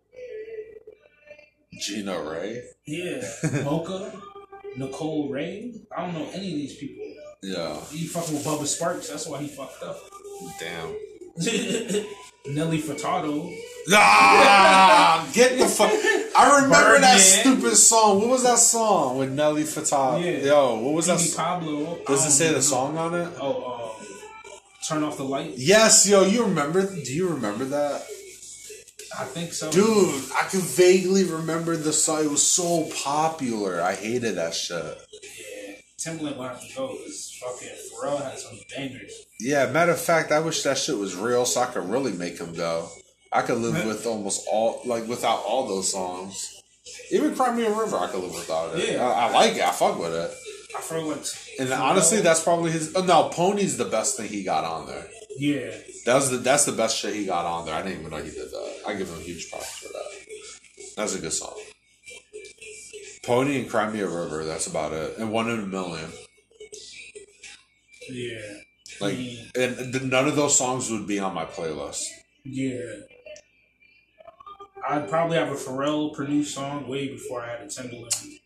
[1.79, 2.63] Gina Ray.
[2.87, 3.21] Yeah,
[3.63, 4.11] Mocha,
[4.77, 5.73] Nicole Wray.
[5.95, 7.04] I don't know any of these people.
[7.41, 7.79] Yeah.
[7.91, 9.09] He fucking with Bubba Sparxxx.
[9.09, 9.97] That's why he fucked up.
[10.59, 10.95] Damn.
[12.47, 13.51] Nelly Furtado.
[13.91, 15.91] Ah, get the fuck.
[16.37, 18.19] I remember that stupid song.
[18.19, 20.23] What was that song with Nelly Furtado?
[20.23, 20.45] Yeah.
[20.49, 21.17] Yo, what was that?
[21.17, 21.97] Petey s- Pablo.
[22.07, 23.29] Does it um, say the song on it?
[23.41, 24.55] Oh, uh,
[24.87, 25.53] turn off the light.
[25.57, 26.85] Yes, yo, you remember?
[26.85, 28.03] Do you remember that?
[29.17, 29.71] I think so.
[29.71, 32.25] Dude, I can vaguely remember the song.
[32.25, 33.81] It was so popular.
[33.81, 34.97] I hated that shit.
[36.05, 39.25] Yeah, Timbaland will have to go because fucking Pharrell had some bangers.
[39.39, 42.37] Yeah, matter of fact, I wish that shit was real so I could really make
[42.39, 42.89] him go.
[43.31, 46.61] I could live with almost all, like, without all those songs.
[47.11, 48.93] Even Cry Me a River, I could live without it.
[48.93, 49.05] Yeah.
[49.05, 49.61] I, I like it.
[49.61, 50.31] I fuck with it.
[50.77, 51.25] I feel like.
[51.59, 52.95] And honestly, that's probably his.
[52.95, 55.07] Oh, no, Pony's the best thing he got on there.
[55.37, 55.71] yeah.
[56.05, 57.73] That's the that's the best shit he got on there.
[57.73, 58.81] I didn't even know he did that.
[58.85, 60.05] I give him a huge props for that.
[60.95, 61.57] That's a good song.
[63.25, 64.43] Pony and Cry Me a River.
[64.45, 65.17] That's about it.
[65.17, 66.11] And One in a Million.
[68.09, 68.37] Yeah.
[69.01, 69.51] Like, Mm.
[69.55, 72.03] and th- none of those songs would be on my playlist.
[72.43, 72.79] Yeah.
[74.87, 78.39] I'd probably have a Pharrell produced song way before I had a Timbaland.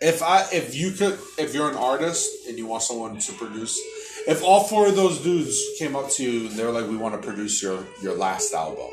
[0.00, 3.78] If I if you could if you're an artist and you want someone to produce,
[4.26, 7.14] if all four of those dudes came up to you and they're like, "We want
[7.20, 8.90] to produce your your last album,"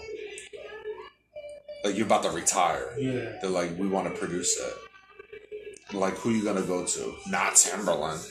[1.84, 2.94] like you're about to retire.
[3.00, 3.40] Yeah.
[3.42, 4.74] They're like, we want to produce it.
[5.94, 7.16] Like, who you gonna go to?
[7.28, 8.22] Not Timberland.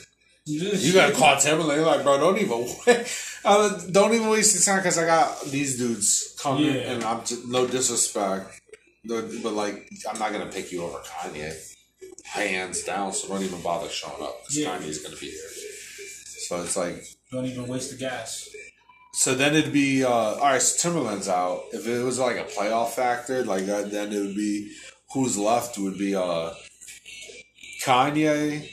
[0.45, 1.83] You gotta call Timberland.
[1.85, 2.67] Like, bro, don't even,
[3.45, 6.91] uh, don't even waste your time because I got these dudes coming, Yeah.
[6.93, 8.59] and I'm just, no disrespect,
[9.05, 11.53] but like, I'm not gonna pick you over Kanye,
[12.25, 13.13] hands down.
[13.13, 14.77] So don't even bother showing up because Yeah.
[14.77, 15.49] Kanye's gonna be here.
[16.47, 18.49] So it's like, Don't even waste the gas.
[19.13, 20.61] so then it'd be uh, all right.
[20.61, 21.63] So Timberland's out.
[21.73, 24.71] If it was like a playoff factor, like that, then it would be
[25.13, 26.51] who's left would be uh,
[27.81, 28.69] Kanye,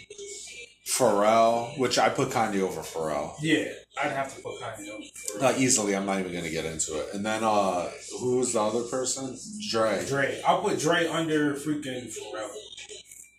[0.87, 3.35] Pharrell, which I put Kanye over Pharrell.
[3.41, 3.67] Yeah.
[4.03, 5.97] I'd have to put Kanye on for Not easily.
[5.97, 7.15] I'm not even gonna get into it.
[7.15, 7.89] And then uh,
[8.21, 9.37] who was the other person?
[9.71, 10.05] Dre.
[10.07, 10.41] Dre.
[10.47, 12.51] I'll put Dre under freaking Pharrell.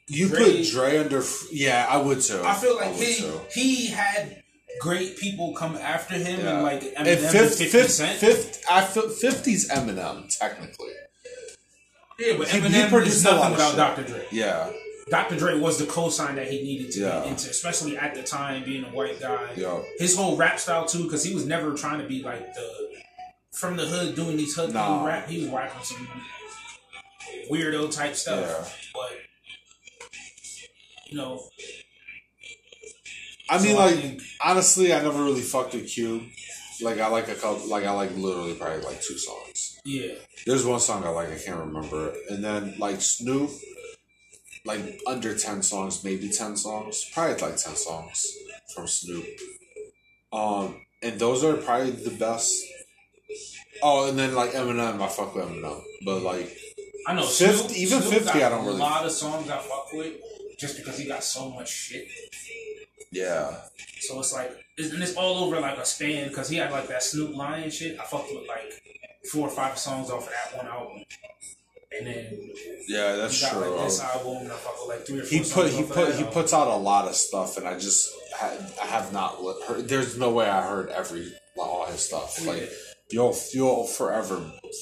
[0.07, 1.21] You Dre- put Dre under.
[1.51, 2.41] Yeah, I would too.
[2.43, 3.39] I feel like would he too.
[3.53, 4.41] he had
[4.79, 6.53] great people come after him Yeah.
[6.55, 8.19] and like Eminem And and fifth, 50 fifth, Cent.
[8.19, 10.89] fifth, I feel fifties Eminem technically.
[12.19, 14.05] yeah, but he- he Eminem produced is a lot nothing without shit.
[14.07, 14.13] Dr.
[14.19, 14.27] Dre.
[14.31, 14.71] Yeah,
[15.09, 15.37] Dr.
[15.37, 17.21] Dre was the cosign that he needed to Yeah.
[17.21, 19.53] be into, especially at the time being a white guy.
[19.55, 19.81] Yeah.
[19.99, 22.87] His whole rap style too, because he was never trying to be like the
[23.53, 25.03] from the hood doing these hood Nah.
[25.05, 25.27] rap.
[25.29, 26.07] He was rapping some
[27.49, 28.89] weirdo type stuff, Yeah.
[28.93, 29.11] but
[31.07, 31.49] you know,
[33.49, 36.23] I mean, So I like think- honestly, I never really fucked with Cube.
[36.81, 37.65] Like I like a couple.
[37.67, 39.79] Like I like literally probably like two songs.
[39.85, 40.13] yeah,
[40.45, 41.29] There's one song I like.
[41.31, 42.13] I can't remember.
[42.29, 43.49] And then like Snoop,
[44.67, 48.25] like under ten songs, maybe ten songs, probably like ten songs
[48.75, 49.25] from Snoop.
[50.31, 52.61] Um, and those are probably the best.
[53.81, 56.55] Oh, and then like Eminem, I fuck with Eminem, but like
[57.07, 57.23] I know.
[57.23, 59.93] Fifty- Snoop, even Snoop 50 got I don't really- A lot of songs I fuck
[59.93, 60.13] with
[60.59, 62.07] just because he got so much shit.
[63.11, 63.55] yeah,
[64.01, 66.87] So it's like, it's, and it's all over like a span because he had like
[66.89, 67.99] that Snoop Lion shit.
[67.99, 68.73] I fucked with like
[69.31, 71.03] four or five songs off of that one album,
[71.97, 72.51] and then
[72.87, 73.75] yeah, that's got true.
[73.75, 75.29] like this album, and I fucked with like three or four.
[75.29, 76.33] he put he put he album.
[76.33, 79.87] puts out a lot of stuff, and I just ha- I have not li- heard.
[79.87, 82.45] There's no way I heard every all his stuff.
[82.45, 82.67] Like Yeah.
[83.09, 84.41] you'll you'll forever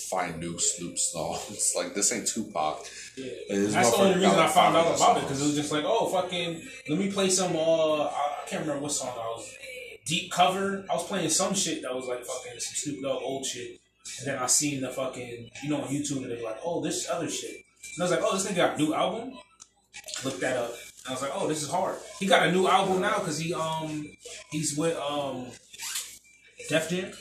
[0.09, 1.73] find new Snoop songs.
[1.75, 2.85] Like this ain't Tupac.
[3.17, 3.31] Yeah.
[3.49, 6.07] That's the only reason I found out about it because it was just like, oh
[6.09, 7.55] fucking, let me play some.
[7.55, 9.51] Uh, I I can't remember what song I was.
[10.05, 10.85] Deep cover.
[10.89, 13.79] I was playing some shit that was like fucking some Snoop Dogg old shit,
[14.19, 16.81] and then I seen the fucking you know on YouTube and they were like, oh
[16.81, 19.33] this other shit, and I was like, oh this nigga got a new album.
[20.23, 20.71] Looked that up.
[20.71, 21.97] And I was like, oh this is hard.
[22.19, 24.07] He got a new album now because he um
[24.51, 25.47] he's with um
[26.69, 27.11] Def Jam.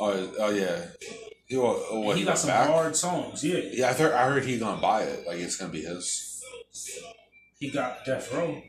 [0.00, 0.86] Oh, oh yeah.
[1.46, 2.68] He, oh, what, he he got some back?
[2.68, 3.44] hard songs.
[3.44, 4.12] Yeah, Yeah, I heard.
[4.12, 5.26] I heard he gonna buy it.
[5.26, 6.42] Like it's gonna be his.
[7.58, 8.62] he got Death Row.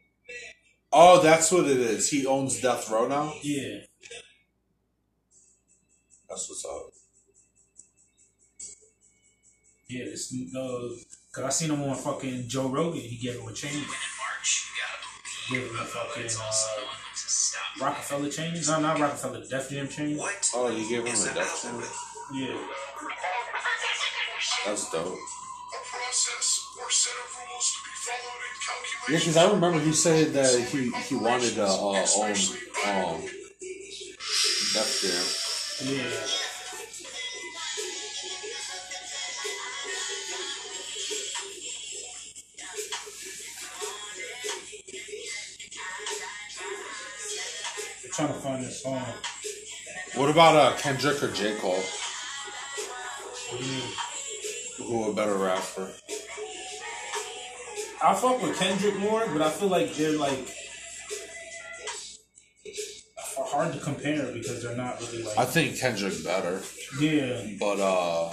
[0.92, 2.10] Oh, that's what it is.
[2.10, 3.34] He owns Death Row now.
[3.42, 3.80] Yeah.
[6.30, 6.95] That's what's up.
[9.88, 10.90] Yeah, it's uh,
[11.32, 13.02] cause I seen him on fucking Joe Rogan.
[13.02, 13.84] He gave him a chain.
[15.52, 18.54] Gave him a fucking uh, Rockefeller chain.
[18.68, 19.44] No, not Rockefeller.
[19.48, 20.18] Def Jam chain.
[20.18, 20.50] What?
[20.56, 21.82] Oh, you gave him a Death chain.
[22.34, 22.58] Yeah.
[24.66, 25.16] That's dope.
[25.92, 28.54] Process or set of rules to be followed in
[29.14, 29.32] Yeah, calculation.
[29.34, 32.36] because I remember he said that he he wanted to uh, own
[32.86, 33.22] um
[34.74, 35.26] Def Jam.
[35.94, 36.10] Yeah.
[48.16, 49.04] Trying to find this song.
[50.16, 51.58] What about uh, Kendrick or J.
[51.58, 51.74] Cole?
[51.74, 53.84] What do you mean?
[54.78, 55.92] Who a better rapper?
[58.02, 60.50] I fuck with Kendrick more, but I feel like they're like
[63.38, 66.62] hard to compare because they're not really like I think Kendrick better,
[67.00, 67.42] yeah.
[67.60, 68.32] but uh,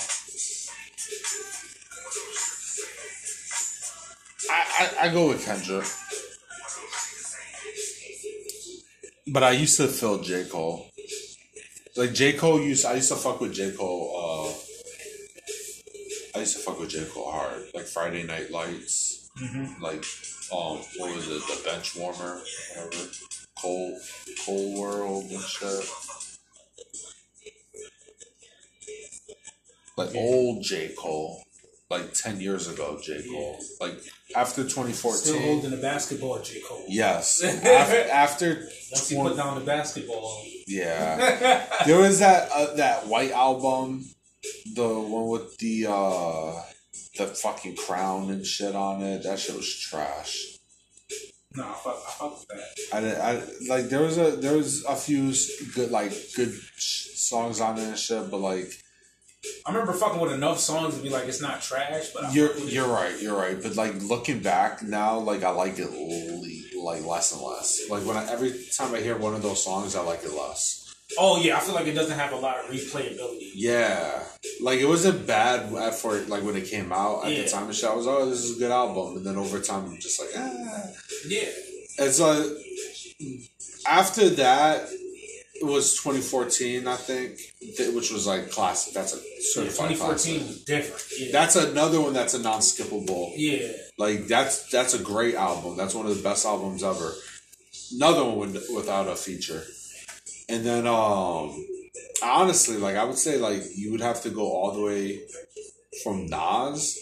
[4.49, 5.87] I, I I go with Kendrick.
[9.27, 10.44] But I used to feel J.
[10.44, 10.86] Cole.
[11.97, 12.32] Like J.
[12.32, 13.73] Cole used, I used to fuck with J.
[13.73, 14.12] Cole.
[14.16, 14.53] Uh,
[16.35, 17.05] I used to fuck with J.
[17.05, 19.28] Cole hard, like Friday Night Lights,
[19.81, 20.05] like
[20.51, 22.40] um, what was it, the Bench Warmer,
[22.74, 23.09] whatever,
[23.61, 23.99] Cole,
[24.44, 25.85] Cole World and shit.
[29.99, 30.94] Like old J.
[30.99, 31.43] Cole,
[31.90, 33.23] like ten years ago, J.
[33.31, 34.01] Cole, like
[34.35, 35.17] after 2014.
[35.19, 36.85] Still holding the basketball, J Cole.
[36.89, 38.49] Yes, after, after
[38.91, 44.05] Once he 20 put down the basketball, yeah, there was that uh, that white album,
[44.75, 46.63] the one with the uh
[47.19, 49.23] the fucking crown and shit on it.
[49.25, 50.57] That shit was trash.
[51.55, 52.97] nah, I fuck, I fuck with that.
[52.97, 55.33] I, did- I like there was a there was a few
[55.75, 58.73] good like good sh- songs on it and shit, but like
[59.66, 62.48] I remember fucking with enough songs to be like it's not trash, but I you're
[62.48, 62.73] fuck with it.
[62.74, 63.60] you're right, you're right.
[63.60, 67.89] But like looking back now, like I like it le- like less and less.
[67.90, 70.78] Like when I, every time I hear one of those songs, I like it less.
[71.19, 73.51] Oh yeah, I feel like it doesn't have a lot of replayability.
[73.55, 74.23] Yeah,
[74.62, 77.43] like it wasn't bad at for like when it came out at Yeah.
[77.43, 77.90] the time and shit.
[77.90, 80.31] I was oh, this is a good album, and then over time, I'm just like
[80.36, 80.86] ah.
[81.27, 81.48] Yeah,
[81.98, 82.47] It's like
[83.86, 84.89] after that,
[85.62, 87.39] it was 2014, I think,
[87.76, 88.93] th- which was like classic.
[88.94, 89.18] That's a
[89.52, 90.48] certified 2014 classic.
[90.48, 91.02] was different.
[91.18, 93.32] Yeah, That's another one that's a non-skippable.
[93.36, 93.68] yeah.
[93.98, 95.76] Like that's that's a great album.
[95.76, 97.12] That's one of the best albums ever.
[97.94, 99.62] Another one without a feature.
[100.48, 101.64] And then um
[102.22, 105.20] honestly, like I would say like you would have to go all the way
[106.02, 106.98] from Nas,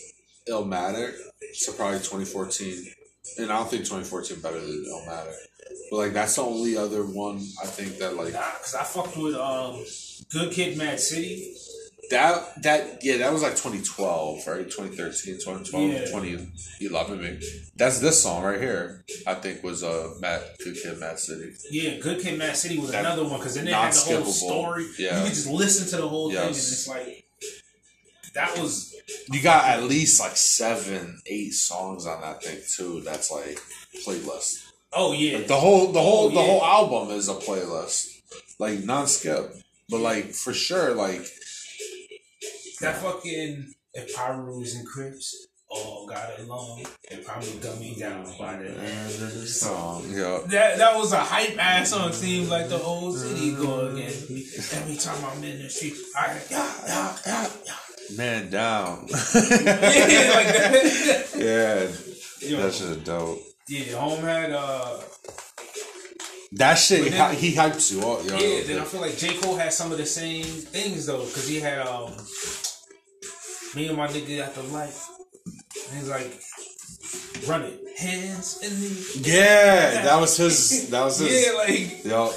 [0.49, 1.15] Illmatic
[1.65, 2.85] to probably 2014.
[3.39, 5.35] And I don't think 2014 better than Illmatic.
[5.91, 9.17] But like that's the only other one I think that like Nah, cause I fucked
[9.17, 9.85] with um,
[10.33, 11.55] Good Kid, Mad City.
[12.11, 14.65] that that yeah, that was like 2012, right?
[14.71, 15.99] 2013, 2012, Yeah.
[16.07, 17.41] 2011 maybe.
[17.77, 19.05] That's this song right here.
[19.27, 21.53] I think was uh Matt Good Kid, Mad City.
[21.71, 24.33] Yeah, Good Kid, Mad City was That- another one because then they had the whole
[24.33, 24.87] story.
[24.99, 25.19] Yeah.
[25.19, 27.25] You could just listen to the whole thing, and it's like
[28.35, 28.95] that was
[29.33, 33.01] You got at least like seven, eight songs on that thing too.
[33.05, 33.59] That's like
[34.05, 34.67] playlist.
[34.93, 36.47] Oh yeah, Like the whole, the whole, Oh, the yeah.
[36.47, 38.09] whole album is a playlist,
[38.59, 39.55] like non-skip.
[39.89, 41.23] But like for sure, like
[42.81, 48.57] that fucking if Pyrus and Crips all got along, they probably gun me down by
[48.57, 50.41] the end of the song, yeah.
[50.47, 52.13] That that was a hype ass song.
[52.13, 54.47] Seems like the whole city go against me.
[54.73, 58.17] Every time I'm in the street, I yeah yeah yeah yeah.
[58.17, 59.07] Man down.
[59.09, 61.31] yeah like that.
[61.37, 63.39] yeah, Yo, that shit dope.
[63.71, 64.99] Yeah, home had uh
[66.53, 68.37] That shit, then- he, he hypes you up, yo.
[68.37, 68.63] yeah.
[68.67, 71.61] Then I feel like J Cole had some of the same things though, because he
[71.61, 72.11] had um
[73.77, 74.93] me and my nigga at the light.
[75.89, 76.31] And he's like,
[77.49, 80.91] run it, hands in the yeah, that was his.
[80.91, 81.47] That was his.
[81.47, 82.33] yeah, like Yo,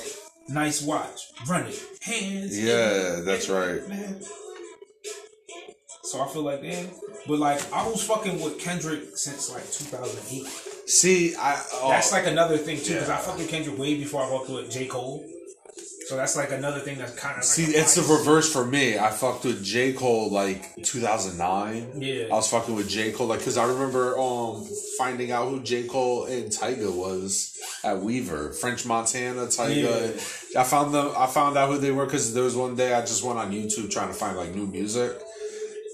[0.50, 1.20] nice watch,
[1.50, 2.58] run it, hands.
[2.58, 3.88] in yeah, that's right.
[3.90, 4.22] man.
[6.04, 6.90] So I feel like, man,
[7.28, 10.46] but like I was fucking with Kendrick since like 2008.
[10.90, 11.62] See, I.
[11.76, 13.20] Oh, That's like another thing too, because I Yeah.
[13.20, 15.26] fucked with Kendrick way before I fucked with J Cole.
[16.08, 19.00] So that's like another thing that's kind of like See, it's the reverse for me.
[19.00, 19.94] I fucked with J.
[19.94, 21.94] Cole like 2009.
[22.02, 22.26] Yeah.
[22.26, 23.14] I was fucking with J.
[23.14, 24.68] Cole like because I remember um
[24.98, 25.84] finding out who J.
[25.88, 30.14] Cole and Tyga was at Weaver, French Montana, Tyga.
[30.58, 31.14] I found them.
[31.18, 33.54] I found out who they were because there was one day I just went on
[33.54, 35.14] YouTube trying to find like new music,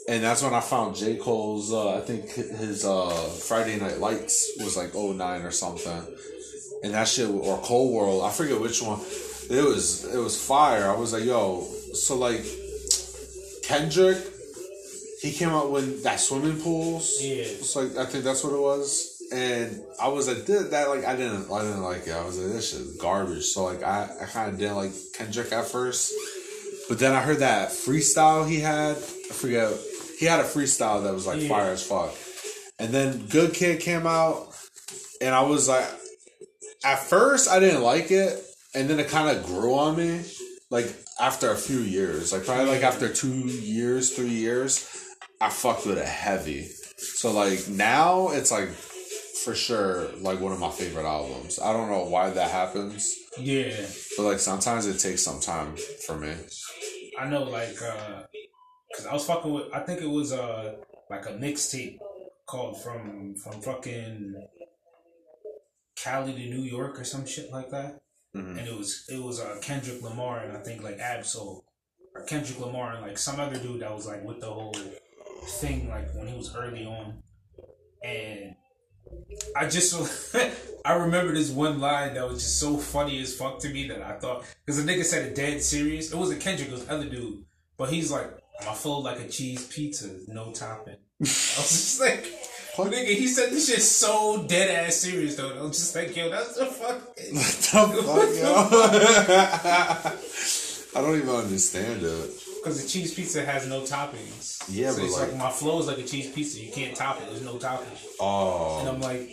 [0.10, 1.18] and that's when I found J.
[1.18, 1.72] Cole's.
[1.72, 3.10] Uh, I think his uh,
[3.48, 6.02] Friday Night Lights was like 09 or something,
[6.84, 8.24] and that shit or Cole World.
[8.24, 9.00] I forget which one.
[9.52, 10.90] It was it was fire.
[10.90, 11.62] I was like, yo,
[11.94, 12.44] so like
[13.64, 14.18] Kendrick,
[15.22, 17.22] he came out with that swimming pools.
[17.22, 17.44] Yeah.
[17.44, 19.22] It's like I think that's what it was.
[19.32, 22.14] And I was like, did that like I didn't I didn't like it.
[22.14, 23.46] I was like, this shit is garbage.
[23.46, 26.14] So like I, I kinda didn't like Kendrick at first.
[26.88, 28.96] But then I heard that freestyle he had.
[28.98, 29.72] I forget
[30.20, 31.48] he had a freestyle that was like Yeah.
[31.50, 32.14] fire as fuck.
[32.78, 34.48] And then Good Kid came out
[35.22, 35.88] and I was like
[36.86, 38.42] at first I didn't like it,
[38.74, 40.22] and then it kind of grew on me.
[40.70, 40.88] Like
[41.20, 44.88] after a few years, like probably like after two years, three years,
[45.42, 46.68] I fucked with it heavy.
[46.98, 48.70] So like now it's like
[49.44, 51.60] for sure like one of my favorite albums.
[51.60, 53.74] I don't know why that happens, Yeah,
[54.16, 55.76] but like sometimes it takes some time
[56.06, 56.34] for me.
[57.20, 57.44] I know.
[57.44, 58.24] Like, uh,
[58.96, 59.66] cause I was fucking with.
[59.74, 60.76] I think it was uh
[61.10, 61.98] like a mixtape
[62.48, 64.36] called from from fucking
[65.96, 68.00] Cali to New York or some shit like that.
[68.36, 68.58] Mhm.
[68.60, 71.64] And it was it was uh Kendrick Lamar and I think like Ab-Soul
[72.16, 74.76] or Kendrick Lamar and like some other dude that was like with the whole
[75.60, 77.22] thing like when he was early on.
[78.04, 78.56] And
[79.56, 79.94] I just
[80.86, 84.02] I remember this one line that was just so funny as fuck to me that
[84.02, 86.12] I thought because the nigga said it dead serious.
[86.12, 87.44] It wasn't Kendrick, it was other dude.
[87.78, 88.30] But he's like,
[88.66, 90.96] my flow like a cheese pizza, no topping.
[91.20, 92.26] I was just like,
[92.76, 92.92] What?
[92.92, 95.58] nigga, he said this shit so dead ass serious though.
[95.58, 97.02] I was just like, yo, that's the fuck.
[97.74, 100.20] What the fuck, yo?
[100.96, 102.32] I don't even understand it.
[102.64, 104.64] Because the cheese pizza has no toppings.
[104.70, 106.60] Yeah, so but it's like- like, my flow is like a cheese pizza.
[106.60, 107.28] You can't top it.
[107.30, 107.88] There's no topping.
[108.20, 108.80] Oh.
[108.80, 109.30] And Oh, I'm like,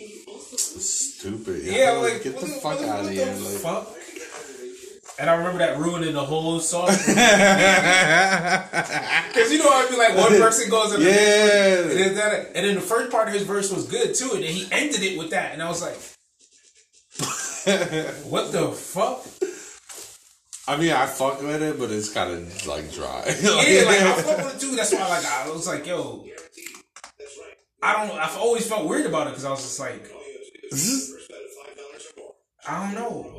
[0.57, 1.63] stupid.
[1.63, 3.25] yeah, like, like get the what fuck out of what here.
[3.25, 3.96] the Like, fuck?
[5.19, 6.87] And I remember that ruining the whole song.
[9.37, 12.05] Because you know, how I'd be like, one person goes in the one, and yeah.
[12.05, 14.51] then, that, and then the first part of his verse was good too, and then
[14.51, 15.95] he ended it with that, and I was like,
[18.25, 19.23] what the fuck?
[20.67, 23.23] I mean, I fuck with it, but it's kind of like dry.
[23.41, 24.75] Yeah, like I fuck with it too.
[24.75, 26.25] That's why, like, I was like, yo,
[27.81, 28.17] I don't.
[28.17, 30.11] I've always felt weird about it because I was just like,
[32.67, 33.33] I don't know.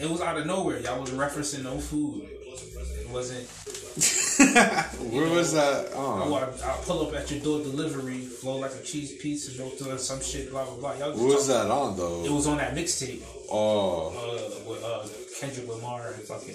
[0.00, 0.80] It was out of nowhere.
[0.80, 2.22] Y'all was referencing no food.
[2.28, 3.46] It wasn't.
[5.12, 5.90] Where was that?
[5.94, 9.70] Oh, I, I pull up at your door delivery, flow like a cheese pizza, no
[9.70, 10.92] to some shit, blah blah blah.
[10.94, 12.24] Y'all what was that on though?
[12.24, 15.06] It was on that mixtape Oh, uh, with uh,
[15.40, 16.54] Kendrick Lamar and fucking.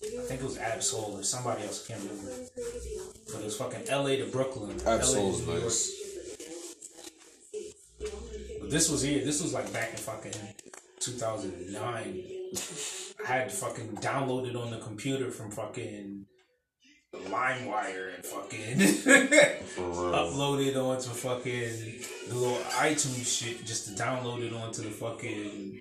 [0.00, 1.84] I think it was Ab-Soul or somebody else.
[1.84, 2.30] I can't remember.
[3.32, 4.18] But it was fucking L.A.
[4.18, 4.78] to Brooklyn.
[4.86, 5.60] Ab-Soul's York.
[5.64, 5.92] nice.
[8.60, 9.24] But this was here.
[9.24, 10.32] This was like back in fucking
[11.00, 12.24] 2009.
[13.24, 16.26] I had to fucking download it on the computer from fucking
[17.14, 18.78] LimeWire and fucking
[19.78, 25.80] uploaded onto fucking the little iTunes shit just to download it onto the fucking.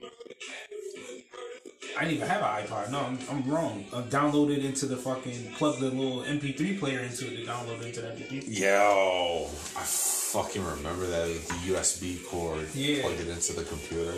[1.98, 2.92] I didn't even have an iPod.
[2.92, 3.86] No, I'm, I'm wrong.
[3.92, 8.02] I downloaded into the fucking plug the little MP3 player into it to download into
[8.02, 8.60] the MP3.
[8.60, 12.68] Yo, I fucking remember that the USB cord.
[12.76, 13.02] Yeah.
[13.02, 14.14] Plug it into the computer.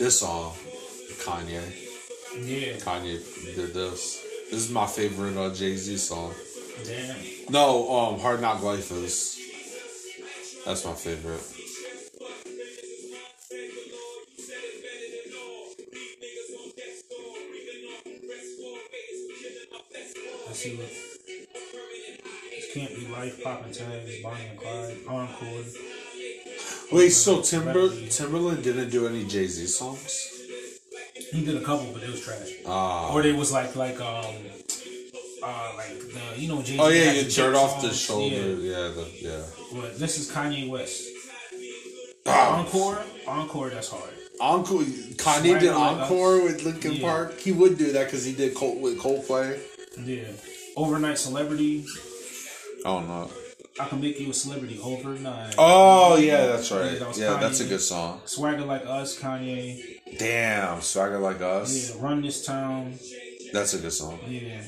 [0.00, 0.54] This song,
[1.22, 1.60] Kanye.
[2.42, 3.20] Yeah, Kanye
[3.54, 4.24] did this.
[4.50, 6.32] This is my favorite uh, Jay Z song.
[6.86, 7.16] damn.
[7.50, 9.38] No, um, Hard Knock Life is.
[10.64, 11.42] That's my favorite.
[20.46, 20.88] Let's see what.
[22.50, 23.44] This can't be life.
[23.44, 25.64] Poppin' tags, Bonnie and Clyde, Encore.
[26.92, 30.26] Wait, so Timber Timbaland didn't do any Jay Z songs?
[31.32, 32.50] He did a couple, but it was trash.
[32.66, 33.12] Ah.
[33.12, 34.34] Or they was like like um
[35.42, 36.72] uh like the you know Jay.
[36.74, 36.78] Z.
[36.80, 38.34] Oh yeah, you dirt off the shoulder.
[38.34, 38.70] Yeah.
[38.70, 39.42] Yeah, the, yeah.
[39.72, 41.08] But this is Kanye West.
[42.26, 43.70] Encore, Encore.
[43.70, 44.10] That's hard.
[44.40, 44.82] Encore.
[44.82, 47.08] Kanye did Like Encore with Linkin Yeah.
[47.08, 47.38] Park.
[47.38, 49.60] He would do that because he did Cold with Coldplay.
[50.04, 50.24] Yeah.
[50.76, 51.84] Overnight celebrity.
[52.84, 53.30] Oh no.
[53.80, 55.54] I can make you a celebrity overnight.
[55.58, 56.92] Oh yeah, that's right.
[56.92, 58.20] Yeah, that Yeah, that's a good song.
[58.24, 60.00] Swagger like us, Kanye.
[60.18, 61.94] Damn, Swagger Like Us.
[61.94, 62.02] Yeah.
[62.02, 62.98] Run this town.
[63.52, 64.18] That's a good song.
[64.26, 64.60] Yeah.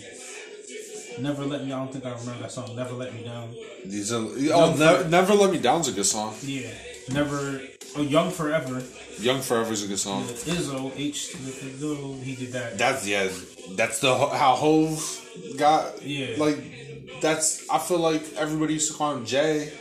[1.20, 1.72] Never let me.
[1.72, 2.74] I don't think I remember that song.
[2.74, 3.54] Never let me down.
[3.84, 4.24] These are
[4.54, 6.34] oh, never, never Let Me Down's a good song.
[6.42, 6.70] Yeah.
[7.12, 7.60] Never.
[7.94, 8.82] Oh, Young Forever.
[9.18, 10.24] Young Forever is a good song.
[10.24, 11.34] Izzo H.
[11.34, 12.78] Izzo, He did that.
[12.78, 13.28] That's yeah.
[13.76, 15.20] That's the how Hove
[15.58, 16.02] got.
[16.02, 16.36] Yeah.
[16.38, 16.81] Like
[17.20, 17.68] that's.
[17.70, 19.72] I feel like everybody used to call him Jay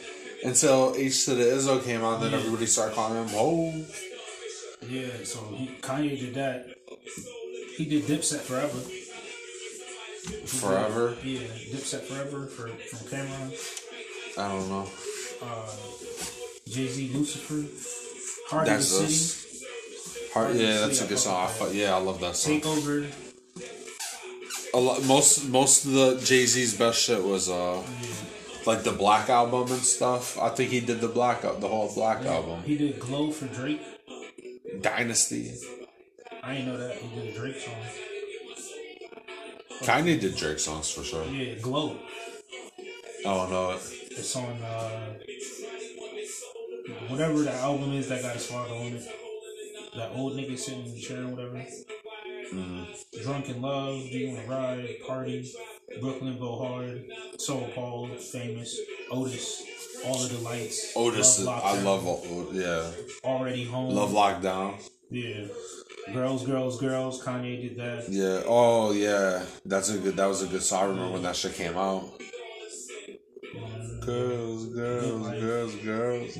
[0.43, 2.21] until H to the Izzo came out.
[2.21, 2.37] Then Yeah.
[2.39, 4.01] everybody started calling him Hove.
[4.89, 5.07] Yeah.
[5.23, 6.67] So he, Kanye did that.
[7.77, 8.79] He did Dipset Forever.
[10.45, 11.15] Forever.
[11.23, 11.39] Yeah.
[11.73, 14.37] Dipset Forever for from Cam'ron.
[14.37, 14.87] I don't know.
[15.41, 15.71] Uh,
[16.67, 17.65] Jay Z Lucifer.
[18.49, 19.15] Heart That's of the us.
[19.15, 19.65] City.
[20.33, 21.49] Heart, yeah, that's a good song.
[21.61, 22.61] I yeah, I love that song.
[22.61, 23.11] Takeover.
[24.73, 27.81] A lot, most most of the Jay Z's best shit was uh
[28.65, 30.39] like the Black album and stuff.
[30.39, 32.63] I think he did the Black the whole Black album.
[32.63, 33.81] He did Glow for Drake.
[34.81, 35.53] Dynasty.
[36.43, 36.95] I didn't know that.
[36.95, 37.75] He did Drake song.
[39.81, 41.25] Kanye did Drake songs for sure.
[41.25, 41.97] Yeah, Glow.
[43.25, 45.13] Oh no, It's on uh,
[47.07, 49.03] whatever the album is that got a swagger on it.
[49.95, 51.65] That old nigga sitting in the chair or whatever.
[52.53, 53.23] Mm-hmm.
[53.23, 55.51] Drunk in Love, Do You Wanna Ride, Party,
[56.01, 57.05] Brooklyn Go Hard.
[57.37, 58.77] So Paul, famous,
[59.09, 59.63] Otis,
[60.05, 60.91] all of the lights.
[60.95, 62.03] Otis, Love I love.
[62.05, 62.85] oh, Yeah,
[63.23, 63.93] Already home.
[63.95, 64.75] love lockdown.
[65.09, 65.47] Yeah.
[66.13, 67.23] Girls, girls, girls.
[67.23, 68.09] Kanye did that.
[68.09, 68.41] Yeah.
[68.47, 70.15] Oh yeah, that's a good.
[70.17, 70.83] That was a good song.
[70.83, 72.03] I remember when that shit came out.
[74.01, 76.37] Girls, girls, girls, girls.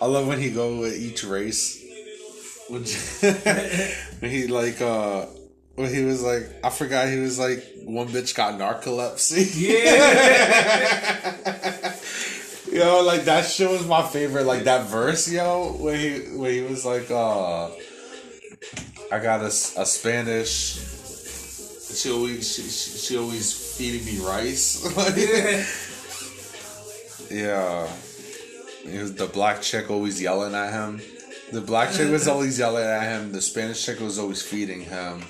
[0.00, 1.82] I love when he go with each race.
[4.20, 5.26] He like uh
[5.76, 9.52] when he was like I forgot he was like one bitch got narcolepsy.
[9.56, 11.94] Yeah.
[12.76, 14.46] yo, like that shit was my favorite.
[14.46, 17.70] Like that verse, yo, when he when he was like uh
[19.12, 20.96] I got a, a Spanish
[21.96, 24.84] she always she, she, she always feeding me rice.
[27.30, 27.88] yeah.
[28.84, 31.00] It was the black chick always yelling at him.
[31.52, 33.30] The black chick was always yelling at him.
[33.32, 35.22] The Spanish chick was always feeding him.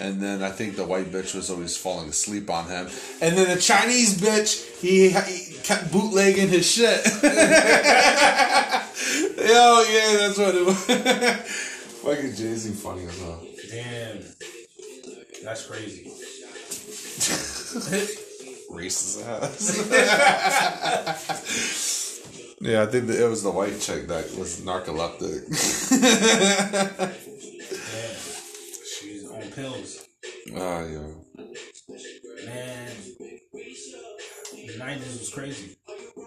[0.00, 2.88] And then I think the white bitch was always falling asleep on him.
[3.20, 7.04] And then the Chinese bitch, he, he kept bootlegging his shit.
[9.36, 10.84] Yo, yeah, that's what it was.
[12.02, 13.42] Fucking Jay Z funny as hell.
[13.70, 14.22] Damn.
[15.44, 16.04] That's crazy.
[18.70, 19.60] Racist ass.
[22.60, 25.48] Yeah, I think it was the white chick that was narcoleptic.
[25.90, 27.10] Yeah.
[28.84, 30.06] She's on pills.
[30.54, 31.14] oh, yeah.
[32.46, 32.92] Man.
[34.66, 35.76] The 90s was crazy.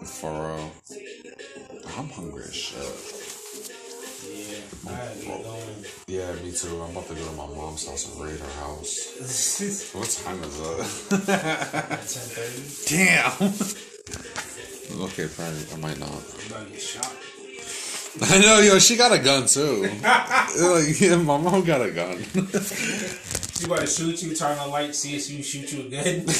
[0.04, 0.72] For real.
[1.96, 2.80] I'm hungry as shit.
[4.26, 4.90] Yeah.
[4.90, 5.84] I had to get going.
[6.08, 6.80] Yeah, me too.
[6.82, 8.90] I'm about to go to my mom's house and raid her house.
[9.94, 10.78] What time is it?
[11.14, 12.88] 10:30.
[12.90, 14.53] Damn.
[14.92, 15.64] Okay, probably.
[15.72, 16.10] I might not.
[16.56, 17.12] I'm get shot.
[18.22, 19.82] I know, yo, she got a gun too.
[20.02, 22.18] like, yeah, my mom got a gun.
[23.54, 26.24] She about to shoot you, turn the light, see if you shoot you again.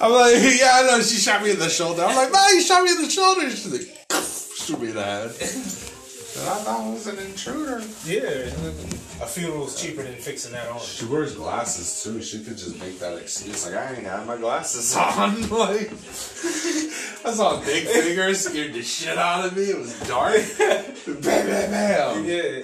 [0.00, 1.00] I'm like, yeah, I know.
[1.02, 2.02] She shot me in the shoulder.
[2.02, 3.48] I'm like, man, you shot me in the shoulder.
[3.50, 3.82] She's like,
[4.56, 5.30] shoot me in the head.
[5.30, 7.80] I thought I was an intruder.
[8.04, 8.50] yeah.
[9.22, 10.80] A funeral's cheaper than fixing that on.
[10.80, 12.20] She wears glasses too.
[12.20, 13.64] She could just make that excuse.
[13.64, 15.48] Like, I ain't had my glasses on.
[15.48, 15.92] like,
[17.24, 19.62] I saw big fingers, scared the shit out of me.
[19.62, 20.42] It was dark.
[20.58, 22.24] bam, bam, bam.
[22.24, 22.62] Yeah.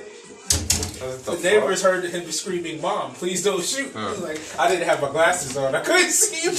[0.99, 1.43] The fuck?
[1.45, 3.95] neighbors heard him screaming, Mom, please don't shoot.
[3.95, 5.77] Was like, I didn't have my glasses on.
[5.77, 6.51] I couldn't see you.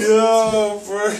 [0.00, 1.14] Yo, bro.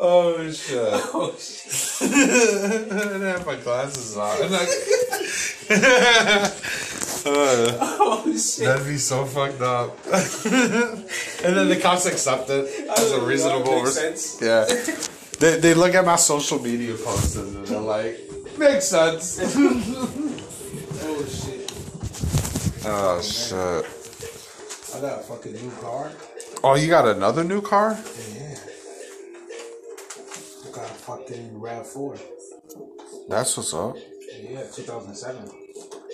[0.00, 0.78] Oh shit.
[1.14, 2.10] oh, shit.
[2.10, 4.38] I didn't have my glasses on.
[7.26, 8.64] Uh, Oh, shit.
[8.66, 9.90] that'd be so fucked up.
[10.06, 13.84] and then the cops accept it as a reasonable.
[13.86, 14.38] Sense.
[14.40, 14.64] Yeah.
[15.40, 18.18] They, they look at my social media posts and they're like,
[18.56, 19.38] makes sense.
[21.00, 21.72] Oh, shit.
[22.86, 23.84] oh shit.
[24.94, 26.10] I got a fucking new car.
[26.64, 27.98] Oh, you got another new car?
[28.34, 28.37] Yeah.
[31.08, 32.20] I got a fucking RAV4.
[33.28, 33.96] That's what's up.
[34.42, 35.67] Yeah, 2007.